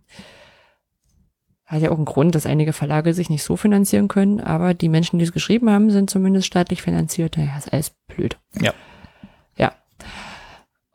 [1.66, 4.88] hat ja auch einen Grund, dass einige Verlage sich nicht so finanzieren können, aber die
[4.88, 7.36] Menschen, die es geschrieben haben, sind zumindest staatlich finanziert.
[7.36, 8.38] Naja, ist alles blöd.
[8.60, 8.72] Ja.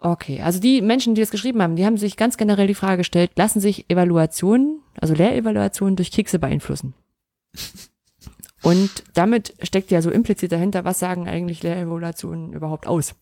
[0.05, 2.97] Okay, also die Menschen, die es geschrieben haben, die haben sich ganz generell die Frage
[2.97, 6.93] gestellt, lassen sich Evaluationen, also Lehrevaluationen durch Kekse beeinflussen?
[8.61, 13.15] Und damit steckt ja so implizit dahinter, was sagen eigentlich Lehrevaluationen überhaupt aus?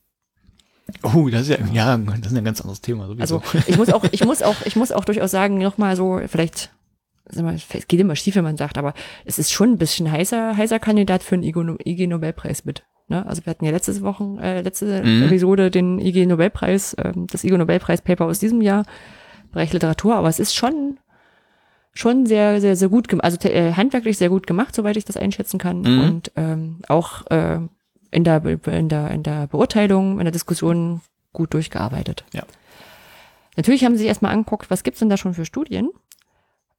[1.04, 3.42] Oh, das ist ja, ja, das ist ein ganz anderes Thema sowieso.
[3.42, 6.72] Also ich muss auch, ich muss auch, ich muss auch durchaus sagen, nochmal so, vielleicht,
[7.30, 10.12] sag mal, es geht immer schief, wenn man sagt, aber es ist schon ein bisschen
[10.12, 12.84] heißer, heißer Kandidat für einen IG Nobelpreis mit.
[13.12, 13.26] Ne?
[13.28, 15.24] Also wir hatten ja letzte Wochen, äh, letzte Mhm.
[15.24, 18.86] Episode den IG Nobelpreis, ähm, das IG Nobelpreis Paper aus diesem Jahr,
[19.52, 20.98] Bereich Literatur, aber es ist schon,
[21.94, 25.18] schon sehr, sehr, sehr gut gemacht, also äh, handwerklich sehr gut gemacht, soweit ich das
[25.18, 25.82] einschätzen kann.
[25.82, 26.02] Mhm.
[26.02, 27.60] Und ähm, auch äh,
[28.12, 31.02] in der, in der, in der Beurteilung, in der Diskussion
[31.34, 32.24] gut durchgearbeitet.
[32.34, 32.44] Ja.
[33.58, 35.90] Natürlich haben sie sich erstmal angeguckt, was gibt's denn da schon für Studien?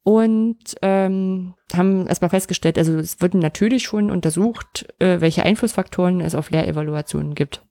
[0.04, 6.34] Und ähm, haben erstmal festgestellt, also es wird natürlich schon untersucht, äh, welche Einflussfaktoren es
[6.34, 7.64] auf Lehrevaluationen gibt.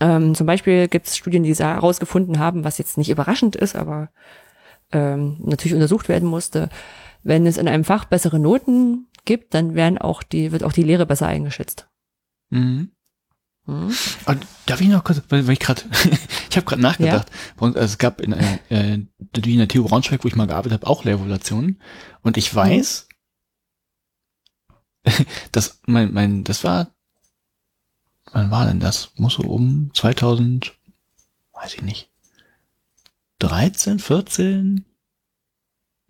[0.00, 4.10] Ähm, zum Beispiel gibt es Studien, die herausgefunden haben, was jetzt nicht überraschend ist, aber
[4.92, 6.70] ähm, natürlich untersucht werden musste.
[7.22, 10.82] Wenn es in einem Fach bessere Noten gibt, dann werden auch die, wird auch die
[10.82, 11.88] Lehre besser eingeschätzt.
[12.50, 12.92] Mhm.
[13.68, 13.94] Hm?
[14.66, 15.82] Darf ich noch kurz, weil, weil ich gerade,
[16.50, 19.84] ich habe gerade nachgedacht, Bei uns- also es gab in, äh, äh, in der TU
[19.84, 21.80] Braunschweig, wo ich mal gearbeitet habe, auch Lehrvolationen.
[22.22, 23.08] Und ich weiß,
[25.52, 26.94] dass mein, mein, das war,
[28.32, 29.10] wann war denn das?
[29.16, 30.74] Muss so um 2000,
[31.52, 32.10] weiß ich nicht,
[33.40, 34.84] 13, 14?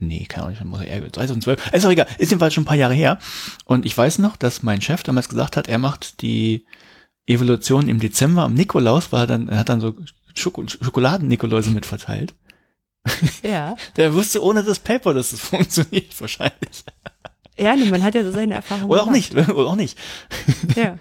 [0.00, 1.72] Nee, kann auch nicht, muss eher 2012.
[1.72, 3.18] Ist auch egal, ist jedenfalls schon ein paar Jahre her.
[3.64, 6.64] Und ich weiß noch, dass mein Chef damals gesagt hat, er macht die
[7.28, 9.94] Evolution im Dezember am Nikolaus, war dann, er hat dann so
[10.34, 12.34] Schoko Schokoladen-Nikoläuse mit verteilt.
[13.42, 13.76] Ja.
[13.96, 16.84] Der wusste ohne das Paper, dass es funktioniert, wahrscheinlich.
[17.58, 19.34] Ja, nee, man hat ja so seine Erfahrungen Oder auch gemacht.
[19.34, 19.98] nicht, oder auch nicht.
[20.76, 20.98] Ja.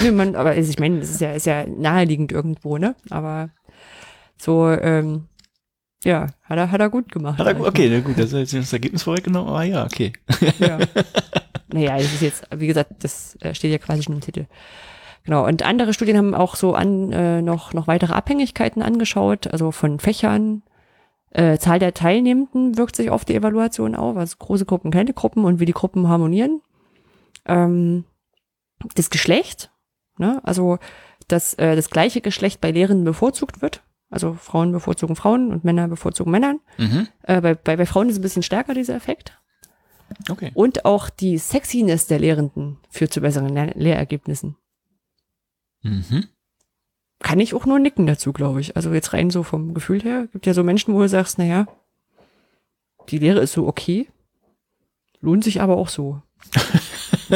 [0.00, 2.96] nee, man, aber also ich meine, das ist ja, ist ja naheliegend irgendwo, ne?
[3.10, 3.50] Aber
[4.38, 5.28] so, ähm,
[6.02, 7.38] ja, hat er, hat er gut gemacht.
[7.38, 10.14] Hat er, okay, na gut, das ist jetzt das Ergebnis vorweggenommen, aber ja, okay.
[10.58, 10.78] Ja.
[11.72, 14.46] naja, das ist jetzt, wie gesagt, das äh, steht ja quasi schon im Titel.
[15.24, 19.70] Genau, und andere Studien haben auch so an äh, noch, noch weitere Abhängigkeiten angeschaut, also
[19.70, 20.62] von Fächern.
[21.30, 25.44] Äh, Zahl der Teilnehmenden wirkt sich auf die Evaluation auf, also große Gruppen, kleine Gruppen
[25.44, 26.60] und wie die Gruppen harmonieren.
[27.46, 28.04] Ähm,
[28.94, 29.72] das Geschlecht,
[30.18, 30.40] ne?
[30.44, 30.78] also
[31.26, 33.82] dass äh, das gleiche Geschlecht bei Lehrenden bevorzugt wird.
[34.10, 36.60] Also Frauen bevorzugen Frauen und Männer bevorzugen Männern.
[36.78, 37.08] Mhm.
[37.22, 39.36] Äh, bei, bei, bei Frauen ist es ein bisschen stärker, dieser Effekt.
[40.30, 40.52] Okay.
[40.54, 44.56] Und auch die Sexiness der Lehrenden führt zu besseren Lehr Lehrergebnissen.
[45.84, 46.24] Mhm.
[47.20, 48.76] Kann ich auch nur nicken dazu, glaube ich.
[48.76, 50.26] Also jetzt rein so vom Gefühl her.
[50.32, 51.66] Gibt ja so Menschen, wo du sagst, naja,
[53.08, 54.08] die Lehre ist so okay,
[55.20, 56.20] lohnt sich aber auch so.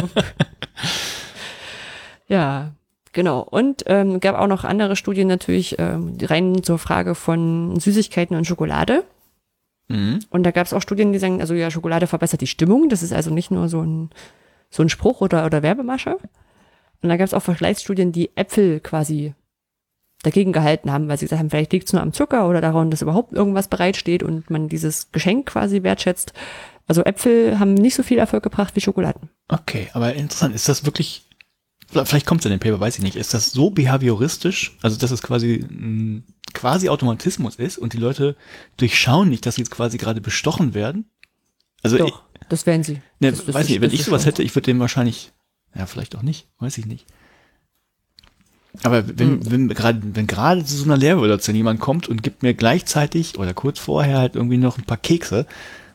[2.29, 2.73] ja,
[3.13, 3.41] genau.
[3.41, 8.47] Und ähm, gab auch noch andere Studien natürlich ähm, rein zur Frage von Süßigkeiten und
[8.47, 9.05] Schokolade.
[9.89, 10.21] Mhm.
[10.31, 12.89] Und da gab es auch Studien, die sagen, also ja, Schokolade verbessert die Stimmung.
[12.89, 14.11] Das ist also nicht nur so ein,
[14.71, 16.19] so ein Spruch oder, oder Werbemasche.
[17.03, 19.35] Und da gab es auch Vergleichsstudien, die Äpfel quasi
[20.23, 22.91] dagegen gehalten haben, weil sie gesagt haben, vielleicht liegt es nur am Zucker oder daran,
[22.91, 26.33] dass überhaupt irgendwas bereitsteht und man dieses Geschenk quasi wertschätzt.
[26.89, 29.29] Also Äpfel haben nicht so viel Erfolg gebracht wie Schokoladen.
[29.49, 31.29] Okay, aber interessant, ist das wirklich,
[31.87, 35.13] vielleicht kommt es in den Paper, weiß ich nicht, ist das so behavioristisch, also dass
[35.13, 38.37] es quasi ein quasi Automatismus ist und die Leute
[38.79, 41.11] durchschauen nicht, dass sie jetzt quasi gerade bestochen werden?
[41.83, 43.01] Also ich, Doch, das wären sie.
[43.21, 45.33] ne, das, das weiß nicht, wenn ich sowas hätte, ich würde dem wahrscheinlich,
[45.75, 47.07] ja, vielleicht auch nicht, weiß ich nicht.
[48.83, 49.51] Aber wenn, Hm.
[49.51, 53.55] wenn gerade, wenn gerade zu so einer Lehrvolation jemand kommt und gibt mir gleichzeitig oder
[53.55, 55.47] kurz vorher halt irgendwie noch ein paar Kekse,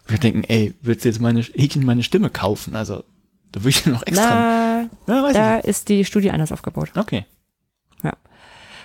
[0.08, 2.76] wir denken, ey, willst du jetzt meine, Häkchen meine Stimme kaufen?
[2.76, 3.04] Also,
[3.52, 6.91] da würde ich noch extra, Na, ja, da ist die Studie anders aufgebaut.
[6.95, 7.26] Okay.
[8.04, 8.14] Ja.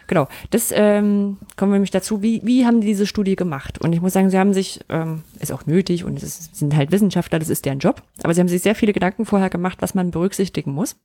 [0.08, 0.26] Genau.
[0.50, 3.78] Das ähm, kommen wir nämlich dazu, wie, wie haben die diese Studie gemacht?
[3.78, 6.74] Und ich muss sagen, sie haben sich, ähm, ist auch nötig und es ist, sind
[6.74, 9.78] halt Wissenschaftler, das ist deren Job, aber sie haben sich sehr viele Gedanken vorher gemacht,
[9.80, 10.96] was man berücksichtigen muss.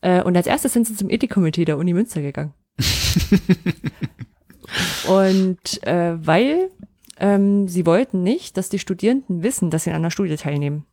[0.00, 2.54] Äh, und als erstes sind sie zum Ethikkomitee der Uni Münster gegangen.
[5.08, 6.70] und äh, weil
[7.20, 10.86] ähm, sie wollten nicht, dass die Studierenden wissen, dass sie an einer Studie teilnehmen.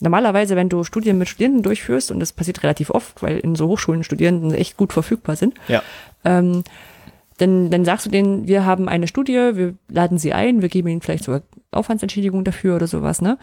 [0.00, 3.66] Normalerweise, wenn du Studien mit Studierenden durchführst, und das passiert relativ oft, weil in so
[3.68, 5.82] Hochschulen Studierenden echt gut verfügbar sind, Ja.
[6.26, 6.64] Ähm,
[7.38, 10.88] dann, dann sagst du denen, wir haben eine Studie, wir laden sie ein, wir geben
[10.88, 13.38] ihnen vielleicht sogar Aufwandsentschädigung dafür oder sowas, ne?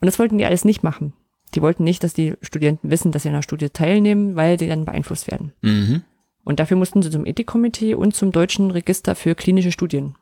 [0.00, 1.12] Und das wollten die alles nicht machen.
[1.54, 4.68] Die wollten nicht, dass die Studierenden wissen, dass sie an einer Studie teilnehmen, weil die
[4.68, 5.52] dann beeinflusst werden.
[5.62, 6.02] Mhm.
[6.44, 10.14] Und dafür mussten sie zum Ethikkomitee und zum Deutschen Register für klinische Studien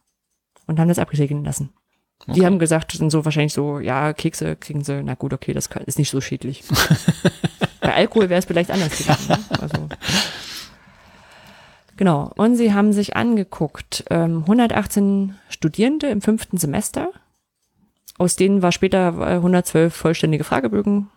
[0.67, 1.71] und haben das abgesegnen lassen.
[2.27, 2.47] Die Okay.
[2.47, 5.83] haben gesagt, sind so wahrscheinlich so, ja, Kekse kriegen sie, na gut, okay, das kann,
[5.85, 6.63] ist nicht so schädlich.
[7.81, 9.29] Bei Alkohol wäre es vielleicht anders gewesen.
[9.29, 9.39] Ne?
[9.61, 9.89] Also.
[11.97, 12.33] Genau.
[12.37, 17.11] Und sie haben sich angeguckt, ähm, 118 Studierende im fünften Semester.
[18.19, 21.11] Aus denen war später äh, 112 vollständige Fragebögen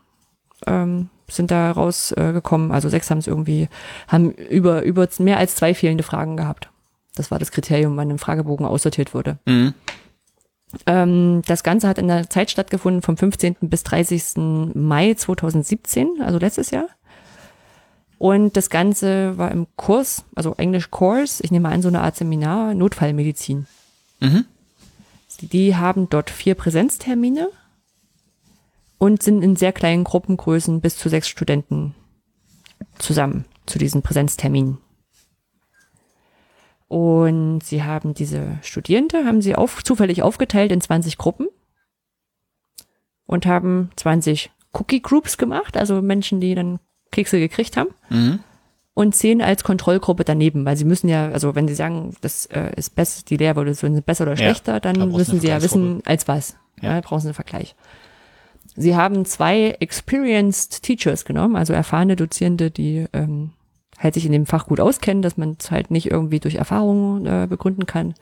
[0.65, 2.71] ähm, sind da rausgekommen.
[2.71, 3.69] Äh, also sechs haben es irgendwie,
[4.07, 6.69] haben über, über mehr als zwei fehlende Fragen gehabt.
[7.15, 9.39] Das war das Kriterium, wann ein Fragebogen aussortiert wurde.
[9.45, 9.73] Mhm.
[10.85, 13.55] Ähm, das Ganze hat in der Zeit stattgefunden vom 15.
[13.61, 14.73] bis 30.
[14.75, 16.87] Mai 2017, also letztes Jahr.
[18.17, 22.15] Und das Ganze war im Kurs, also Englisch Course, ich nehme an, so eine Art
[22.15, 23.67] Seminar, Notfallmedizin.
[24.19, 24.45] Mhm.
[25.41, 27.49] Die haben dort vier Präsenztermine
[28.97, 31.93] und sind in sehr kleinen Gruppengrößen bis zu sechs Studenten
[32.97, 34.79] zusammen zu diesen Präsenzterminen.
[36.87, 41.47] Und sie haben diese Studierende, haben sie auf, zufällig aufgeteilt in 20 Gruppen
[43.25, 46.79] und haben 20 Cookie Groups gemacht, also Menschen, die dann
[47.11, 47.89] Kekse gekriegt haben.
[48.09, 48.39] Mhm.
[48.93, 52.71] und zehn als Kontrollgruppe daneben, weil sie müssen ja, also wenn sie sagen, das äh,
[52.75, 55.49] ist besser, die Lehrerevaluation sind besser oder Ja, schlechter, dann da brauchst du müssen sie
[55.49, 56.55] ja wissen, als was.
[56.81, 56.95] Ja.
[56.95, 57.01] Ja.
[57.01, 57.75] brauchen sie einen Vergleich.
[58.75, 63.51] Sie haben zwei experienced Teachers genommen, also erfahrene Dozierende, die ähm,
[63.99, 67.25] halt sich in dem Fach gut auskennen, dass man es halt nicht irgendwie durch Erfahrung
[67.25, 68.13] äh, begründen kann.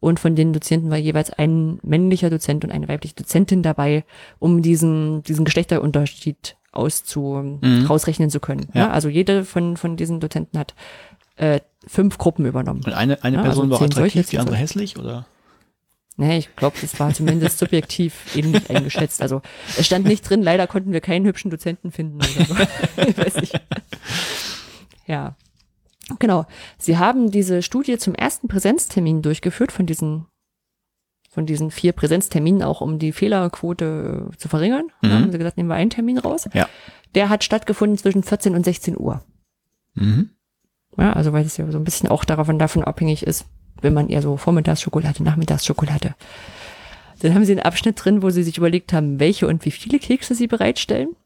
[0.00, 4.04] Und von den Dozierenden war jeweils ein männlicher Dozent und eine weibliche Dozentin dabei,
[4.40, 7.86] um diesen, diesen Geschlechterunterschied auszu, Mhm.
[7.86, 8.68] rausrechnen zu können.
[8.74, 8.80] Ja.
[8.82, 8.90] Ja.
[8.90, 10.74] also jede von, von diesen Dozenten hat
[11.36, 12.82] äh, fünf Gruppen übernommen.
[12.84, 15.26] Und eine, eine Ja, Person also war zehn solche, attraktiv, die andere hässlich, oder?
[16.18, 19.22] Nee, ich glaube, das war zumindest subjektiv ähnlich eingeschätzt.
[19.22, 19.40] Also
[19.78, 22.54] es stand nicht drin, leider konnten wir keinen hübschen Dozenten finden oder so.
[23.08, 23.58] ich weiß nicht.
[25.06, 25.36] Ja.
[26.18, 26.46] Genau.
[26.78, 30.26] Sie haben diese Studie zum ersten Präsenztermin durchgeführt von diesen
[31.32, 34.84] von diesen vier Präsenzterminen auch, um die Fehlerquote zu verringern.
[35.00, 35.08] Mhm.
[35.08, 36.46] Da haben sie gesagt, nehmen wir einen Termin raus.
[36.52, 36.68] Ja.
[37.14, 39.24] Der hat stattgefunden zwischen 14 und 16 Uhr.
[39.94, 40.28] Mhm.
[40.98, 43.46] Ja, also weil es ja so ein bisschen auch davon, davon abhängig ist,
[43.80, 46.14] wenn man eher so Vormittagsschokolade, Nachmittagsschokolade.
[47.20, 49.98] Dann haben sie einen Abschnitt drin, wo sie sich überlegt haben, welche und wie viele
[49.98, 51.16] Kekse sie bereitstellen.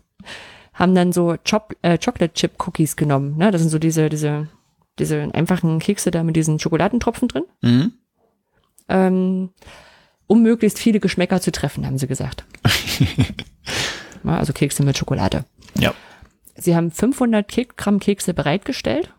[0.72, 3.36] haben dann so Chop, äh, Chocolate Chip Cookies genommen.
[3.36, 3.50] Ne?
[3.50, 4.48] Das sind so diese, diese,
[4.98, 7.44] diese einfachen Kekse da mit diesen Schokoladentropfen drin.
[7.60, 7.92] Mhm.
[8.88, 9.50] Ähm,
[10.26, 12.44] um möglichst viele Geschmäcker zu treffen, haben sie gesagt.
[14.24, 15.44] also Kekse mit Schokolade.
[15.78, 15.94] Ja.
[16.54, 19.12] Sie haben 500 Kek Gramm Kekse bereitgestellt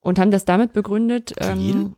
[0.00, 1.34] und haben das damit begründet.
[1.38, 1.96] Für jeden?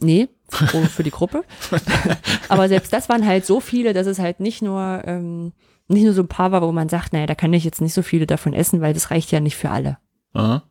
[0.00, 1.44] Nee, für die Gruppe.
[2.48, 5.52] Aber selbst das waren halt so viele, dass es halt nicht nur, ähm,
[5.88, 7.94] nicht nur so ein paar war, wo man sagt, naja, da kann ich jetzt nicht
[7.94, 9.98] so viele davon essen, weil das reicht ja nicht für alle.
[10.34, 10.62] Aha.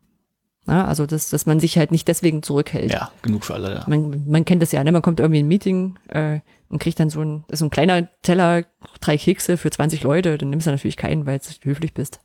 [0.67, 2.91] Ja, also, dass, dass man sich halt nicht deswegen zurückhält.
[2.91, 3.73] Ja, genug für alle.
[3.73, 3.85] Ja.
[3.87, 4.91] Man, man kennt das ja, ne?
[4.91, 8.09] Man kommt irgendwie in ein Meeting äh, und kriegt dann so ein, so ein kleiner
[8.21, 8.65] Teller,
[8.99, 12.19] drei Kekse für 20 Leute, dann nimmst du natürlich keinen, weil du höflich bist.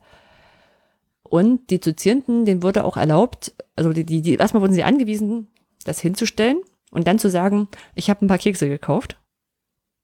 [1.23, 5.47] Und die Dozierenden, denen wurde auch erlaubt, also die, die, die erstmal wurden sie angewiesen,
[5.85, 6.57] das hinzustellen
[6.91, 9.17] und dann zu sagen, ich habe ein paar Kekse gekauft.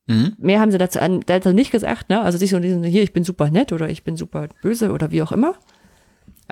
[0.07, 0.34] Mhm.
[0.40, 2.22] Mehr haben sie dazu, an, dazu nicht gesagt, ne?
[2.22, 5.11] Also sich so diesen, hier, ich bin super nett oder ich bin super böse oder
[5.11, 5.56] wie auch immer.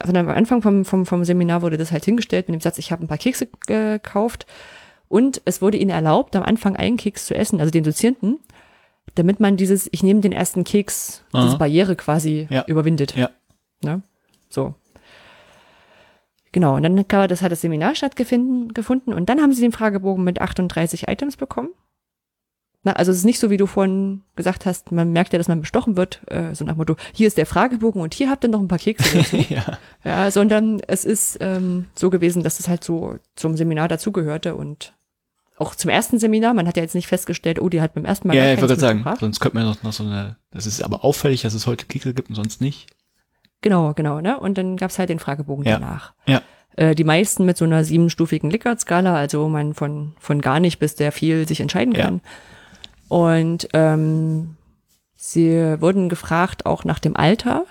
[0.06, 2.92] Sondern am Anfang vom, vom, vom Seminar wurde das halt hingestellt mit dem Satz, ich
[2.92, 4.46] habe ein paar Kekse gekauft.
[5.10, 8.40] Und es wurde ihnen erlaubt, am Anfang einen Keks zu essen, also den Dozierenden,
[9.16, 11.46] damit man dieses, ich nehme den ersten Keks, Aha.
[11.46, 12.66] diese Barriere quasi Ja.
[12.68, 13.16] überwindet.
[13.16, 13.30] Ja.
[13.84, 14.02] Ne?
[14.50, 14.76] So.
[16.52, 20.24] Genau, und dann das hat das Seminar stattgefunden gefunden und dann haben sie den Fragebogen
[20.24, 21.70] mit 38 Items bekommen.
[22.88, 25.50] Na, also es ist nicht so, wie du vorhin gesagt hast, man merkt ja, dass
[25.50, 28.46] man bestochen wird, äh, so nach dem Motto, hier ist der Fragebogen und hier habt
[28.46, 29.36] ihr noch ein paar Kekse dazu.
[29.50, 29.78] ja.
[30.06, 34.94] ja, sondern es ist ähm, so gewesen, dass es halt so zum Seminar dazugehörte und
[35.58, 38.30] auch zum ersten Seminar, man hat ja jetzt nicht festgestellt, oh, die hat beim ersten
[38.30, 39.20] Mal Ja, ich gerade sagen, mitgebracht.
[39.20, 42.14] sonst könnte man noch, noch so eine, das ist aber auffällig, dass es heute Kekse
[42.14, 42.88] gibt und sonst nicht.
[43.60, 44.40] Genau, genau, ne?
[44.40, 45.78] Und dann gab's halt den Fragebogen Ja.
[45.80, 46.14] danach.
[46.26, 46.42] Ja.
[46.78, 50.80] Äh, die meisten mit so einer siebenstufigen Likert-Skala, also wo man von, von gar nicht
[50.80, 52.12] bis sehr viel sich entscheiden Ja.
[53.08, 54.58] Und ähm,
[55.16, 57.66] sie wurden gefragt auch nach dem Alter,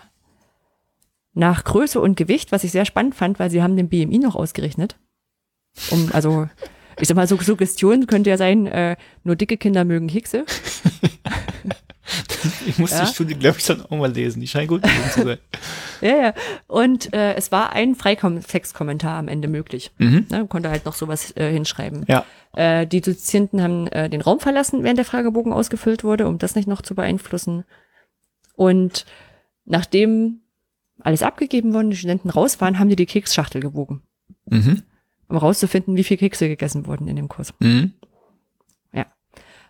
[1.34, 4.34] nach Größe und Gewicht, was ich sehr spannend fand, weil sie haben den BMI noch
[4.34, 4.96] ausgerechnet.
[5.90, 6.48] Um, also,
[6.98, 10.46] ich sag mal, so Suggestion könnte ja sein, äh, nur dicke Kinder mögen Kekse.
[12.66, 13.04] Ich musste Ja.
[13.04, 14.40] die Studie, glaube ich, dann auch mal lesen.
[14.40, 15.38] Die scheint gut gewesen zu sein.
[16.02, 16.34] Ja, ja.
[16.66, 19.92] Und äh, es war ein Freitextkommentar am Ende möglich.
[19.96, 20.26] Mhm.
[20.30, 22.04] Ne, konnte halt noch sowas äh, hinschreiben.
[22.06, 22.26] Ja.
[22.54, 26.54] Äh, die Dozierenden haben äh, den Raum verlassen, während der Fragebogen ausgefüllt wurde, um das
[26.54, 27.64] nicht noch zu beeinflussen.
[28.56, 29.06] Und
[29.64, 30.40] nachdem
[31.00, 34.02] alles abgegeben worden, die Studenten raus waren, haben die die Keksschachtel gewogen,
[34.50, 34.82] Mhm.
[35.28, 37.54] um rauszufinden, wie viel Kekse gegessen wurden in dem Kurs.
[37.60, 37.92] Mhm.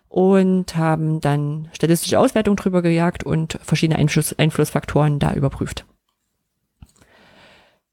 [0.09, 5.85] Und haben dann statistische Auswertung drüber gejagt und verschiedene Einfluss, Einflussfaktoren da überprüft.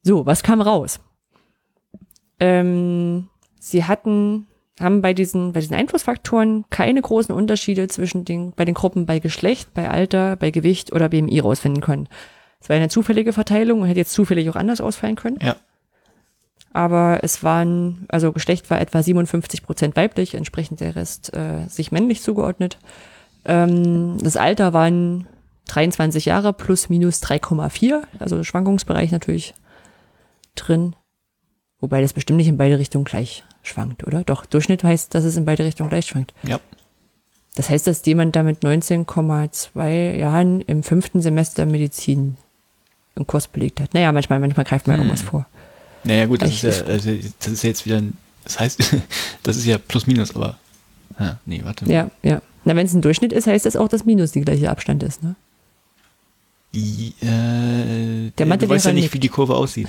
[0.03, 1.01] So, was kam raus?
[2.39, 3.29] Ähm,
[3.59, 4.47] sie hatten,
[4.79, 9.19] haben bei diesen, bei diesen Einflussfaktoren keine großen Unterschiede zwischen den, bei den Gruppen bei
[9.19, 12.09] Geschlecht, bei Alter, bei Gewicht oder BMI rausfinden können.
[12.61, 15.39] Es war eine zufällige Verteilung und hätte jetzt zufällig auch anders ausfallen können.
[15.43, 15.57] Ja.
[16.75, 21.93] Aber es waren, also Geschlecht war etwa 57 Prozent weiblich, entsprechend der Rest äh, sich
[21.93, 22.79] männlich zugeordnet.
[23.45, 25.27] Ähm, das Alter waren
[25.69, 29.55] 23 Jahre plus minus 3,4, also Schwankungsbereich natürlich
[30.57, 30.97] drin.
[31.81, 34.25] Wobei das bestimmt nicht in beide Richtungen gleich schwankt, oder?
[34.25, 36.35] Doch, Durchschnitt heißt, dass es in beide Richtungen gleich schwankt.
[36.43, 36.59] Ja.
[37.55, 42.37] Das heißt, dass jemand da mit 19,2 Jahren im fünften Semester Medizin
[43.15, 43.95] einen Kurs belegt hat.
[43.95, 45.03] Naja, manchmal, manchmal greift man Hm.
[45.03, 45.47] irgendwas vor.
[46.05, 48.81] Naja, gut, das ist ja, also, das ist ja jetzt wieder ein, das heißt,
[49.43, 50.59] das ist ja plus minus, aber,
[51.19, 51.91] ja, nee, warte.
[51.91, 52.41] Ja, ja.
[52.65, 55.23] Na, wenn es ein Durchschnitt ist, heißt das auch, dass Minus die gleiche Abstand ist,
[55.23, 55.37] ne?
[56.73, 59.89] Die, äh, Der du weißt ja nicht, wie die Kurve aussieht.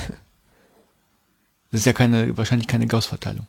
[1.72, 3.48] Das ist ja keine, wahrscheinlich keine Gauss-Verteilung.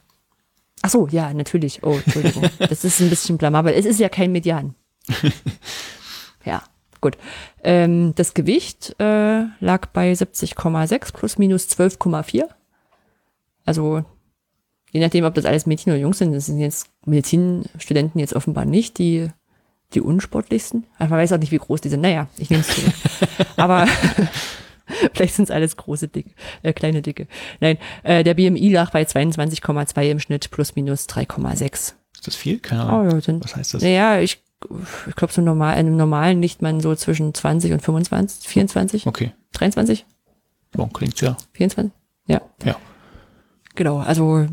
[0.82, 1.82] Ach so, ja, natürlich.
[1.82, 2.48] Oh, Entschuldigung.
[2.58, 3.74] das ist ein bisschen blamabel.
[3.74, 4.74] Es ist ja kein Median.
[6.44, 6.62] ja,
[7.06, 7.18] gut.
[7.62, 12.44] Ähm, das Gewicht äh, lag bei 70,6 plus minus 12,4.
[13.64, 14.04] Also
[14.90, 18.64] je nachdem, ob das alles Mädchen oder Jungs sind, das sind jetzt Medizinstudenten jetzt offenbar
[18.64, 19.30] nicht die
[19.94, 20.84] die unsportlichsten.
[20.98, 22.00] Aber man weiß auch nicht, wie groß die sind.
[22.00, 22.92] Naja, ich nehme es zurück.
[23.56, 23.86] Aber
[25.12, 26.30] vielleicht sind es alles große Dicke,
[26.62, 27.28] äh, kleine Dicke.
[27.60, 31.94] Nein, äh, der BMI lag bei 22,2 im Schnitt plus minus 3,6.
[32.14, 32.58] Ist das viel?
[32.58, 33.08] Keine Ahnung.
[33.08, 33.82] Oh, ja, sind, Was heißt das?
[33.82, 34.42] Naja, ich,
[35.08, 39.06] ich glaube, so normal, in einem normalen liegt man so zwischen 20 und 25, 24,
[39.06, 39.32] Okay.
[39.52, 40.06] 23,
[40.72, 41.36] Bon, klingt ja.
[41.54, 41.92] 24.
[42.26, 42.76] Ja, Ja.
[43.74, 43.98] genau.
[43.98, 44.46] Also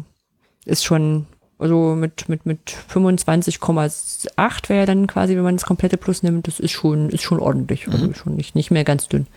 [0.65, 1.25] ist schon,
[1.59, 6.59] also mit, mit, mit 25,8 wäre dann quasi, wenn man das komplette Plus nimmt, das
[6.59, 7.87] ist schon, ist schon ordentlich.
[7.87, 9.27] Also ist schon nicht, nicht mehr ganz dünn.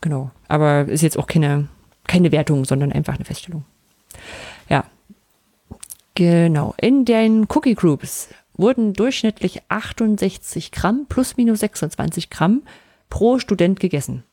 [0.00, 0.30] Genau.
[0.48, 1.68] Aber ist jetzt auch keine,
[2.06, 3.64] keine Wertung, sondern einfach eine Feststellung.
[4.68, 4.84] Ja.
[6.14, 6.74] Genau.
[6.76, 12.62] In den Cookie Groups wurden durchschnittlich 68 Gramm plus minus 26 Gramm
[13.08, 14.24] pro Student gegessen.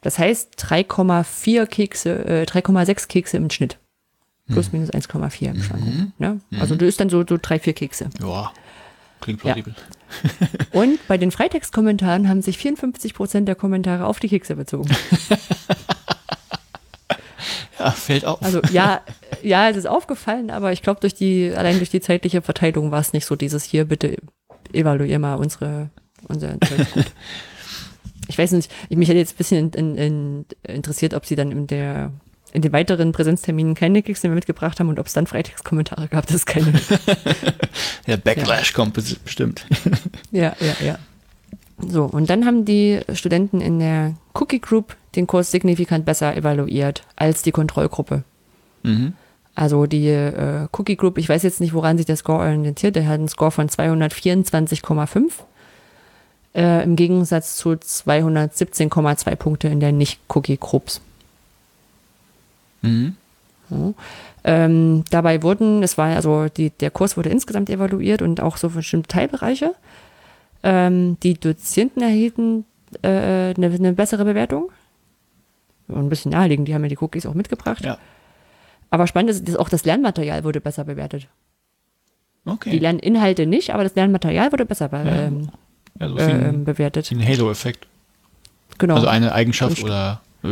[0.00, 3.78] Das heißt 3,4 Kekse, äh, 3,6 Kekse im Schnitt.
[4.46, 6.12] Plus minus 1,4 im Schwankung.
[6.18, 6.40] Ne?
[6.58, 8.08] Also du isst dann so, so drei, vier Kekse.
[8.20, 8.50] Ja.
[9.20, 9.52] Klingt Ja.
[9.52, 9.74] plausibel.
[10.72, 14.88] Und bei den Freitextkommentaren haben sich 54 Prozent der Kommentare auf die Kekse bezogen.
[17.78, 18.42] Ja, fällt auf.
[18.42, 19.00] Also ja,
[19.42, 23.00] ja, es ist aufgefallen, aber ich glaube, durch die, allein durch die zeitliche Verteilung war
[23.00, 24.16] es nicht so dieses hier, bitte
[24.72, 25.90] evaluier mal unsere,
[26.28, 27.06] unser Zeug gut.
[28.30, 31.50] Ich weiß nicht, ich, mich hätte jetzt ein bisschen in, in, interessiert, ob sie dann
[31.50, 32.12] in der
[32.52, 36.26] in den weiteren Präsenzterminen keine Kekse mehr mitgebracht haben und ob es dann Freitextkommentare gab,
[36.26, 36.72] das ist keine.
[38.06, 39.64] Der Backlash kommt bes- bestimmt.
[40.30, 40.98] Ja, ja, ja.
[41.86, 47.02] So, und dann haben die Studenten in der Cookie Group den Kurs signifikant besser evaluiert
[47.16, 48.24] als die Kontrollgruppe.
[48.82, 49.14] mhm.
[49.54, 53.08] Also die äh, Cookie Group, ich weiß jetzt nicht, woran sich der Score orientiert, der
[53.08, 55.32] hat einen Score von 224,5
[56.54, 61.00] äh, im Gegensatz zu 217,2 Punkte in der Nicht-Cookie-Groups.
[62.82, 63.16] Mhm.
[64.44, 68.70] Ähm, dabei wurden, es war also die, der Kurs wurde insgesamt evaluiert und auch so
[68.70, 69.74] bestimmte Teilbereiche.
[70.62, 72.64] Ähm, die Dozierenden erhielten
[73.02, 74.70] äh, eine, eine bessere Bewertung.
[75.88, 77.84] Ein bisschen naheliegend, die haben ja die Cookies auch mitgebracht.
[77.84, 77.98] Ja.
[78.90, 81.28] Aber spannend ist, dass auch das Lernmaterial wurde besser bewertet.
[82.44, 82.70] Okay.
[82.70, 85.04] Die Lerninhalte nicht, aber das Lernmaterial wurde besser be Ja.
[85.06, 85.48] ähm,
[86.00, 87.10] ja, so wie äh, ein, ähm, bewertet.
[87.10, 87.86] ein Halo-Effekt.
[88.78, 90.48] Genau, Also eine Eigenschaft oder äh,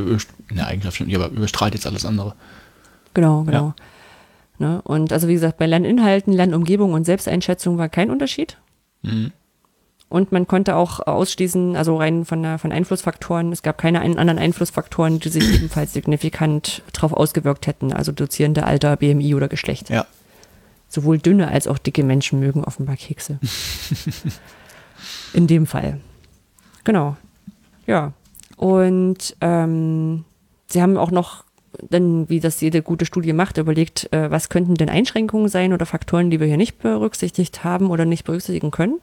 [0.51, 2.35] eine Eigenschaft stimmt nicht, aber überstrahlt jetzt alles andere.
[3.15, 3.75] genau, genau.
[4.59, 4.81] Ne?
[4.83, 8.57] Und also wie gesagt, bei Lerninhalten, Lernumgebung und Selbsteinschätzung war kein Unterschied.
[9.03, 9.33] Mhm.
[10.09, 14.19] Und man konnte auch ausschließen, also rein von, der, von Einflussfaktoren, es gab keine ein,
[14.19, 19.91] anderen Einflussfaktoren, die sich ebenfalls signifikant darauf ausgewirkt hätten, also Dozierende, Alter, BMI oder Geschlecht.
[19.91, 20.07] Ja.
[20.89, 23.41] Sowohl dünne als auch dicke Menschen mögen offenbar Kekse.
[25.33, 26.01] In dem Fall.
[26.85, 27.17] Genau.
[27.87, 28.13] Ja.
[28.57, 30.25] Und ähm,
[30.69, 31.45] sie haben auch noch,
[31.91, 35.85] dann, wie das jede gute Studie macht, überlegt, äh, was könnten denn Einschränkungen sein oder
[35.85, 39.01] Faktoren, die wir hier nicht berücksichtigt haben oder nicht berücksichtigen können.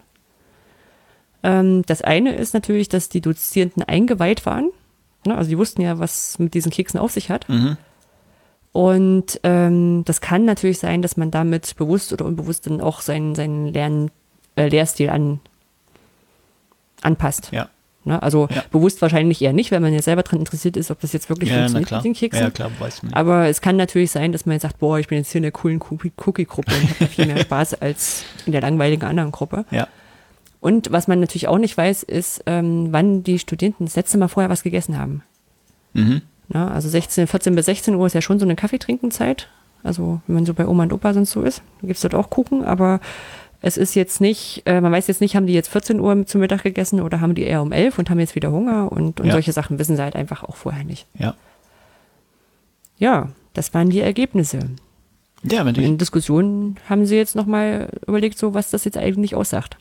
[1.43, 4.69] Ähm, das eine ist natürlich, dass die Dozierenden eingeweiht waren.
[5.25, 5.35] Ne?
[5.37, 7.47] Also die wussten ja, was mit diesen Keksen auf sich hat.
[7.49, 7.77] Mhm.
[8.71, 13.35] Und ähm, das kann natürlich sein, dass man damit bewusst oder unbewusst dann auch seinen,
[13.35, 14.09] seinen Lern,
[14.55, 15.39] äh, Lehrstil an,
[17.01, 17.49] anpasst.
[17.51, 17.69] Ja.
[18.05, 18.21] Ne?
[18.21, 18.63] Also Ja.
[18.71, 21.49] bewusst wahrscheinlich eher nicht, weil man ja selber daran interessiert ist, ob das jetzt wirklich
[21.49, 22.43] Ja, funktioniert mit den Keksen.
[22.43, 23.13] Ja, klar, weiß man.
[23.13, 25.43] Aber es kann natürlich sein, dass man jetzt sagt, boah, ich bin jetzt hier in
[25.43, 29.65] der coolen Cookie- Cookie-Gruppe und habe viel mehr Spaß als in der langweiligen anderen Gruppe.
[29.71, 29.87] Ja.
[30.63, 34.29] Und was man natürlich auch nicht weiß, ist, ähm, wann die Studenten das letzte Mal
[34.29, 35.21] vorher was gegessen haben.
[35.91, 36.21] Mhm.
[36.47, 36.71] Ne?
[36.71, 39.49] Also 16, 14 bis 16 Uhr ist ja schon so eine Kaffeetrinkenzeit.
[39.83, 42.63] Also wenn man so bei Oma und Opa sonst so ist, gibt's dort auch Kuchen,
[42.63, 43.01] aber
[43.61, 46.39] es ist jetzt nicht, äh, man weiß jetzt nicht, haben die jetzt 14 Uhr zum
[46.39, 49.25] Mittag gegessen oder haben die eher um 11 und haben jetzt wieder Hunger und, und
[49.25, 49.33] Ja.
[49.33, 51.07] solche Sachen wissen sie halt einfach auch vorher nicht.
[51.19, 51.35] Ja.
[52.97, 54.59] Ja, das waren die Ergebnisse.
[55.43, 59.75] Ja, die, In Diskussionen haben sie jetzt nochmal überlegt, so was das jetzt eigentlich aussagt.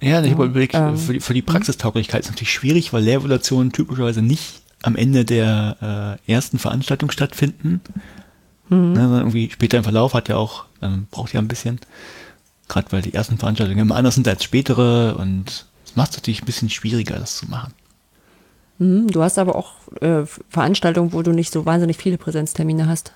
[0.00, 3.72] Ja, ich habe überlegt, ähm, für, die, für die Praxistauglichkeit ist natürlich schwierig, weil Lehrevaluationen
[3.72, 7.80] typischerweise nicht am Ende der äh, ersten Veranstaltung stattfinden.
[8.68, 8.92] Mhm.
[8.92, 11.80] Ne, sondern irgendwie später im Verlauf hat ja auch, ähm, braucht ja ein bisschen.
[12.68, 16.42] Gerade weil die ersten Veranstaltungen immer anders sind als spätere und es macht es natürlich
[16.42, 17.72] ein bisschen schwieriger, das zu machen.
[18.78, 23.12] Mhm, du hast aber auch äh, Veranstaltungen, wo du nicht so wahnsinnig viele Präsenztermine hast.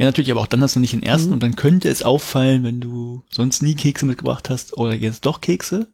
[0.00, 1.06] Ja, natürlich, aber auch dann hast du nicht den Mhm.
[1.06, 5.26] ersten und dann könnte es auffallen, wenn du sonst nie Kekse mitgebracht hast oder jetzt
[5.26, 5.88] doch Kekse.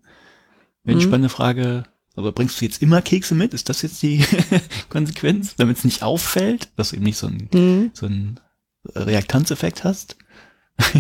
[0.85, 1.01] Wäre eine Mhm.
[1.09, 1.85] spannende Frage,
[2.19, 3.53] Aber bringst du jetzt immer Kekse mit?
[3.53, 4.19] Ist das jetzt die
[4.89, 7.91] Konsequenz, damit es nicht auffällt, dass du eben nicht so ein, Mhm.
[7.93, 8.41] so ein
[8.95, 10.17] Reaktanzeffekt hast?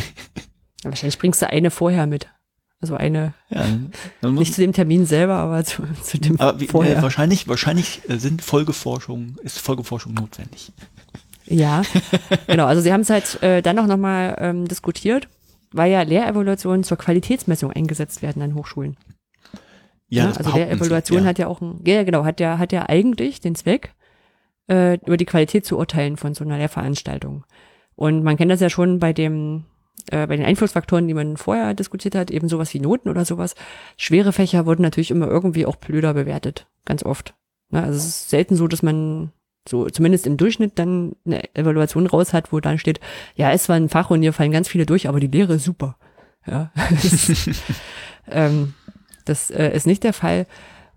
[0.84, 2.28] Ja, wahrscheinlich bringst du eine vorher mit.
[2.80, 3.66] Also eine, Ja,
[4.30, 6.98] nicht zu dem Termin selber, aber zu, zu dem aber wie, vorher.
[6.98, 10.72] äh, wahrscheinlich, wahrscheinlich äh, sind Folgeforschung, ist Folgeforschung notwendig.
[11.46, 11.82] Ja,
[12.46, 12.66] genau.
[12.66, 15.28] Also sie haben es halt äh, dann auch nochmal ähm, diskutiert,
[15.72, 18.96] weil ja Lehrevaluationen zur Qualitätsmessung eingesetzt werden an Hochschulen.
[20.08, 21.24] Ja, Ja, das also Lehrevaluation ja.
[21.24, 23.94] hat ja auch ein, ja genau, hat ja, hat ja eigentlich den Zweck,
[24.68, 27.44] äh, über die Qualität zu urteilen von so einer Lehrveranstaltung.
[27.94, 29.64] Und man kennt das ja schon bei dem,
[30.10, 33.54] äh, bei den Einflussfaktoren, die man vorher diskutiert hat, eben sowas wie Noten oder sowas.
[33.96, 37.34] Schwere Fächer wurden natürlich immer irgendwie auch blöder bewertet, ganz oft.
[37.70, 39.32] Ne, also es ist selten so, dass man
[39.68, 43.00] so zumindest im Durchschnitt dann eine Evaluation raus hat, wo dann steht,
[43.34, 45.64] ja, es war ein Fach und hier fallen ganz viele durch, aber die Lehre ist
[45.64, 45.96] super.
[46.46, 47.30] Ja, das,
[48.30, 48.74] ähm,
[49.24, 50.46] das äh, ist nicht der Fall.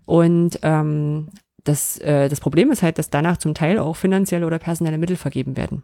[0.06, 1.28] Und ähm,
[1.64, 5.16] das, äh, das Problem ist halt, dass danach zum Teil auch finanzielle oder personelle Mittel
[5.16, 5.82] vergeben werden.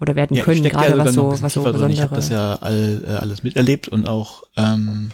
[0.00, 1.90] Oder werden Ja, können, gerade sogar was so, was so drin.
[1.90, 2.16] Ich habe besondere.
[2.16, 5.10] das ja all, äh, alles miterlebt und auch ähm,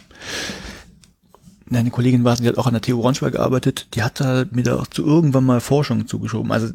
[1.71, 4.63] eine Kollegin war, die hat auch an der TU Braunschweig gearbeitet, die hat da mir
[4.63, 6.51] da auch zu irgendwann mal Forschung zugeschoben.
[6.51, 6.73] Also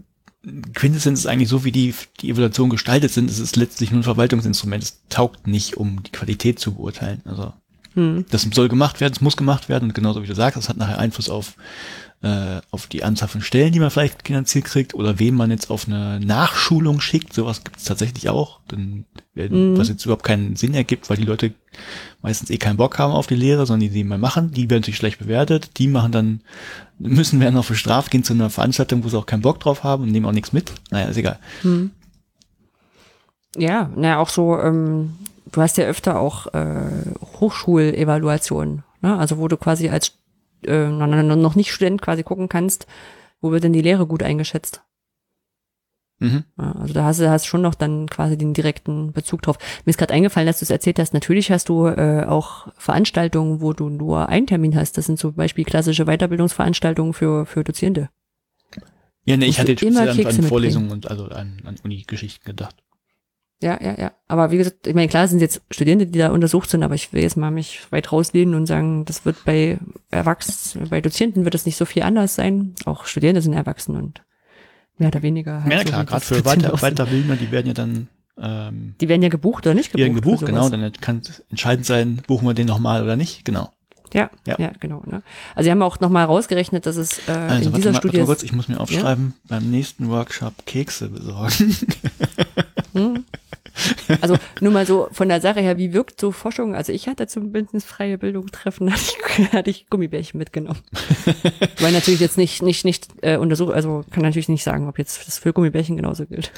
[0.75, 4.05] Quintessenz ist eigentlich so, wie die, die Evaluationen gestaltet sind, es ist letztlich nur ein
[4.05, 4.83] Verwaltungsinstrument.
[4.83, 7.23] Es taugt nicht, um die Qualität zu beurteilen.
[7.25, 7.53] Also
[7.95, 8.25] Hm.
[8.31, 10.77] das soll gemacht werden, es muss gemacht werden und genauso wie du sagst, das hat
[10.77, 11.55] nachher Einfluss auf,
[12.25, 15.71] äh, auf die Anzahl von Stellen, die man vielleicht finanziert kriegt oder wen man jetzt
[15.71, 17.35] auf eine Nachschulung schickt.
[17.35, 19.77] Sowas gibt es tatsächlich auch, denn, Mhm.
[19.77, 21.53] was jetzt überhaupt keinen Sinn ergibt, weil die Leute
[22.23, 24.53] meistens eh keinen Bock haben auf die Lehre, sondern die die mal machen.
[24.53, 25.79] Die werden natürlich schlecht bewertet.
[25.79, 26.41] Die machen dann,
[26.99, 30.05] müssen werden noch bestraft, gehen zu einer Veranstaltung, wo sie auch keinen Bock drauf haben
[30.05, 30.73] und nehmen auch nichts mit.
[30.91, 31.39] Naja, ist egal.
[31.63, 31.91] Hm.
[33.57, 35.15] Ja, naja, auch so, ähm,
[35.53, 36.91] du hast ja öfter auch äh,
[37.41, 39.17] Hochschulevaluationen, ne?
[39.19, 40.13] also wo du quasi als
[40.67, 42.87] äh, noch- nicht Student quasi gucken kannst,
[43.41, 44.83] wo wird denn die Lehre gut eingeschätzt.
[46.21, 46.45] Mhm.
[46.57, 49.59] Also da hast du hast schon noch dann quasi den direkten Bezug drauf.
[49.85, 51.13] Mir ist gerade eingefallen, dass du es erzählt hast.
[51.13, 54.97] Natürlich hast du äh, auch Veranstaltungen, wo du nur einen Termin hast.
[54.97, 58.11] Das sind zum Beispiel klassische Weiterbildungsveranstaltungen für, für Dozierende.
[59.25, 60.43] Ja, nee, ich hatte jetzt immer an, an.
[60.45, 62.77] Vorlesungen und also an, an Uni-Geschichten gedacht.
[63.65, 64.13] Ja, ja, ja.
[64.29, 67.15] Aber wie gesagt, ich meine, klar sind jetzt Studierende, die da untersucht sind, aber ich
[67.15, 69.79] will jetzt mal mich weit rauslehnen und sagen, das wird bei
[70.11, 72.75] Erwachsenen, bei Dozierenden wird es nicht so viel anders sein.
[72.85, 74.23] Auch Studierende sind erwachsen und
[74.99, 75.65] mehr oder weniger.
[75.65, 76.77] halt Ja, so klar, gerade das für Weiter.
[76.77, 78.09] Weiterbildner, die werden ja dann
[78.39, 80.05] ähm, Die werden ja gebucht oder nicht die gebucht.
[80.05, 83.71] werden gebucht, genau, dann kann entscheidend sein, buchen wir den nochmal oder nicht, genau.
[84.15, 84.57] Ja, Ja.
[84.59, 85.03] ja, genau.
[85.05, 85.23] Ne?
[85.55, 87.97] Also sie haben auch nochmal rausgerechnet, dass es äh, Also in warte dieser mal, warte
[87.97, 91.77] Studie mal kurz, ich muss mir aufschreiben, beim nächsten Workshop Kekse besorgen.
[92.95, 93.25] Hm.
[94.21, 96.77] Also nur mal so von der Sache her, wie wirkt so Forschung?
[96.77, 100.79] Also ich hatte zum bündnisfreie Bildung treffen, hatte ich, hatte ich Gummibärchen mitgenommen.
[101.81, 105.27] Weil natürlich jetzt nicht, nicht, nicht äh, untersucht, also kann natürlich nicht sagen, ob jetzt
[105.27, 106.53] das für Gummibärchen genauso gilt.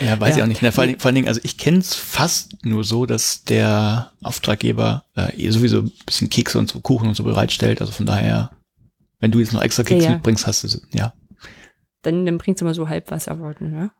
[0.00, 0.36] Ja, weiß Ja.
[0.36, 0.62] ich auch nicht.
[0.62, 4.12] Na, vor, allen, vor allen Dingen, also ich kenne es fast nur so, dass der
[4.22, 7.80] Auftraggeber äh, eh sowieso ein bisschen Kekse und so Kuchen und so bereitstellt.
[7.80, 8.50] Also von daher,
[9.20, 11.12] wenn du jetzt noch extra Kekse Ja, mitbringst, hast du ja.
[12.02, 13.90] Dann, dann bringt's immer so halb was erwarten, ja.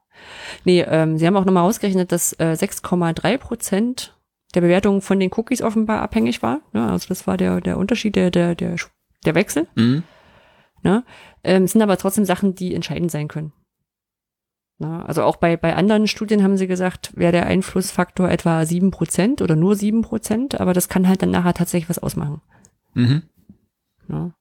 [0.65, 4.17] Nee, ähm, sie haben auch nochmal ausgerechnet, dass äh, 6,3 Prozent
[4.55, 6.61] der Bewertung von den Cookies offenbar abhängig war.
[6.73, 6.91] Ne?
[6.91, 8.77] Also das war der, der Unterschied, der, der, der,
[9.25, 9.67] der Wechsel.
[9.75, 10.03] Mhm.
[10.83, 11.05] Ne?
[11.45, 13.53] Ähm, es sind aber trotzdem Sachen, die entscheidend sein können.
[14.83, 18.91] Na, also auch bei, bei anderen Studien haben sie gesagt, wäre der Einflussfaktor etwa sieben
[18.91, 22.41] Prozent oder nur sieben Prozent, aber das kann halt dann nachher tatsächlich was ausmachen.
[22.95, 23.23] Mhm.
[24.09, 24.35] Ne?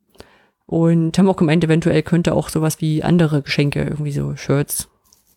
[0.65, 4.89] Und haben auch gemeint, eventuell könnte auch sowas wie andere Geschenke, irgendwie so Shirts,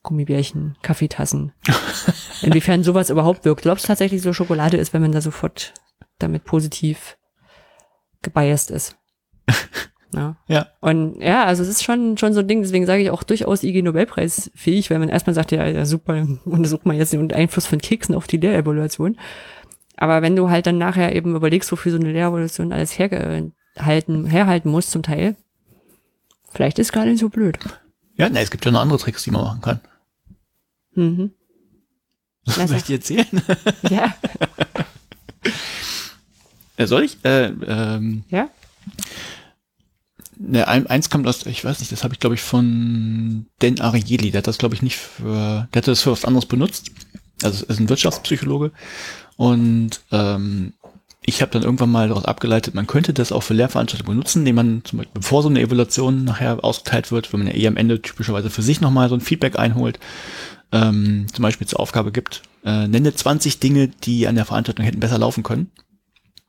[0.02, 1.52] Gummibärchen, Kaffeetassen.
[2.40, 3.60] Inwiefern sowas überhaupt wirkt.
[3.60, 5.74] Glaubst du tatsächlich so Schokolade ist, wenn man da sofort
[6.18, 7.18] damit positiv
[8.22, 8.97] gebiased ist?
[10.16, 10.36] Ja.
[10.49, 10.66] Ja.
[10.81, 13.62] Und ja, also es ist schon, schon so ein Ding, deswegen sage ich auch durchaus
[13.62, 17.66] IG Nobelpreis fähig, weil man erstmal sagt, ja, ja super, untersucht man jetzt den Einfluss
[17.66, 19.19] von Keksen auf die Lehrevaluation.
[19.97, 24.70] Aber wenn du halt dann nachher eben überlegst, wofür so eine Lehrevaluation alles hergehalten, herhalten
[24.70, 25.36] muss zum Teil,
[26.53, 27.59] vielleicht ist gar nicht so blöd.
[28.16, 29.81] Ja, na, es gibt ja noch andere Tricks, die man machen kann.
[30.95, 31.32] Mhm.
[32.57, 33.27] Na, Soll ich dir erzählen?
[33.89, 34.15] Ja,
[36.77, 37.24] Äh, Soll ich?
[37.24, 38.49] Äh, ähm, ja.
[40.39, 43.81] Ne, ein, eins kommt aus, ich weiß nicht, das habe ich glaube ich von Dan
[43.81, 46.90] Ariely, der hat das glaube ich nicht für, der hat das für was anderes benutzt.
[47.43, 48.73] Also ist ein Wirtschaftspsychologe
[49.36, 50.73] und ähm,
[51.27, 54.56] ich habe dann irgendwann mal daraus abgeleitet, man könnte das auch für Lehrveranstaltungen benutzen, indem
[54.56, 57.77] man zum Beispiel, bevor so eine Evaluation nachher ausgeteilt wird, wenn man ja eh am
[57.77, 59.98] Ende typischerweise für sich nochmal so ein Feedback einholt,
[60.73, 65.01] ähm, zum Beispiel zur Aufgabe gibt, äh, nenne 20 Dinge, die an der Veranstaltung hätten
[65.01, 65.70] besser laufen können.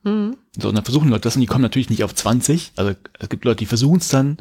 [0.06, 0.38] Mhm.
[0.58, 2.72] So, und dann versuchen Leute das und die kommen natürlich nicht auf 20.
[2.78, 4.38] Also es gibt Leute, die versuchen es dann.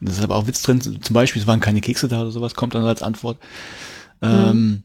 [0.00, 0.80] Das ist aber auch Witz drin.
[0.80, 3.38] Zum Beispiel, es waren keine Kekse da oder sowas, kommt dann als Antwort.
[4.22, 4.82] Ähm,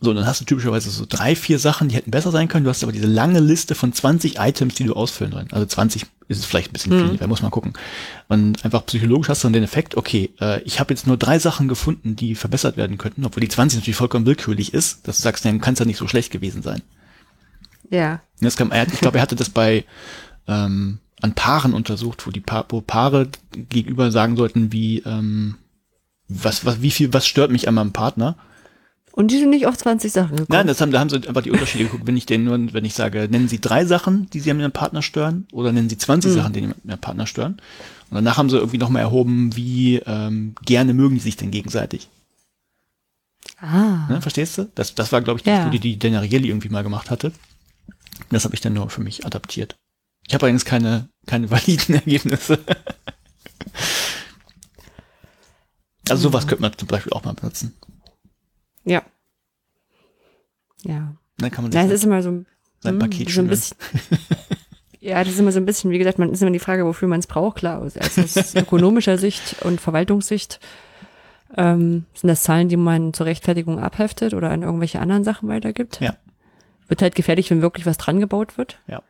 [0.00, 2.64] so, und dann hast du typischerweise so drei, vier Sachen, die hätten besser sein können.
[2.64, 5.48] Du hast aber diese lange Liste von 20 Items, die du ausfüllen sollen.
[5.52, 7.08] Also 20 ist es vielleicht ein bisschen Mhm.
[7.10, 7.74] viel, da muss man gucken.
[8.28, 11.38] Und einfach psychologisch hast du dann den Effekt, okay, äh, ich habe jetzt nur drei
[11.38, 15.22] Sachen gefunden, die verbessert werden könnten, obwohl die 20 natürlich vollkommen willkürlich ist, dass du
[15.22, 16.82] sagst, dann kann es ja nicht so schlecht gewesen sein.
[17.90, 18.20] Ja.
[18.44, 19.84] Das kam, er, hat- ich glaube, er hatte das bei
[20.46, 25.56] ähm, an Paaren untersucht, wo die pa wo Paare gegenüber sagen sollten, wie ähm,
[26.28, 28.36] was, was, wie viel, was stört mich an meinem Partner?
[29.12, 30.48] Und die sind nicht auf 20 Sachen gekommen.
[30.50, 32.04] Nein, das haben, da haben sie einfach die Unterschiede geguckt.
[32.06, 34.72] Wenn ich den nur, wenn ich sage, nennen Sie drei Sachen, die Sie an Ihrem
[34.72, 37.52] Partner stören, oder nennen Sie 20 Sachen, die an Ihrem Partner stören.
[38.10, 42.08] Und danach haben sie irgendwie nochmal erhoben, wie ähm, gerne mögen die sich denn gegenseitig.
[43.60, 44.06] ah.
[44.08, 44.68] Ne, verstehst du?
[44.74, 45.60] Das, das war, glaube ich, die Ja.
[45.62, 47.32] Studie, die Denarielli irgendwie mal gemacht hatte.
[48.30, 49.76] Das habe ich dann nur für mich adaptiert.
[50.26, 52.58] Ich habe allerdings keine, keine validen Ergebnisse.
[56.08, 57.74] also sowas könnte man zum Beispiel auch mal benutzen.
[58.84, 59.02] Ja.
[60.82, 61.14] Ja.
[61.38, 62.44] Dann kann man sich Na, es ist immer so,
[62.80, 63.76] sein hm, Paket so ein bisschen.
[65.04, 67.08] Ja, das ist immer so ein bisschen, wie gesagt, man ist immer die Frage, wofür
[67.08, 67.82] man es braucht, klar.
[67.82, 70.60] Also aus ökonomischer Sicht und Verwaltungssicht
[71.58, 76.00] ähm, sind das Zahlen, die man zur Rechtfertigung abheftet oder an irgendwelche anderen Sachen weitergibt.
[76.00, 76.16] Ja.
[76.88, 78.80] Wird halt gefährlich, wenn wirklich was dran gebaut wird.
[78.86, 79.02] Ja.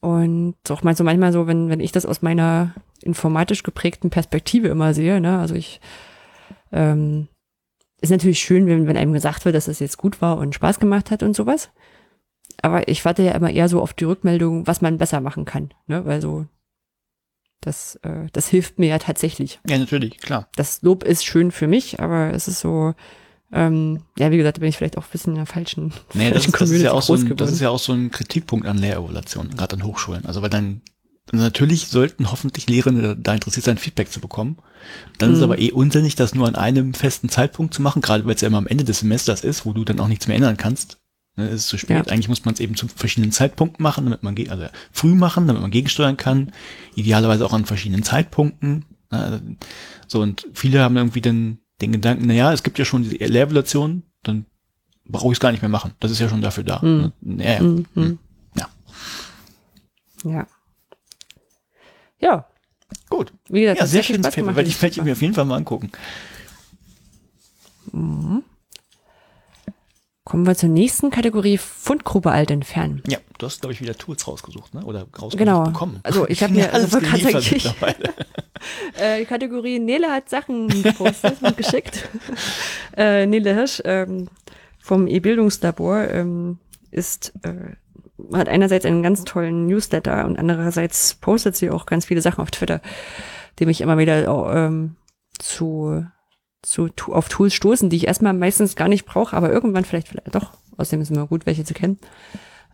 [0.00, 4.68] Und auch mal so manchmal so, wenn, wenn ich das aus meiner informatisch geprägten Perspektive
[4.68, 5.80] immer sehe, ne, also ich,
[6.72, 7.28] ähm,
[8.00, 10.78] ist natürlich schön, wenn, wenn einem gesagt wird, dass das jetzt gut war und Spaß
[10.78, 11.70] gemacht hat und sowas.
[12.60, 15.72] Aber ich warte ja immer eher so auf die Rückmeldung, was man besser machen kann,
[15.86, 16.46] ne, weil so,
[17.62, 19.58] das, äh, das hilft mir ja tatsächlich.
[19.66, 20.48] Ja, natürlich, klar.
[20.54, 22.94] Das Lob ist schön für mich, aber es ist so,
[23.54, 26.30] ähm, ja, wie gesagt, da bin ich vielleicht auch ein bisschen in der falschen, Nee,
[26.30, 28.10] das, falschen ist, das, ist ja auch so ein, das ist ja auch so ein
[28.10, 30.26] Kritikpunkt an Lehrevaluation, gerade an Hochschulen.
[30.26, 30.82] Also weil dann
[31.32, 34.58] natürlich sollten hoffentlich Lehrende da interessiert sein, Feedback zu bekommen.
[35.18, 35.44] Dann ist es Mhm.
[35.52, 38.48] aber eh unsinnig, das nur an einem festen Zeitpunkt zu machen, gerade weil es ja
[38.48, 40.98] immer am Ende des Semesters ist, wo du dann auch nichts mehr ändern kannst.
[41.36, 42.06] Ne, es ist zu spät.
[42.06, 42.12] Ja.
[42.12, 45.62] Eigentlich muss man es eben zu verschiedenen Zeitpunkten machen, damit man, also früh machen, damit
[45.62, 46.52] man gegensteuern kann.
[46.94, 48.84] Idealerweise auch an verschiedenen Zeitpunkten.
[49.10, 49.40] Ne,
[50.06, 53.16] So, und viele haben irgendwie den, den Gedanken, na ja, es gibt ja schon diese
[53.16, 54.46] Lehrevaluation, dann
[55.06, 55.92] brauche ich es gar nicht mehr machen.
[56.00, 56.80] Das ist ja schon dafür da.
[56.82, 57.12] Mhm.
[57.38, 57.62] Ja, ja.
[57.62, 57.86] Mhm.
[57.94, 58.18] Mhm.
[58.56, 58.68] Ja.
[60.24, 60.46] Ja.
[62.20, 62.46] Ja,
[63.10, 63.32] Gut.
[63.48, 65.44] wie gesagt, Ja, sehr schönes Paper, werde den ich, werde ich mir auf jeden Fall
[65.44, 65.90] mal angucken.
[70.24, 73.02] Kommen wir zur nächsten Kategorie, Fundgrube alt entfernen.
[73.06, 74.82] Ja, du hast, glaube ich, wieder Tools rausgesucht, ne?
[74.84, 75.64] Oder rausgesucht Genau.
[75.64, 76.00] bekommen.
[76.02, 77.70] Also ich habe mir, also geliefert ich.
[78.98, 82.08] Äh, die Kategorie Nele hat Sachen gepostet und geschickt.
[82.96, 84.28] Äh, Nele Hirsch ähm,
[84.78, 86.58] vom E-Bildungslabor ähm,
[86.90, 87.76] ist, äh,
[88.36, 92.50] hat einerseits einen ganz tollen Newsletter und andererseits postet sie auch ganz viele Sachen auf
[92.50, 92.80] Twitter,
[93.58, 94.96] die mich immer wieder ähm,
[95.38, 96.06] zu,
[96.62, 100.34] zu auf Tools stoßen, die ich erstmal meistens gar nicht brauche, aber irgendwann vielleicht, vielleicht
[100.34, 100.52] doch.
[100.76, 101.98] Außerdem ist es immer gut, welche zu kennen.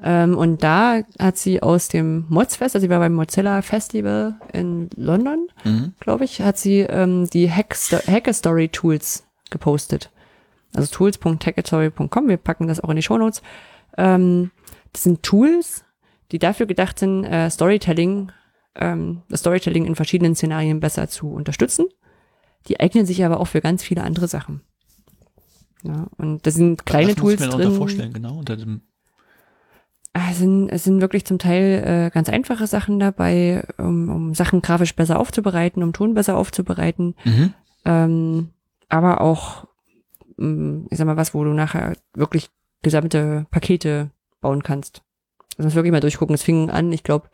[0.03, 4.89] Ähm, und da hat sie aus dem Modsfest, also sie war beim Mozilla Festival in
[4.97, 5.93] London, Mhm.
[6.01, 10.11] glaube ich, hat sie ähm, die Hacksto- Hackastory Tools gepostet.
[10.75, 13.43] Also tools.hackastory.com, wir packen das auch in die Shownotes.
[13.99, 14.51] Ähm,
[14.93, 15.85] das sind Tools,
[16.33, 18.31] die dafür gedacht sind, äh, Storytelling,
[18.77, 21.87] ähm, das Storytelling in verschiedenen Szenarien besser zu unterstützen.
[22.69, 24.61] Die eignen sich aber auch für ganz viele andere Sachen.
[25.83, 27.77] Ja, und da sind kleine Was muss ich Tools mir drin.
[27.77, 28.83] vorstellen, genau, unter dem,
[30.13, 34.61] Es sind, es sind wirklich zum Teil äh, ganz einfache Sachen dabei, um, um Sachen
[34.61, 37.55] grafisch besser aufzubereiten, um Ton besser aufzubereiten, mhm.
[37.85, 38.51] ähm,
[38.89, 39.67] aber auch,
[40.39, 42.51] ähm, ich sag mal, was, wo du nachher wirklich
[42.83, 44.11] gesamte Pakete
[44.41, 45.03] bauen kannst.
[45.57, 46.35] Also muss wirklich mal durchgucken.
[46.35, 47.29] Es fing an, ich glaube,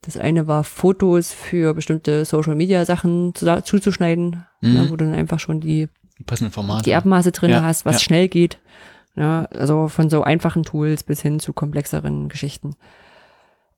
[0.00, 4.72] das eine war Fotos für bestimmte Social Media Sachen zu, zuzuschneiden, Mhm.
[4.72, 5.88] ne, wo du dann einfach schon die
[6.18, 6.84] die passenden Formate.
[6.84, 8.00] die Abmaße drin Ja, hast, was ja.
[8.00, 8.58] schnell geht.
[9.14, 12.76] Ja, also von so einfachen Tools bis hin zu komplexeren Geschichten.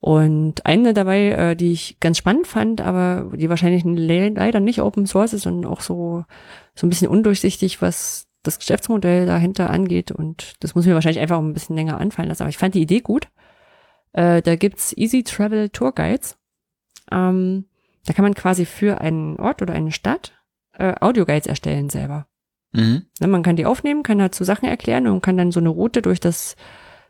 [0.00, 4.82] Und eine dabei, äh, die ich ganz spannend fand, aber die wahrscheinlich le leider nicht
[4.82, 6.24] Open Source ist und auch so,
[6.74, 10.12] so ein bisschen undurchsichtig, was das Geschäftsmodell dahinter angeht.
[10.12, 12.42] Und das muss mir wahrscheinlich einfach ein bisschen länger anfallen lassen.
[12.42, 13.28] Aber ich fand die Idee gut.
[14.12, 16.36] Äh, da gibt's Easy Travel Tour Guides.
[17.10, 17.64] Ähm,
[18.04, 20.32] da kann man quasi für einen Ort oder eine Stadt
[20.74, 22.26] äh, Audioguides erstellen selber.
[22.74, 23.02] Mhm.
[23.20, 26.02] Ne, man kann die aufnehmen, kann dazu Sachen erklären und kann dann so eine Route
[26.02, 26.56] durch das,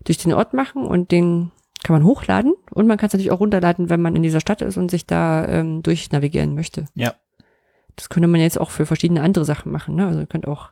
[0.04, 1.50] durch den Ort machen und den
[1.82, 4.62] kann man hochladen und man kann es natürlich auch runterladen, wenn man in dieser Stadt
[4.62, 6.86] ist und sich da ähm, durchnavigieren möchte.
[6.94, 7.14] Ja.
[7.96, 9.96] Das könnte man jetzt auch für verschiedene andere Sachen machen.
[9.96, 10.06] Ne?
[10.06, 10.70] Also ihr könnt auch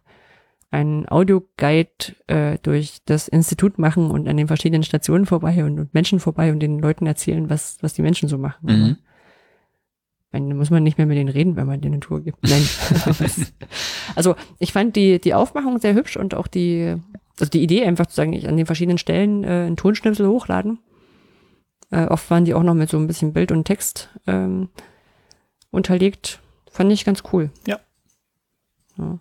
[0.71, 5.95] einen Audioguide äh, durch das Institut machen und an den verschiedenen Stationen vorbei und, und
[5.95, 8.67] Menschen vorbei und den Leuten erzählen, was, was die Menschen so machen.
[8.67, 8.97] Mhm.
[10.33, 12.43] Meine, da muss man nicht mehr mit denen reden, wenn man denen eine Tour gibt.
[12.43, 12.67] Nein.
[14.15, 16.97] also ich fand die, die Aufmachung sehr hübsch und auch die,
[17.39, 20.79] also die Idee einfach zu sagen, ich an den verschiedenen Stellen äh, einen Tonschnipsel hochladen.
[21.91, 24.71] Äh, oft waren die auch noch mit so ein bisschen Bild und Text ähm,
[25.71, 26.41] unterlegt.
[26.71, 27.51] Fand ich ganz cool.
[27.67, 27.79] Ja.
[28.97, 29.19] ja.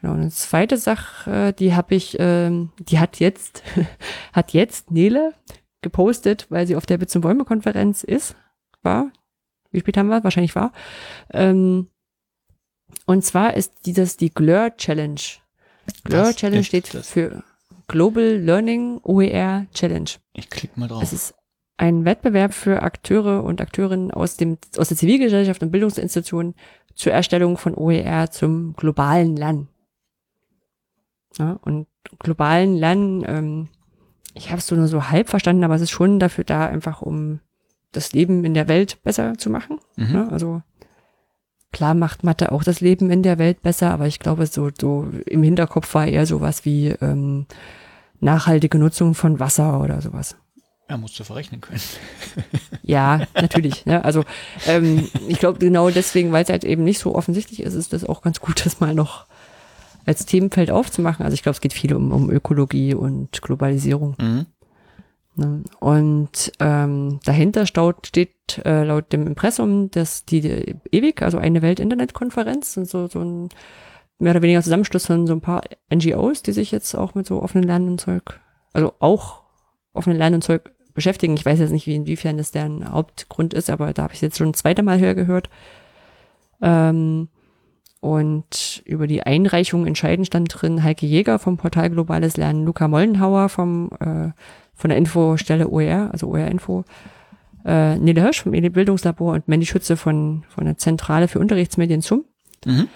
[0.00, 3.64] Genau, und eine zweite Sache, die habe ich, ähm, die hat jetzt,
[4.32, 5.34] hat jetzt Nele
[5.82, 8.36] gepostet, weil sie auf der Bits und Bäume Konferenz ist,
[8.82, 9.10] war.
[9.70, 10.24] Wie spät haben wir?
[10.24, 10.72] Wahrscheinlich war.
[11.32, 11.88] Ähm,
[13.06, 15.20] und zwar ist dieses die GLUR Challenge.
[16.04, 17.42] GLUR Das Challenge steht für
[17.88, 20.10] Global Learning OER Challenge.
[20.32, 21.02] Ich klicke mal drauf.
[21.02, 21.34] Es ist
[21.76, 26.54] ein Wettbewerb für Akteure und Akteurinnen aus dem, aus der Zivilgesellschaft und Bildungsinstitutionen
[26.94, 29.68] zur Erstellung von OER zum globalen Lernen.
[31.38, 31.86] Ja, und
[32.18, 33.68] globalen Lernen, ähm,
[34.34, 37.02] ich habe es so nur so halb verstanden, aber es ist schon dafür da, einfach
[37.02, 37.40] um
[37.92, 39.78] das Leben in der Welt besser zu machen.
[39.96, 40.14] Mhm.
[40.14, 40.62] Ja, also
[41.72, 45.08] klar macht Mathe auch das Leben in der Welt besser, aber ich glaube, so, so
[45.26, 47.46] im Hinterkopf war eher sowas wie ähm,
[48.20, 50.36] nachhaltige Nutzung von Wasser oder sowas.
[50.88, 51.80] Ja, musst du verrechnen können.
[52.82, 53.84] Ja, natürlich.
[53.84, 54.24] Ja, also
[54.66, 58.02] ähm, ich glaube genau deswegen, weil es halt eben nicht so offensichtlich ist, ist das
[58.04, 59.26] auch ganz gut, das mal noch
[60.06, 61.24] als Themenfeld aufzumachen.
[61.24, 64.16] Also ich glaube, es geht viel um, um Ökologie und Globalisierung.
[64.18, 64.46] Mhm.
[65.40, 65.64] Ne?
[65.80, 71.62] Und ähm, dahinter staut, steht äh, laut dem Impressum, dass die, die ewig, also eine
[71.62, 73.48] Welt-Internet-Konferenz, so, so ein
[74.18, 75.62] mehr oder weniger Zusammenschluss von so ein paar
[75.92, 78.38] NGOs, die sich jetzt auch mit so offenen Lernen und Zeug,
[78.74, 79.42] also auch
[79.94, 81.34] offenen Lernen und Zeug beschäftigen.
[81.34, 84.36] Ich weiß jetzt nicht, wie inwiefern das deren Hauptgrund ist, aber da habe ich jetzt
[84.36, 85.48] schon ein zweites Mal höher gehört.
[86.60, 87.28] Ähm,
[88.00, 93.48] und über die Einreichung entscheiden stand drin Heike Jäger vom Portal Globales Lernen, Luca Mollenhauer
[93.48, 94.30] vom, äh,
[94.80, 96.84] von der Infostelle OER, also OER-Info,
[97.66, 102.00] äh, Nele Hirsch vom EDI Bildungslabor und Mandy Schütze von, von der Zentrale für Unterrichtsmedien
[102.00, 102.24] zum.
[102.64, 102.88] Mhm.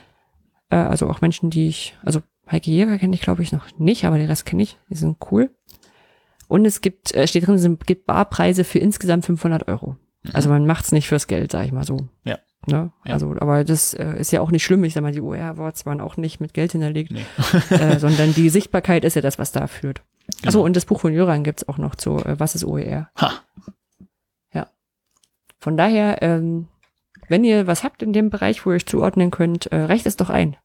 [0.70, 4.06] Äh, also auch Menschen, die ich, also Heike Jäger kenne ich glaube ich noch nicht,
[4.06, 5.50] aber den Rest kenne ich, die sind cool.
[6.48, 9.96] Und es gibt, äh, steht drin, es gibt Barpreise für insgesamt 500 Euro.
[10.32, 12.08] Also man macht's nicht fürs Geld, sag ich mal so.
[12.24, 12.38] Ja.
[12.66, 12.92] Ne?
[13.04, 13.12] Ja.
[13.12, 14.82] Also, aber das äh, ist ja auch nicht schlimm.
[14.84, 17.26] Ich sag mal, die OER-Awards waren auch nicht mit Geld hinterlegt, Nee.
[17.68, 20.02] äh, sondern die Sichtbarkeit ist ja das, was da führt.
[20.26, 20.46] Genau.
[20.46, 23.10] Also und das Buch von Jöran gibt's auch noch zu äh, Was ist OER?
[23.20, 23.42] Ha.
[25.64, 26.68] Von daher, ähm,
[27.28, 30.16] wenn ihr was habt in dem Bereich, wo ihr euch zuordnen könnt, äh, reicht es
[30.16, 30.58] doch ein.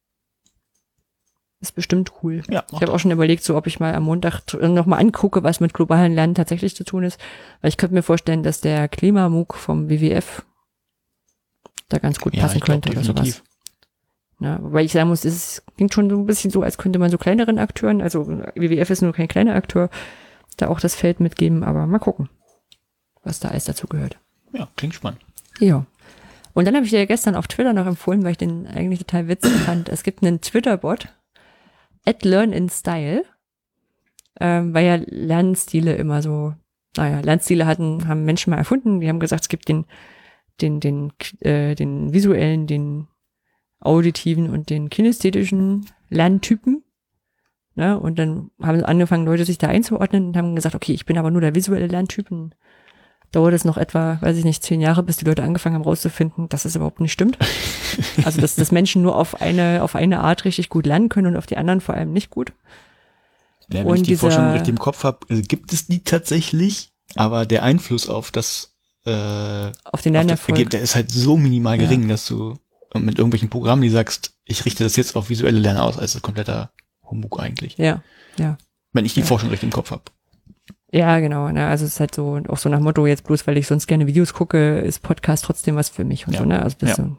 [1.61, 2.44] Ist bestimmt cool.
[2.49, 5.61] Ja, Ich habe auch schon überlegt, so ob ich mal am Montag nochmal angucke, was
[5.61, 7.18] mit globalen Lernen tatsächlich zu tun ist.
[7.61, 10.45] Weil ich könnte mir vorstellen, dass der Klimamug vom WWF
[11.88, 13.41] da ganz gut ja, passen ich glaub, könnte oder sowas.
[14.40, 17.11] Ja, wobei ich sagen muss, es klingt schon so ein bisschen so, als könnte man
[17.11, 19.90] so kleineren Akteuren, also WWF ist nur kein kleiner Akteur,
[20.56, 22.30] da auch das Feld mitgeben, aber mal gucken,
[23.24, 24.18] was da alles dazu gehört.
[24.53, 25.20] Ja, klingt spannend.
[25.60, 25.86] Ja.
[26.53, 29.28] Und dann habe ich dir gestern auf Twitter noch empfohlen, weil ich den eigentlich total
[29.28, 29.90] witzig fand.
[29.90, 31.10] Es gibt einen Twitter-Bot,
[32.06, 33.26] at Learn in Style,
[34.40, 36.53] ähm, weil ja Lernstile immer so,
[36.95, 39.02] naja, Lernstile hatten, haben Menschen mal erfunden.
[39.02, 39.86] Die haben gesagt, es gibt den,
[40.61, 41.11] den, den,
[41.41, 43.07] äh, den visuellen, den
[43.80, 46.84] auditiven und den kinästhetischen Lerntypen.
[47.76, 47.99] Ne?
[47.99, 51.31] Und dann haben angefangen, Leute sich da einzuordnen und haben gesagt, okay, ich bin aber
[51.31, 52.30] nur der visuelle Lerntyp.
[52.31, 52.56] Und
[53.31, 56.49] dauert es noch etwa, weiß ich nicht, zehn Jahre, bis die Leute angefangen haben rauszufinden,
[56.49, 57.38] dass es überhaupt nicht stimmt.
[58.23, 61.35] Also, dass, dass Menschen nur auf eine, auf eine Art richtig gut lernen können und
[61.38, 62.53] auf die anderen vor allem nicht gut.
[63.72, 66.91] Ja, wenn Und ich die dieser- Forschung richtig im Kopf habe, gibt es die tatsächlich,
[67.15, 68.76] aber der Einfluss auf das,
[69.06, 70.49] äh, auf Auf den das Lernerfolg.
[70.49, 71.84] Ergebnis, der ist halt so minimal Ja.
[71.88, 72.53] gering, dass du
[72.95, 76.72] mit irgendwelchen Programmen, die sagst, ich richte das jetzt auf visuelle Lernen aus, als kompletter
[77.03, 77.78] Humbug eigentlich.
[77.78, 78.02] Ja,
[78.38, 78.57] ja.
[78.94, 79.26] Wenn ich die Ja.
[79.26, 80.03] Forschung richtig im Kopf habe.
[80.91, 81.49] Ja, genau.
[81.49, 81.68] Ne?
[81.68, 84.07] Also es ist halt so, auch so nach Motto, jetzt bloß, weil ich sonst gerne
[84.07, 86.40] Videos gucke, ist Podcast trotzdem was für mich und Ja.
[86.40, 86.64] so, ne?
[86.64, 86.95] Also das Ja.
[86.95, 87.18] sind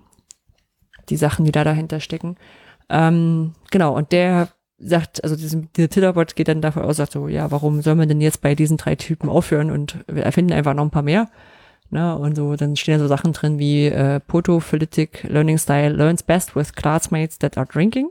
[1.09, 2.37] die Sachen, die da dahinter stecken.
[2.89, 4.49] Ähm, genau, und der
[4.79, 8.09] sagt, also diesen, dieser Titterbot geht dann davon aus, sagt so, ja, warum soll man
[8.09, 11.29] denn jetzt bei diesen drei Typen aufhören und wir erfinden einfach noch ein paar mehr.
[11.93, 16.23] Ne, und so, dann stehen da so Sachen drin wie äh, Potophyletic Learning Style learns
[16.23, 18.11] best with classmates that are drinking.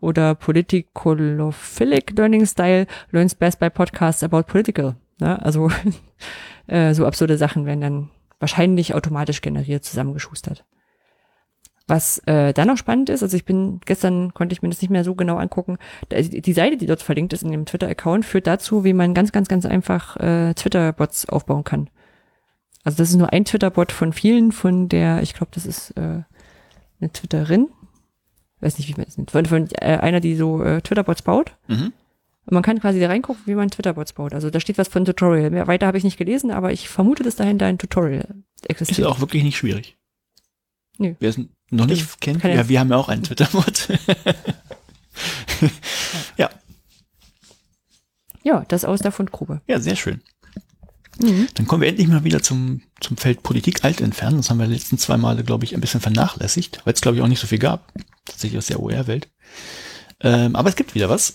[0.00, 4.96] Oder Politicolophilic Learning Style learns best by podcasts about political.
[5.20, 5.40] Ne?
[5.42, 5.70] Also
[6.66, 8.10] äh, so absurde Sachen werden dann
[8.40, 10.64] wahrscheinlich automatisch generiert, zusammengeschustert.
[11.86, 14.90] Was äh, dann noch spannend ist, also ich bin, gestern konnte ich mir das nicht
[14.90, 15.78] mehr so genau angucken,
[16.10, 19.46] die Seite, die dort verlinkt ist in dem Twitter-Account, führt dazu, wie man ganz, ganz,
[19.46, 21.88] ganz einfach äh, Twitter-Bots aufbauen kann.
[22.86, 26.22] Also das ist nur ein Twitter-Bot von vielen, von der, ich glaube, das ist äh,
[27.00, 27.66] eine Twitterin,
[28.60, 31.56] weiß nicht, wie man es nennt, von, von äh, einer, die so äh, Twitter-Bots baut.
[31.66, 31.92] Mhm.
[32.44, 34.34] Und man kann quasi da reingucken, wie man Twitter-Bots baut.
[34.34, 35.50] Also da steht was von Tutorial.
[35.50, 38.98] Mehr weiter habe ich nicht gelesen, aber ich vermute, dass dahinter ein Tutorial Ist existiert.
[39.00, 39.96] ja auch wirklich nicht schwierig.
[40.98, 41.14] Nö.
[41.18, 41.40] Wer es
[41.70, 42.20] noch nicht Stimmt.
[42.40, 43.88] kennt, ja- ja, wir haben ja auch einen Twitter-Bot.
[46.36, 46.50] ja,
[48.44, 49.60] Ja, das aus der Fundgrube.
[49.66, 50.22] ja, sehr schön.
[51.20, 51.48] Mhm.
[51.54, 54.38] Dann kommen wir endlich mal wieder zum, zum Feld Politik alt entfernen.
[54.38, 57.16] Das haben wir die letzten zwei Male, glaube ich, ein bisschen vernachlässigt, weil es, glaube
[57.16, 57.92] ich, auch nicht so viel gab.
[58.24, 59.28] Tatsächlich aus der OER-Welt.
[60.20, 61.34] Ähm, aber es gibt wieder was.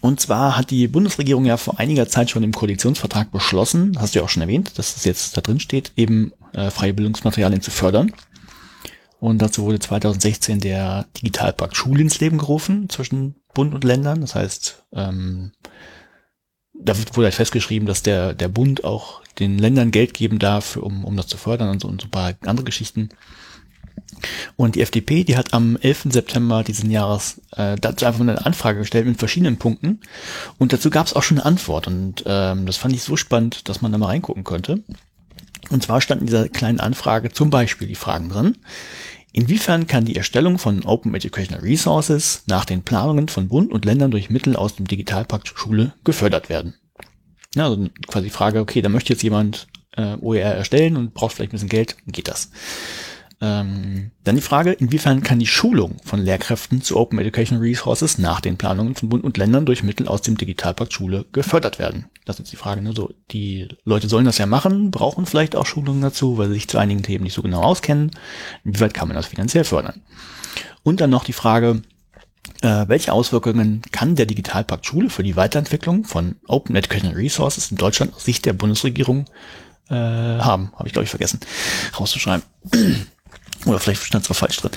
[0.00, 4.18] Und zwar hat die Bundesregierung ja vor einiger Zeit schon im Koalitionsvertrag beschlossen, hast du
[4.18, 7.70] ja auch schon erwähnt, dass es jetzt da drin steht, eben äh, freie Bildungsmaterialien zu
[7.70, 8.12] fördern.
[9.20, 14.20] Und dazu wurde 2016 der Digitalpakt Schule ins Leben gerufen zwischen Bund und Ländern.
[14.20, 15.52] Das heißt, ähm,
[16.84, 21.04] da wurde halt festgeschrieben, dass der, der Bund auch den Ländern Geld geben darf, um,
[21.04, 23.10] um das zu fördern und so, und so ein paar andere Geschichten.
[24.56, 26.08] Und die FDP, die hat am 11.
[26.10, 30.00] September diesen Jahres äh, dazu einfach eine Anfrage gestellt mit verschiedenen Punkten.
[30.58, 31.86] Und dazu gab es auch schon eine Antwort.
[31.86, 34.82] Und ähm, das fand ich so spannend, dass man da mal reingucken könnte.
[35.70, 38.58] Und zwar standen in dieser kleinen Anfrage zum Beispiel die Fragen drin.
[39.32, 44.10] Inwiefern kann die Erstellung von Open Educational Resources nach den Planungen von Bund und Ländern
[44.10, 46.74] durch Mittel aus dem Digitalpakt Schule gefördert werden?
[47.54, 51.34] Ja, also quasi die Frage, okay, da möchte jetzt jemand äh, OER erstellen und braucht
[51.34, 52.50] vielleicht ein bisschen Geld, geht das?
[53.44, 58.40] Ähm, dann die Frage, inwiefern kann die Schulung von Lehrkräften zu Open Educational Resources nach
[58.40, 62.06] den Planungen von Bund und Ländern durch Mittel aus dem Digitalpakt Schule gefördert werden?
[62.24, 62.82] Das ist die Frage.
[62.82, 62.92] Ne?
[62.94, 66.68] So, die Leute sollen das ja machen, brauchen vielleicht auch Schulungen dazu, weil sie sich
[66.68, 68.12] zu einigen Themen nicht so genau auskennen.
[68.64, 70.02] Inwieweit kann man das finanziell fördern?
[70.84, 71.82] Und dann noch die Frage,
[72.60, 77.76] äh, welche Auswirkungen kann der Digitalpakt Schule für die Weiterentwicklung von Open Educational Resources in
[77.76, 79.24] Deutschland aus Sicht der Bundesregierung
[79.88, 80.70] äh, haben?
[80.76, 81.40] Habe ich, glaube ich, vergessen
[81.98, 82.44] rauszuschreiben.
[83.66, 84.72] Oder vielleicht stand es auch falsch drin.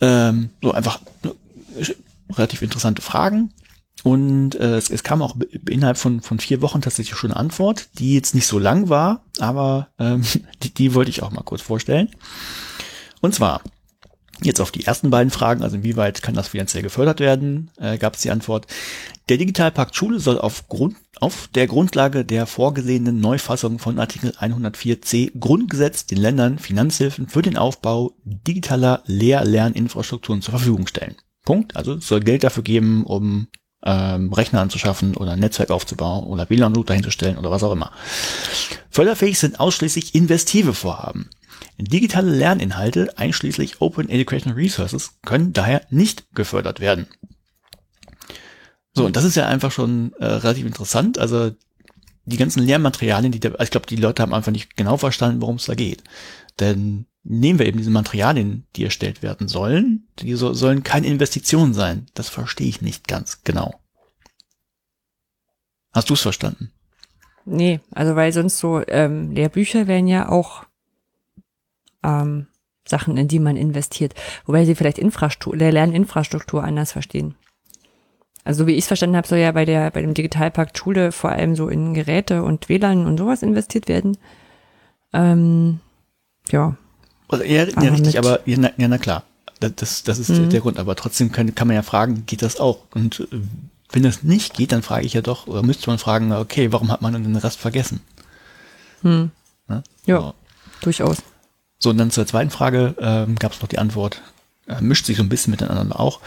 [0.00, 1.84] Ähm, so einfach äh,
[2.32, 3.52] relativ interessante Fragen.
[4.02, 5.36] Und äh, es, es kam auch
[5.68, 9.24] innerhalb von, von vier Wochen tatsächlich schon eine Antwort, die jetzt nicht so lang war,
[9.38, 10.22] aber ähm,
[10.62, 12.10] die, die wollte ich auch mal kurz vorstellen.
[13.20, 13.62] Und zwar,
[14.42, 18.14] jetzt auf die ersten beiden Fragen, also inwieweit kann das finanziell gefördert werden, äh, gab
[18.14, 18.66] es die Antwort,
[19.28, 25.38] der Digitalpakt Schule soll auf, Grund, auf der Grundlage der vorgesehenen Neufassung von Artikel 104c
[25.38, 31.16] Grundgesetz den Ländern Finanzhilfen für den Aufbau digitaler Lehr-Lerninfrastrukturen zur Verfügung stellen.
[31.44, 31.76] Punkt.
[31.76, 33.48] Also es soll Geld dafür geben, um
[33.86, 37.92] ähm, Rechner anzuschaffen oder ein Netzwerk aufzubauen oder WLAN-Router hinzustellen oder was auch immer.
[38.90, 41.30] Förderfähig sind ausschließlich investive Vorhaben.
[41.78, 47.06] Digitale Lerninhalte, einschließlich Open Educational Resources, können daher nicht gefördert werden.
[48.92, 51.18] So, und das ist ja einfach schon äh, relativ interessant.
[51.18, 51.52] Also
[52.24, 55.56] die ganzen Lehrmaterialien, die da, ich glaube, die Leute haben einfach nicht genau verstanden, worum
[55.56, 56.02] es da geht.
[56.58, 61.74] Denn nehmen wir eben diese Materialien, die erstellt werden sollen, die so, sollen keine Investition
[61.74, 62.06] sein.
[62.14, 63.80] Das verstehe ich nicht ganz genau.
[65.92, 66.72] Hast du es verstanden?
[67.44, 70.64] Nee, also weil sonst so ähm, Lehrbücher wären ja auch
[72.02, 72.46] ähm,
[72.86, 74.14] Sachen, in die man investiert.
[74.44, 77.34] Wobei sie vielleicht Infrastruktur, Lerninfrastruktur anders verstehen.
[78.44, 81.10] Also so wie ich es verstanden habe, soll ja bei der bei dem Digitalpakt Schule
[81.10, 84.18] vor allem so in Geräte und WLAN und sowas investiert werden.
[85.12, 85.80] Ähm,
[86.50, 86.76] ja,
[87.28, 89.22] Also, ja, ja, Aber richtig, mit- aber ja, na, ja, na klar.
[89.60, 90.50] Das, das, ist Mhm.
[90.50, 90.78] der Grund.
[90.78, 92.80] Aber trotzdem kann, kann man ja fragen, geht das auch?
[92.94, 93.38] Und äh,
[93.92, 96.90] wenn das nicht geht, dann frage ich ja doch, oder müsste man fragen, okay, warum
[96.92, 98.00] hat man denn den Rest vergessen?
[99.02, 99.30] hm,
[99.68, 99.82] Ne?
[100.04, 100.20] Ja.
[100.20, 100.34] So.
[100.82, 101.16] durchaus.
[101.78, 104.22] So, und dann zur zweiten Frage ähm, gab es noch die Antwort,
[104.80, 106.20] mischt sich so ein bisschen miteinander auch.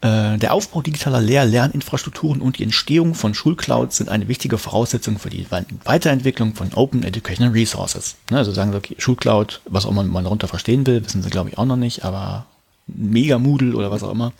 [0.00, 5.18] Äh, der Aufbau digitaler Lehr- Lerninfrastrukturen und die Entstehung von Schulclouds sind eine wichtige Voraussetzung
[5.18, 8.16] für die Wei- Weiterentwicklung von Open Educational Resources.
[8.30, 11.30] Ne, also sagen sie, okay, Schulcloud, was auch immer man darunter verstehen will, wissen sie
[11.30, 12.46] glaube ich auch noch nicht, aber
[12.90, 14.32] Mega Moodle oder was auch immer.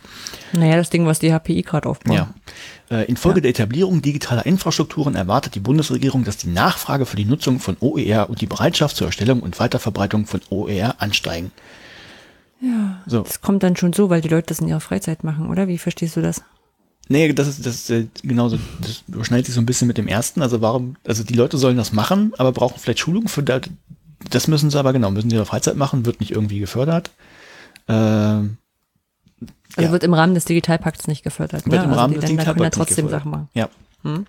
[0.52, 2.14] Naja, das Ding, was die HPI gerade aufbaut.
[2.14, 2.32] Ja.
[2.90, 7.60] Äh, Infolge der Etablierung digitaler Infrastrukturen erwartet die Bundesregierung, dass die Nachfrage für die Nutzung
[7.60, 11.50] von OER und die Bereitschaft zur Erstellung und Weiterverbreitung von OER ansteigen.
[12.60, 13.02] Ja.
[13.06, 13.22] So.
[13.22, 15.68] Das kommt dann schon so, weil die Leute das in ihrer Freizeit machen, oder?
[15.68, 16.42] Wie verstehst du das?
[17.08, 20.08] Nee, das ist, das ist äh, genauso, das überschneidet sich so ein bisschen mit dem
[20.08, 20.42] ersten.
[20.42, 23.62] Also warum, also die Leute sollen das machen, aber brauchen vielleicht Schulung für das.
[24.30, 27.10] Das müssen sie aber genau, müssen sie in ihrer Freizeit machen, wird nicht irgendwie gefördert.
[27.86, 28.58] Ähm,
[29.76, 29.92] Also Ja.
[29.92, 31.64] wird im Rahmen des Digitalpakts nicht gefördert.
[31.64, 31.84] Wird ne?
[31.84, 33.22] im also Rahmen die des Länder können ja Digitalpakts nicht trotzdem gefördert.
[33.22, 33.48] Sachen machen.
[33.54, 33.68] ja.
[34.02, 34.26] Hm?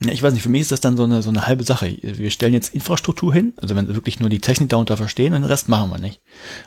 [0.00, 1.96] Ja, ich weiß nicht, für mich ist das dann so eine, so eine halbe Sache.
[2.02, 5.42] Wir stellen jetzt Infrastruktur hin, also wenn wir wirklich nur die Technik darunter verstehen, den
[5.42, 6.20] Rest machen wir nicht.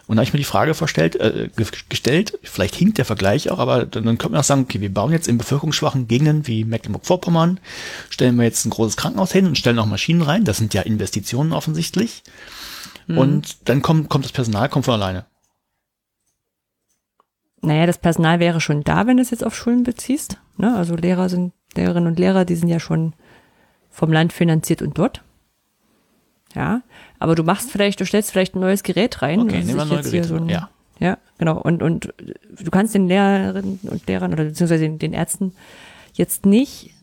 [0.05, 3.49] Und da habe ich mir die Frage verstellt, äh, ge- gestellt, vielleicht hinkt der Vergleich
[3.49, 6.45] auch, aber dann, dann könnte man auch sagen, okay, wir bauen jetzt in bevölkerungsschwachen Gegenden
[6.45, 7.61] wie Mecklenburg-Vorpommern,
[8.09, 10.81] stellen wir jetzt ein großes Krankenhaus hin und stellen auch Maschinen rein, das sind ja
[10.81, 12.23] Investitionen offensichtlich.
[13.07, 15.25] Und dann kommt, kommt das Personal, kommt von alleine.
[17.61, 20.37] naja, das Personal wäre schon da, wenn du es jetzt auf Schulen beziehst.
[20.57, 20.75] Ne?
[20.75, 23.13] Also Lehrer sind, Lehrerinnen und Lehrer, die sind ja schon
[23.89, 25.23] vom Land finanziert und dort.
[26.55, 26.81] Ja,
[27.19, 29.41] aber du machst vielleicht, du stellst vielleicht ein neues Gerät rein.
[29.41, 30.27] Okay, nehmen wir ich neue jetzt hier Geräte.
[30.27, 30.69] So ein, ja.
[30.99, 31.61] ja, genau.
[31.61, 32.13] Und, und
[32.59, 35.53] du kannst den Lehrerinnen und Lehrern oder beziehungsweise den, den Ärzten
[36.13, 36.93] jetzt nicht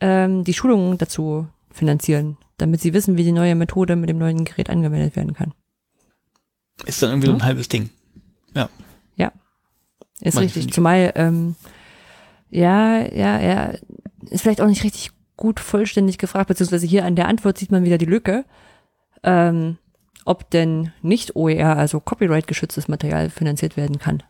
[0.00, 4.44] ähm, die Schulungen dazu finanzieren, damit sie wissen, wie die neue Methode mit dem neuen
[4.44, 5.52] Gerät angewendet werden kann.
[6.86, 7.90] Ist dann irgendwie so ein halbes Ding.
[8.54, 8.68] Ja.
[10.22, 10.72] Ja, ist Manche richtig.
[10.72, 11.56] Zumal, ähm,
[12.48, 13.72] ja, ja, ja,
[14.30, 17.84] ist vielleicht auch nicht richtig gut vollständig gefragt, beziehungsweise hier an der Antwort sieht man
[17.84, 18.44] wieder die Lücke,
[19.22, 19.78] ähm,
[20.24, 24.22] ob denn nicht OER, also Copyright-geschütztes Material finanziert werden kann.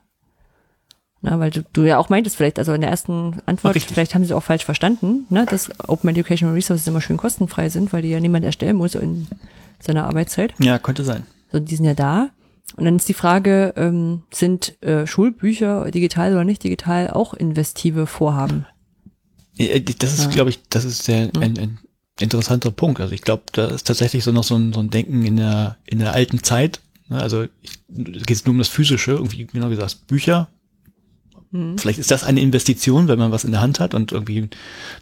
[1.20, 3.92] Na, weil du, du ja auch meintest vielleicht, also in der ersten Antwort, Richtig.
[3.92, 7.92] vielleicht haben sie auch falsch verstanden, ne, dass Open Educational Resources immer schön kostenfrei sind,
[7.92, 9.28] weil die ja niemand erstellen muss in
[9.78, 10.52] seiner Arbeitszeit.
[10.58, 11.24] Ja, könnte sein.
[11.52, 12.30] So, die sind ja da.
[12.76, 18.06] Und dann ist die Frage, ähm, sind äh, Schulbücher digital oder nicht digital auch investive
[18.06, 18.66] Vorhaben?
[19.54, 20.30] Ja, Das ist, Ja.
[20.30, 21.78] glaube ich, das ist sehr ein, ein
[22.20, 23.00] interessanter Punkt.
[23.00, 25.76] Also ich glaube, da ist tatsächlich so noch so ein, so ein Denken in der,
[25.86, 26.80] in der alten Zeit.
[27.08, 30.48] Ne, Also es geht nur um das Physische, irgendwie, genau wie gesagt, Bücher.
[31.76, 34.38] Vielleicht ist das eine Investition, wenn man was in der Hand hat und irgendwie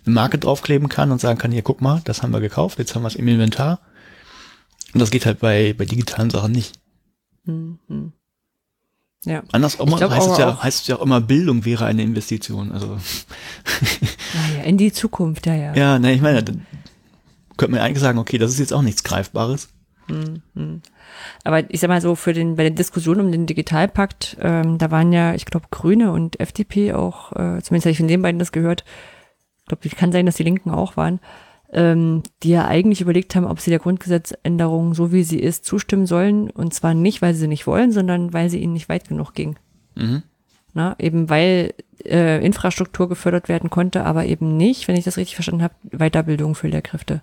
[0.04, 2.96] eine Marke draufkleben kann und sagen kann, hier, guck mal, das haben wir gekauft, jetzt
[2.96, 3.78] haben wir es im Inventar.
[4.92, 6.72] Und das geht halt bei, bei digitalen Sachen nicht.
[9.24, 9.42] Ja.
[9.52, 11.64] Anders auch Ich mal, glaub heißt, es ja, auch- heißt es ja auch immer, Bildung
[11.64, 12.72] wäre eine Investition.
[12.72, 12.98] Also
[14.62, 15.74] in die Zukunft, ja, ja.
[15.74, 16.66] ja, ne, ich meine, dann
[17.56, 19.68] könnte man eigentlich sagen, okay, das ist jetzt auch nichts Greifbares.
[21.44, 24.90] Aber ich sag mal so, für den, bei den Diskussionen um den Digitalpakt, ähm, da
[24.90, 28.38] waren ja, ich glaube, Grüne und FDP auch, äh, zumindest habe ich von den beiden
[28.38, 28.84] das gehört,
[29.60, 31.20] ich glaube, kann sein, dass die Linken auch waren,
[31.72, 36.06] ähm, die ja eigentlich überlegt haben, ob sie der Grundgesetzänderung, so wie sie ist, zustimmen
[36.06, 36.50] sollen.
[36.50, 39.56] Und zwar nicht, weil sie nicht wollen, sondern weil sie ihnen nicht weit genug ging.
[39.94, 40.22] Mhm.
[40.72, 41.74] Na, eben weil
[42.04, 46.54] äh, Infrastruktur gefördert werden konnte, aber eben nicht, wenn ich das richtig verstanden habe, Weiterbildung
[46.54, 47.22] für Lehrkräfte.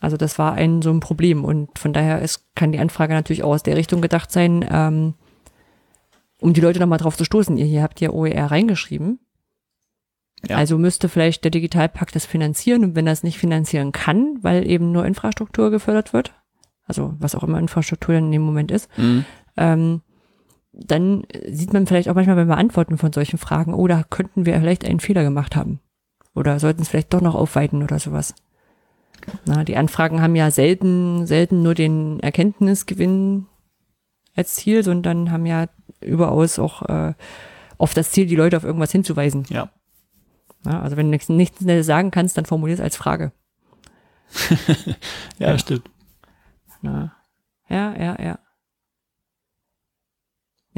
[0.00, 3.42] Also das war ein so ein Problem und von daher ist, kann die Anfrage natürlich
[3.42, 5.14] auch aus der Richtung gedacht sein, ähm,
[6.40, 7.56] um die Leute nochmal drauf zu stoßen.
[7.56, 9.18] Ihr hier habt ja OER reingeschrieben.
[10.48, 10.56] Ja.
[10.56, 14.68] Also müsste vielleicht der Digitalpakt das finanzieren und wenn er es nicht finanzieren kann, weil
[14.70, 16.32] eben nur Infrastruktur gefördert wird,
[16.86, 19.24] also was auch immer Infrastruktur dann in dem Moment ist, Mhm.
[19.56, 20.00] ähm,
[20.72, 24.58] dann sieht man vielleicht auch manchmal beim Beantworten von solchen Fragen, oh, da könnten wir
[24.58, 25.80] vielleicht einen Fehler gemacht haben.
[26.34, 28.34] Oder sollten es vielleicht doch noch aufweiten oder sowas.
[29.44, 33.46] Na, die Anfragen haben ja selten, selten nur den Erkenntnisgewinn
[34.36, 35.66] als Ziel, sondern haben ja
[36.00, 37.14] überaus auch äh,
[37.76, 39.44] oft das Ziel, die Leute auf irgendwas hinzuweisen.
[39.48, 39.70] Ja.
[40.64, 43.32] Ja, also wenn du nichts, nichts sagen kannst, dann formulier es als Frage.
[45.38, 45.58] ja, Ja.
[45.58, 45.90] stimmt.
[46.82, 47.12] Ja,
[47.68, 48.22] ja, ja.
[48.22, 48.38] ja.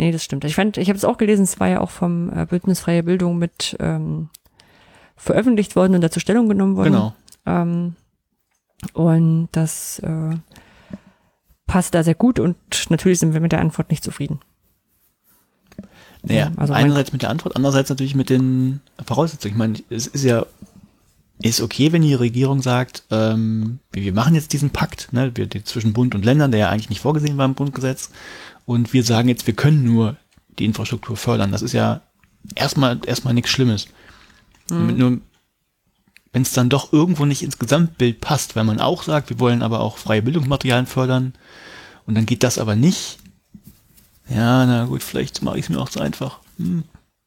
[0.00, 0.46] Nee, das stimmt.
[0.46, 3.02] Ich fand, ich habe es auch gelesen, es war ja auch vom äh, Bündnis Freie
[3.02, 4.30] Bildung mit ähm,
[5.14, 6.92] veröffentlicht worden und dazu Stellung genommen worden.
[6.92, 7.14] Genau.
[7.44, 7.96] Ähm,
[8.94, 10.36] und das äh,
[11.66, 12.56] passt da sehr gut und
[12.88, 14.40] natürlich sind wir mit der Antwort nicht zufrieden.
[16.22, 19.52] Naja, Ja, also einerseits mit der Antwort, andererseits natürlich mit den Voraussetzungen.
[19.52, 20.46] Ich meine, es ist ja
[21.42, 25.32] ist okay, wenn die Regierung sagt, ähm, wir machen jetzt diesen Pakt, ne,
[25.64, 28.10] zwischen Bund und Ländern, der ja eigentlich nicht vorgesehen war im Grundgesetz,
[28.70, 30.16] und wir sagen jetzt, wir können nur
[30.60, 31.50] die Infrastruktur fördern.
[31.50, 32.02] Das ist ja
[32.54, 33.88] erstmal erstmal nichts Schlimmes.
[34.70, 35.18] Mit Nur
[36.32, 39.62] wenn es dann doch irgendwo nicht ins Gesamtbild passt, weil man auch sagt, wir wollen
[39.62, 41.32] aber auch freie Bildungsmaterialien fördern,
[42.06, 43.18] und dann geht das aber nicht.
[44.28, 46.38] Ja, na gut, vielleicht mache ich es mir auch zu einfach.
[46.56, 46.84] Hm.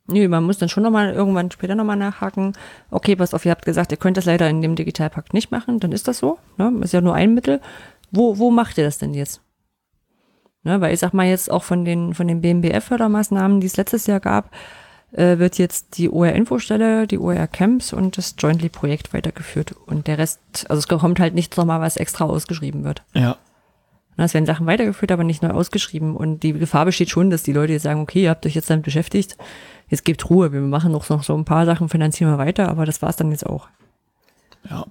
[0.07, 2.53] Nö, man muss dann schon nochmal irgendwann später nochmal nachhaken.
[2.89, 5.81] Okay, pass auf, ihr habt gesagt, ihr könnt das leider in dem Digitalpakt nicht machen,
[5.81, 6.39] dann ist das so.
[6.57, 6.71] Ne?
[6.81, 7.59] Ist ja nur ein Mittel.
[8.11, 9.41] Wo, wo macht ihr das denn jetzt?
[10.63, 14.07] Ne, weil ich sag mal jetzt auch von den, von den BMBF-Fördermaßnahmen, die es letztes
[14.07, 14.49] Jahr gab,
[15.11, 19.75] äh, wird jetzt die OR-Infostelle, die OR-Camps und das Jointly-Projekt weitergeführt.
[19.85, 23.03] Und der Rest, also es kommt halt nichts nochmal, was extra ausgeschrieben wird.
[23.13, 23.37] Ja.
[24.15, 26.15] Na, Es werden Sachen weitergeführt, aber nicht neu ausgeschrieben.
[26.15, 28.69] Und die Gefahr besteht schon, dass die Leute jetzt sagen, okay, ihr habt euch jetzt
[28.69, 29.37] damit beschäftigt,
[29.89, 32.85] jetzt gebt Ruhe, wir machen noch, noch so ein paar Sachen, finanzieren wir weiter, aber
[32.85, 33.67] das war's dann jetzt auch.
[34.69, 34.85] Ja.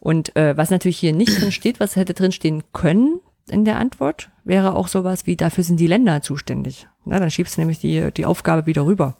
[0.00, 3.20] Und äh, was natürlich hier nicht drin steht, was hätte drin stehen können
[3.50, 6.86] in der Antwort, wäre auch sowas wie, dafür sind die Länder zuständig.
[7.04, 9.16] Na, dann schiebst du nämlich die, die Aufgabe wieder rüber.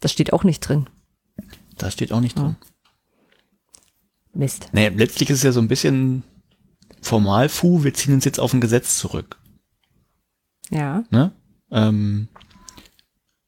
[0.00, 0.88] Das steht auch nicht drin.
[1.76, 2.56] Das steht auch nicht drin.
[4.34, 4.68] Mist.
[4.72, 6.22] Naja, letztlich ist es ja so ein bisschen
[7.00, 9.38] formal, fu, wir ziehen uns jetzt auf ein Gesetz zurück.
[10.70, 11.04] Ja.
[11.10, 11.32] Ne?
[11.70, 12.28] Ähm,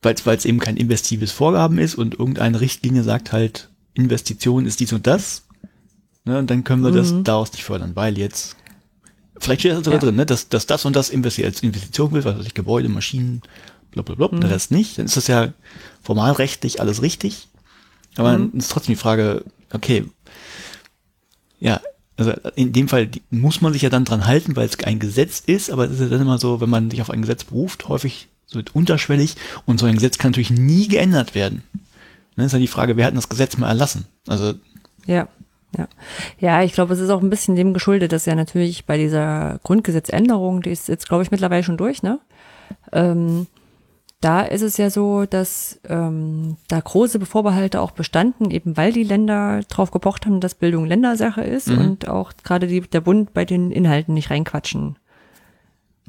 [0.03, 4.93] weil es eben kein investives Vorgaben ist und irgendeine Richtlinie sagt halt, Investition ist dies
[4.93, 5.47] und das.
[6.25, 6.39] Ne?
[6.39, 8.57] Und dann können wir das daraus nicht fördern, weil jetzt,
[9.41, 10.07] vielleicht steht das sogar Ja.
[10.07, 10.27] drin, ne?
[10.27, 13.43] dass, dass das und das investi als Investition will, was weiß ich, Gebäude, Maschinen,
[13.91, 15.53] blub, blub, der Rest nicht, dann ist das ja
[16.03, 17.49] formalrechtlich alles richtig.
[18.17, 20.05] Aber dann ist trotzdem die Frage, okay,
[21.59, 21.81] ja,
[22.17, 25.41] also in dem Fall muss man sich ja dann dran halten, weil es ein Gesetz
[25.41, 27.89] ist, aber es ist ja dann immer so, wenn man sich auf ein Gesetz beruft,
[27.89, 31.63] häufig so unterschwellig und so ein Gesetz kann natürlich nie geändert werden.
[32.37, 34.07] Dann ist ja die Frage, wer hat denn das Gesetz mal erlassen?
[34.27, 34.55] Also,
[35.07, 35.29] Ja,
[35.77, 35.89] ja.
[36.39, 39.61] Ja, ich glaube, es ist auch ein bisschen dem geschuldet, dass ja natürlich bei dieser
[39.63, 42.19] Grundgesetzänderung, die ist jetzt, glaube ich, mittlerweile schon durch, ne?
[42.93, 43.47] Ähm,
[44.21, 49.03] da ist es ja so, dass ähm, da große Vorbehalte auch bestanden, eben weil die
[49.03, 53.47] Länder drauf gepocht haben, dass Bildung Ländersache ist und auch gerade die, der Bund bei
[53.47, 54.99] den Inhalten nicht reinquatschen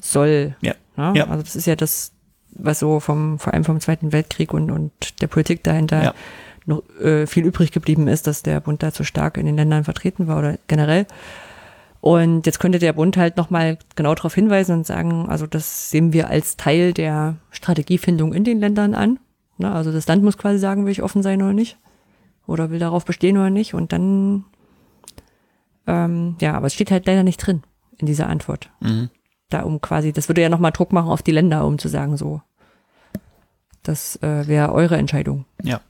[0.02, 0.56] soll.
[0.62, 0.74] ja.
[0.98, 1.14] Ne?
[1.16, 1.28] Ja.
[1.28, 2.12] Also das ist ja das,
[2.54, 6.14] was so vom, vor allem vom Zweiten Weltkrieg und, und der Politik dahinter Ja.
[6.66, 9.84] Noch äh, viel übrig geblieben ist, dass der Bund da zu stark in den Ländern
[9.84, 11.06] vertreten war oder generell.
[12.02, 16.14] Und jetzt könnte der Bund halt nochmal genau darauf hinweisen und sagen, also das sehen
[16.14, 19.20] wir als Teil der Strategiefindung in den Ländern an.
[19.58, 19.72] Ne?
[19.72, 21.78] Also das Land muss quasi sagen, will ich offen sein oder nicht.
[22.48, 23.76] Oder will darauf bestehen oder nicht.
[23.76, 24.46] Und dann,
[25.86, 27.62] ähm, ja, aber es steht halt leider nicht drin
[27.98, 29.10] in dieser Antwort Mhm.
[29.50, 32.18] da um quasi, das würde ja nochmal Druck machen auf die Länder, um zu sagen,
[32.18, 32.42] so,
[33.84, 35.46] das äh, wäre eure Entscheidung.
[35.62, 35.82] Ja.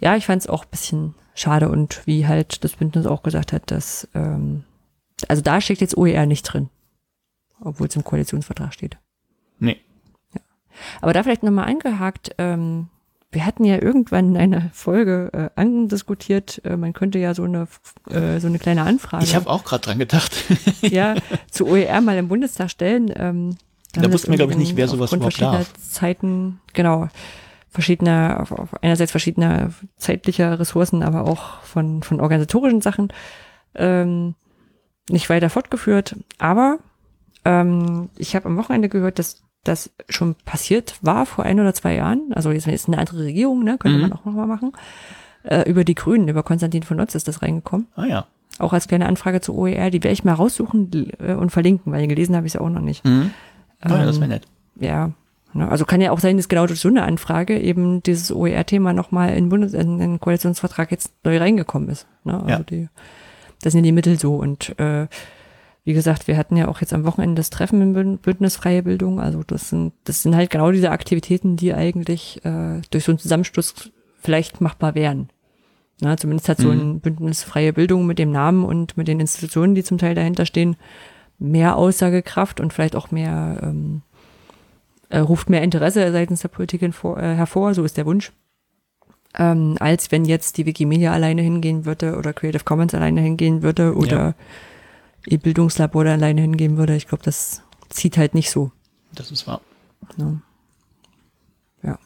[0.00, 3.52] Ja, ich fand es auch ein bisschen schade und wie halt das Bündnis auch gesagt
[3.52, 4.64] hat, dass, ähm,
[5.28, 6.68] also da steckt jetzt OER nicht drin,
[7.60, 8.98] obwohl es im Koalitionsvertrag steht.
[9.58, 9.80] Nee.
[11.00, 12.88] Aber da vielleicht nochmal eingehakt, ähm,
[13.30, 17.66] wir hatten ja irgendwann in einer Folge äh, andiskutiert, äh, man könnte ja so eine,
[18.10, 19.24] äh, so eine kleine Anfrage.
[19.24, 20.32] Ich habe auch gerade dran gedacht.
[20.82, 21.14] ja,
[21.50, 23.10] zu OER mal im Bundestag stellen.
[23.16, 23.56] Ähm,
[23.94, 27.08] Da wussten wir, das glaub ich, nicht, wer sowas überhaupt verschiedener Zeiten, genau,
[27.72, 28.46] verschiedener,
[28.80, 33.12] einerseits verschiedener zeitlicher Ressourcen, aber auch von, von organisatorischen Sachen
[33.74, 34.34] ähm,
[35.10, 36.16] nicht weiter fortgeführt.
[36.38, 36.78] Aber
[37.44, 41.94] ähm, ich habe am Wochenende gehört, dass das schon passiert war vor ein oder zwei
[41.94, 42.32] Jahren.
[42.34, 44.02] Also jetzt ist eine andere Regierung, ne, könnte Mhm.
[44.02, 44.72] man auch nochmal machen.
[45.44, 48.26] Äh, über die Grünen, über Konstantin von Notz ist das reingekommen ah ja.
[48.60, 52.06] auch als kleine Anfrage zu OER, die werde ich mal raussuchen äh, und verlinken, weil
[52.06, 53.04] gelesen habe ich es auch noch nicht.
[53.04, 53.32] Mhm.
[53.80, 54.46] Ah, ja, das Ähm, wäre nett.
[54.76, 55.10] Ja,
[55.54, 59.34] also kann ja auch sein, dass genau durch so eine Anfrage eben dieses OER-Thema nochmal
[59.36, 62.06] in, Bundes in den Koalitionsvertrag jetzt neu reingekommen ist.
[62.24, 62.34] Ne?
[62.34, 62.58] Also Ja.
[62.60, 62.88] die,
[63.62, 65.06] das sind ja die Mittel so und äh,
[65.84, 69.20] wie gesagt, wir hatten ja auch jetzt am Wochenende das Treffen Bünd- Bündnis Freie Bildung.
[69.20, 73.18] Also das sind, das sind halt genau diese Aktivitäten, die eigentlich äh, durch so einen
[73.18, 75.28] Zusammenschluss vielleicht machbar wären.
[76.00, 79.74] Na, zumindest hat so ein Bündnis Freie Bildung mit dem Namen und mit den Institutionen,
[79.74, 80.76] die zum Teil dahinter stehen,
[81.38, 84.02] mehr Aussagekraft und vielleicht auch mehr, ähm,
[85.12, 88.32] äh, ruft mehr Interesse seitens der Politik hinvor, äh, hervor, so ist der Wunsch,
[89.34, 93.94] ähm, als wenn jetzt die Wikimedia alleine hingehen würde oder Creative Commons alleine hingehen würde
[93.94, 94.34] oder
[95.26, 96.96] E-Bildungslabor da alleine hingehen würde.
[96.96, 98.72] Ich glaube, das zieht halt nicht so.
[99.14, 99.60] Das ist wahr.
[100.16, 100.40] Ne?
[101.82, 101.98] Ja.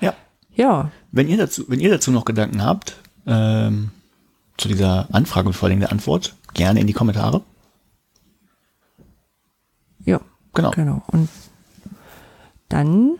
[0.00, 0.14] Ja.
[0.54, 2.96] Ja, Wenn ihr dazu, wenn ihr dazu noch Gedanken habt,
[3.26, 3.90] ähm,
[4.56, 7.42] zu dieser Anfrage und vor allem der Antwort, gerne in die Kommentare.
[10.04, 10.20] ja,
[10.54, 10.70] Genau.
[10.72, 11.02] genau.
[11.08, 11.28] Und
[12.70, 13.18] dann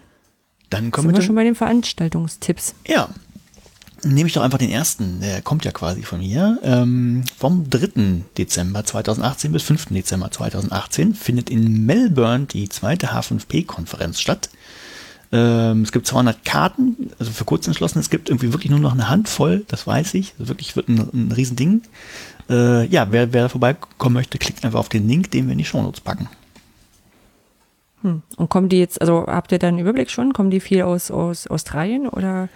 [0.71, 2.75] Dann kommen sind wir, schon bei den Veranstaltungstipps.
[2.87, 3.11] Ja.
[4.03, 6.59] Nehme ich doch einfach den ersten, der kommt ja quasi von mir.
[6.63, 8.23] Ähm, vom 3.
[8.39, 9.87] Dezember 2018 bis 5.
[9.91, 14.49] Dezember 2018 findet in Melbourne die zweite H5P-Konferenz statt.
[15.33, 17.99] Ähm, es gibt 200 Karten, also für kurz entschlossen.
[17.99, 20.33] Es gibt irgendwie wirklich nur noch eine Handvoll, das weiß ich.
[20.39, 21.83] Also wirklich wird ein, ein Riesending.
[22.49, 25.59] Äh, ja, wer, wer da vorbeikommen möchte, klickt einfach auf den Link, den wir in
[25.59, 26.29] die Shownotes packen.
[28.03, 28.23] Hm.
[28.37, 30.33] Und kommen die jetzt, also habt ihr da einen Überblick schon?
[30.33, 32.49] Kommen die viel aus, aus Australien oder?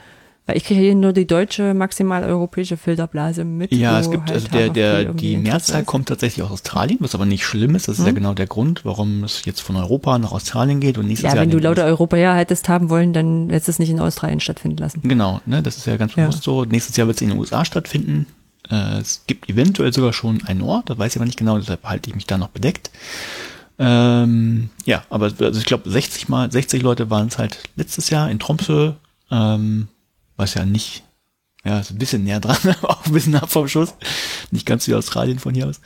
[0.46, 3.72] Weil ich kriege hier nur die deutsche maximal europäische Filterblase mit.
[3.72, 7.24] Ja, es gibt, halt also der, der, die Mehrzahl kommt tatsächlich aus Australien, was aber
[7.24, 7.88] nicht schlimm ist.
[7.88, 11.06] Das ist ja genau der Grund, warum es jetzt von Europa nach Australien geht und
[11.06, 11.44] nächstes Ja, Jahr.
[11.44, 14.40] wenn in du lauter Europäer hättest haben wollen, dann hättest du es nicht in Australien
[14.40, 15.00] stattfinden lassen.
[15.02, 16.26] Genau, ne, das ist ja ganz Ja.
[16.26, 16.66] bewusst so.
[16.66, 18.26] Nächstes Jahr wird es in den USA stattfinden.
[18.70, 21.84] Äh, es gibt eventuell sogar schon einen Ort, das weiß ich aber nicht genau, deshalb
[21.84, 22.90] halte ich mich da noch bedeckt.
[23.78, 28.30] Ähm, ja, aber also ich glaube 60 mal 60 Leute waren es halt letztes Jahr
[28.30, 28.92] in Tromsø,
[29.30, 29.88] ähm,
[30.36, 31.02] was ja nicht,
[31.64, 33.94] ja, ist ein bisschen näher dran, auch ein bisschen ab vom Schuss,
[34.50, 35.80] nicht ganz wie Australien von hier aus.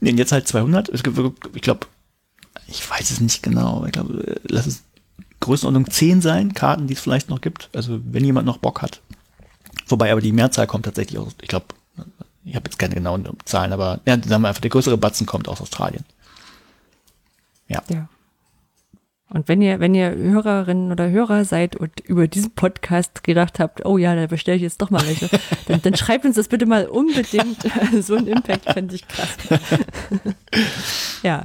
[0.00, 0.88] Nee, jetzt halt 200.
[0.90, 1.18] Es gibt,
[1.54, 1.86] ich glaube,
[2.66, 4.82] ich weiß es nicht genau, aber ich glaube, lass es
[5.40, 7.68] Größenordnung 10 sein, Karten, die es vielleicht noch gibt.
[7.74, 9.00] Also wenn jemand noch Bock hat.
[9.88, 11.66] Wobei aber die Mehrzahl kommt tatsächlich aus, ich glaube,
[12.44, 15.48] ich habe jetzt keine genauen Zahlen, aber ja, sagen wir einfach, der größere Batzen kommt
[15.48, 16.04] aus Australien.
[17.72, 17.82] Ja.
[17.88, 18.08] Ja.
[19.32, 23.86] Und wenn ihr, wenn ihr Hörerinnen oder Hörer seid und über diesen Podcast gedacht habt,
[23.86, 25.30] oh ja, da bestelle ich jetzt doch mal welche,
[25.66, 27.56] dann, dann schreibt uns das bitte mal unbedingt.
[28.02, 29.36] so ein Impact fände ich krass.
[31.22, 31.44] ja.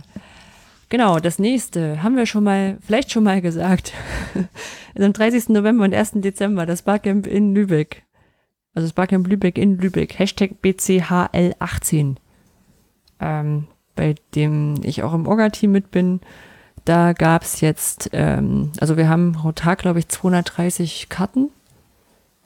[0.89, 3.93] Genau, das nächste haben wir schon mal, vielleicht schon mal gesagt.
[4.97, 5.49] am 30.
[5.49, 6.11] November und 1.
[6.15, 8.03] Dezember das Barcamp in Lübeck.
[8.73, 10.19] Also das Barcamp Lübeck in Lübeck.
[10.19, 12.15] Hashtag BCHL18.
[13.19, 13.67] Ähm,
[13.97, 16.21] bei dem ich auch im Orga-Team mit bin.
[16.85, 21.49] Da gab's jetzt, ähm, also wir haben pro Tag, glaube ich, 230 Karten,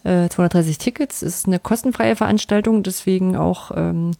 [0.04, 1.22] äh, 230 Tickets.
[1.22, 4.12] Ist eine kostenfreie Veranstaltung, deswegen auch ähm,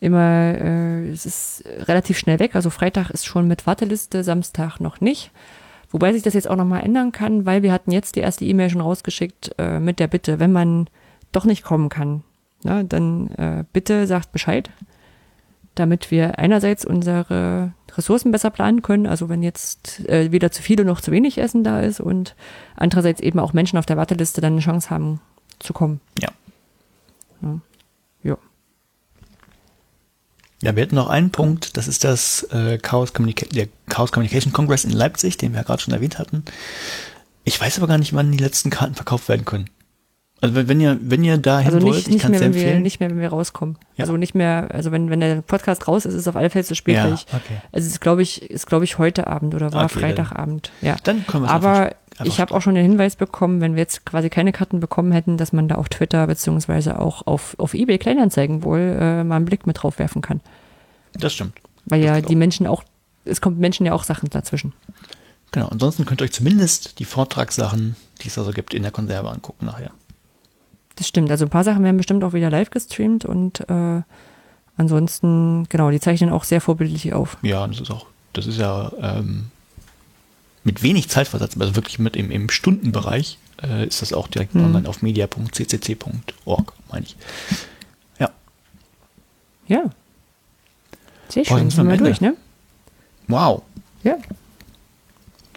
[0.00, 2.56] immer, äh, es ist relativ schnell weg.
[2.56, 5.30] Also Freitag ist schon mit Warteliste, Samstag noch nicht.
[5.90, 8.70] Wobei sich das jetzt auch nochmal ändern kann, weil wir hatten jetzt die erste E-Mail
[8.70, 10.88] schon rausgeschickt äh, mit der Bitte, wenn man
[11.32, 12.22] doch nicht kommen kann,
[12.62, 14.70] na, dann äh, bitte sagt Bescheid,
[15.74, 20.84] damit wir einerseits unsere Ressourcen besser planen können, also wenn jetzt äh, weder zu viele
[20.84, 22.34] noch zu wenig Essen da ist und
[22.76, 25.20] andererseits eben auch Menschen auf der Warteliste dann eine Chance haben
[25.58, 26.00] zu kommen.
[26.18, 26.28] Ja.
[27.42, 27.60] Ja.
[28.22, 28.38] ja.
[30.62, 34.52] Ja, wir hatten noch einen Punkt, das ist das äh, Chaos, Communica der Chaos Communication
[34.52, 36.44] Congress in Leipzig, den wir ja gerade schon erwähnt hatten.
[37.44, 39.70] Ich weiß aber gar nicht, wann die letzten Karten verkauft werden können.
[40.42, 42.62] Also wenn, ihr, wenn ihr dahin Also wollt, nicht, ich kann mehr, es wenn wir,
[42.62, 42.82] empfehlen.
[42.82, 43.76] nicht mehr, wenn wir rauskommen.
[43.96, 44.04] Ja.
[44.04, 46.64] Also nicht mehr, also wenn, wenn der Podcast raus ist, ist es auf alle Fälle
[46.64, 46.94] zu spät.
[46.96, 47.60] Ja, okay.
[47.72, 50.72] Also es ist, glaube ich, ist, glaube ich, heute Abend oder war Okay, dann- Freitagabend.
[50.80, 50.96] Ja.
[51.04, 51.94] Dann können wir Aber
[52.24, 55.36] ich habe auch schon den Hinweis bekommen, wenn wir jetzt quasi keine Karten bekommen hätten,
[55.36, 59.44] dass man da auf Twitter beziehungsweise auch auf, auf eBay Kleinanzeigen wohl äh, mal einen
[59.46, 60.40] Blick mit drauf werfen kann.
[61.14, 61.54] Das stimmt.
[61.86, 62.38] Weil Das ja die auch.
[62.38, 62.82] Menschen auch,
[63.24, 64.72] es kommt Menschen ja auch Sachen dazwischen.
[65.52, 65.68] Genau.
[65.68, 69.66] Ansonsten könnt ihr euch zumindest die Vortragssachen, die es also gibt, in der Konserve angucken
[69.66, 69.90] nachher.
[71.00, 71.30] Das stimmt.
[71.30, 74.02] Also ein paar Sachen werden bestimmt auch wieder live gestreamt und äh,
[74.76, 77.38] ansonsten, genau, die zeichnen auch sehr vorbildlich auf.
[77.40, 78.04] Ja, das ist auch,
[78.34, 79.46] das ist ja ähm,
[80.62, 84.62] mit wenig Zeitversatz, also wirklich mit im, im Stundenbereich, äh, ist das auch direkt Hm.
[84.66, 87.16] online auf media.ccc.org, meine ich.
[88.18, 88.30] Ja.
[89.66, 89.84] Ja.
[91.30, 91.56] Sehr schön.
[91.56, 92.36] dann sind wir am durch, ne?
[93.26, 93.62] Wow.
[94.02, 94.18] Ja.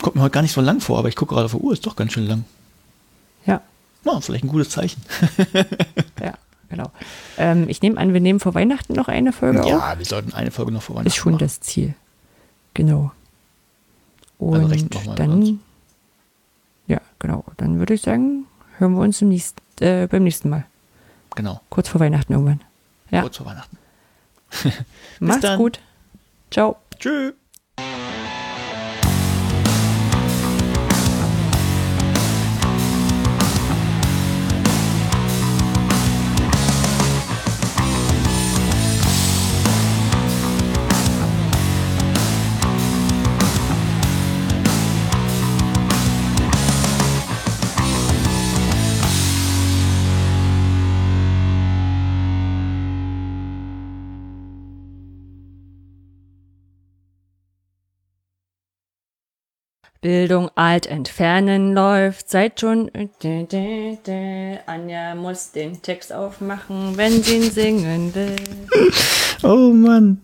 [0.02, 1.74] Kommt mir heute gar nicht so lang vor, aber ich gucke gerade auf die Uhr,
[1.74, 2.46] ist doch ganz schön lang.
[3.46, 3.62] Ja.
[4.06, 5.02] Ja, vielleicht ein gutes Zeichen.
[6.22, 6.34] Ja,
[6.70, 6.92] genau.
[7.38, 9.70] Ähm, ich nehme an, wir nehmen vor Weihnachten noch eine Folge auf.
[9.70, 11.94] Ja, wir sollten eine Folge noch voran Ist schon das Ziel.
[12.74, 13.12] Genau.
[14.38, 15.60] Und Also noch mal dann,
[16.88, 17.46] ja, genau.
[17.58, 18.46] Dann würde ich sagen,
[18.78, 20.66] hören wir uns nächsten, äh, beim nächsten Mal.
[21.36, 22.62] Genau, Kurz vor Weihnachten irgendwann.
[23.12, 23.78] Ja, kurz vor Weihnachten.
[25.20, 25.58] macht's dann.
[25.58, 25.80] gut.
[26.52, 26.78] Ciao.
[27.00, 27.34] Tschüss.
[60.04, 62.92] Bildung alt entfernen läuft seit schon.
[64.66, 68.36] Anja muss den Text aufmachen, wenn sie ihn singen will.
[69.46, 70.22] Oh Mann.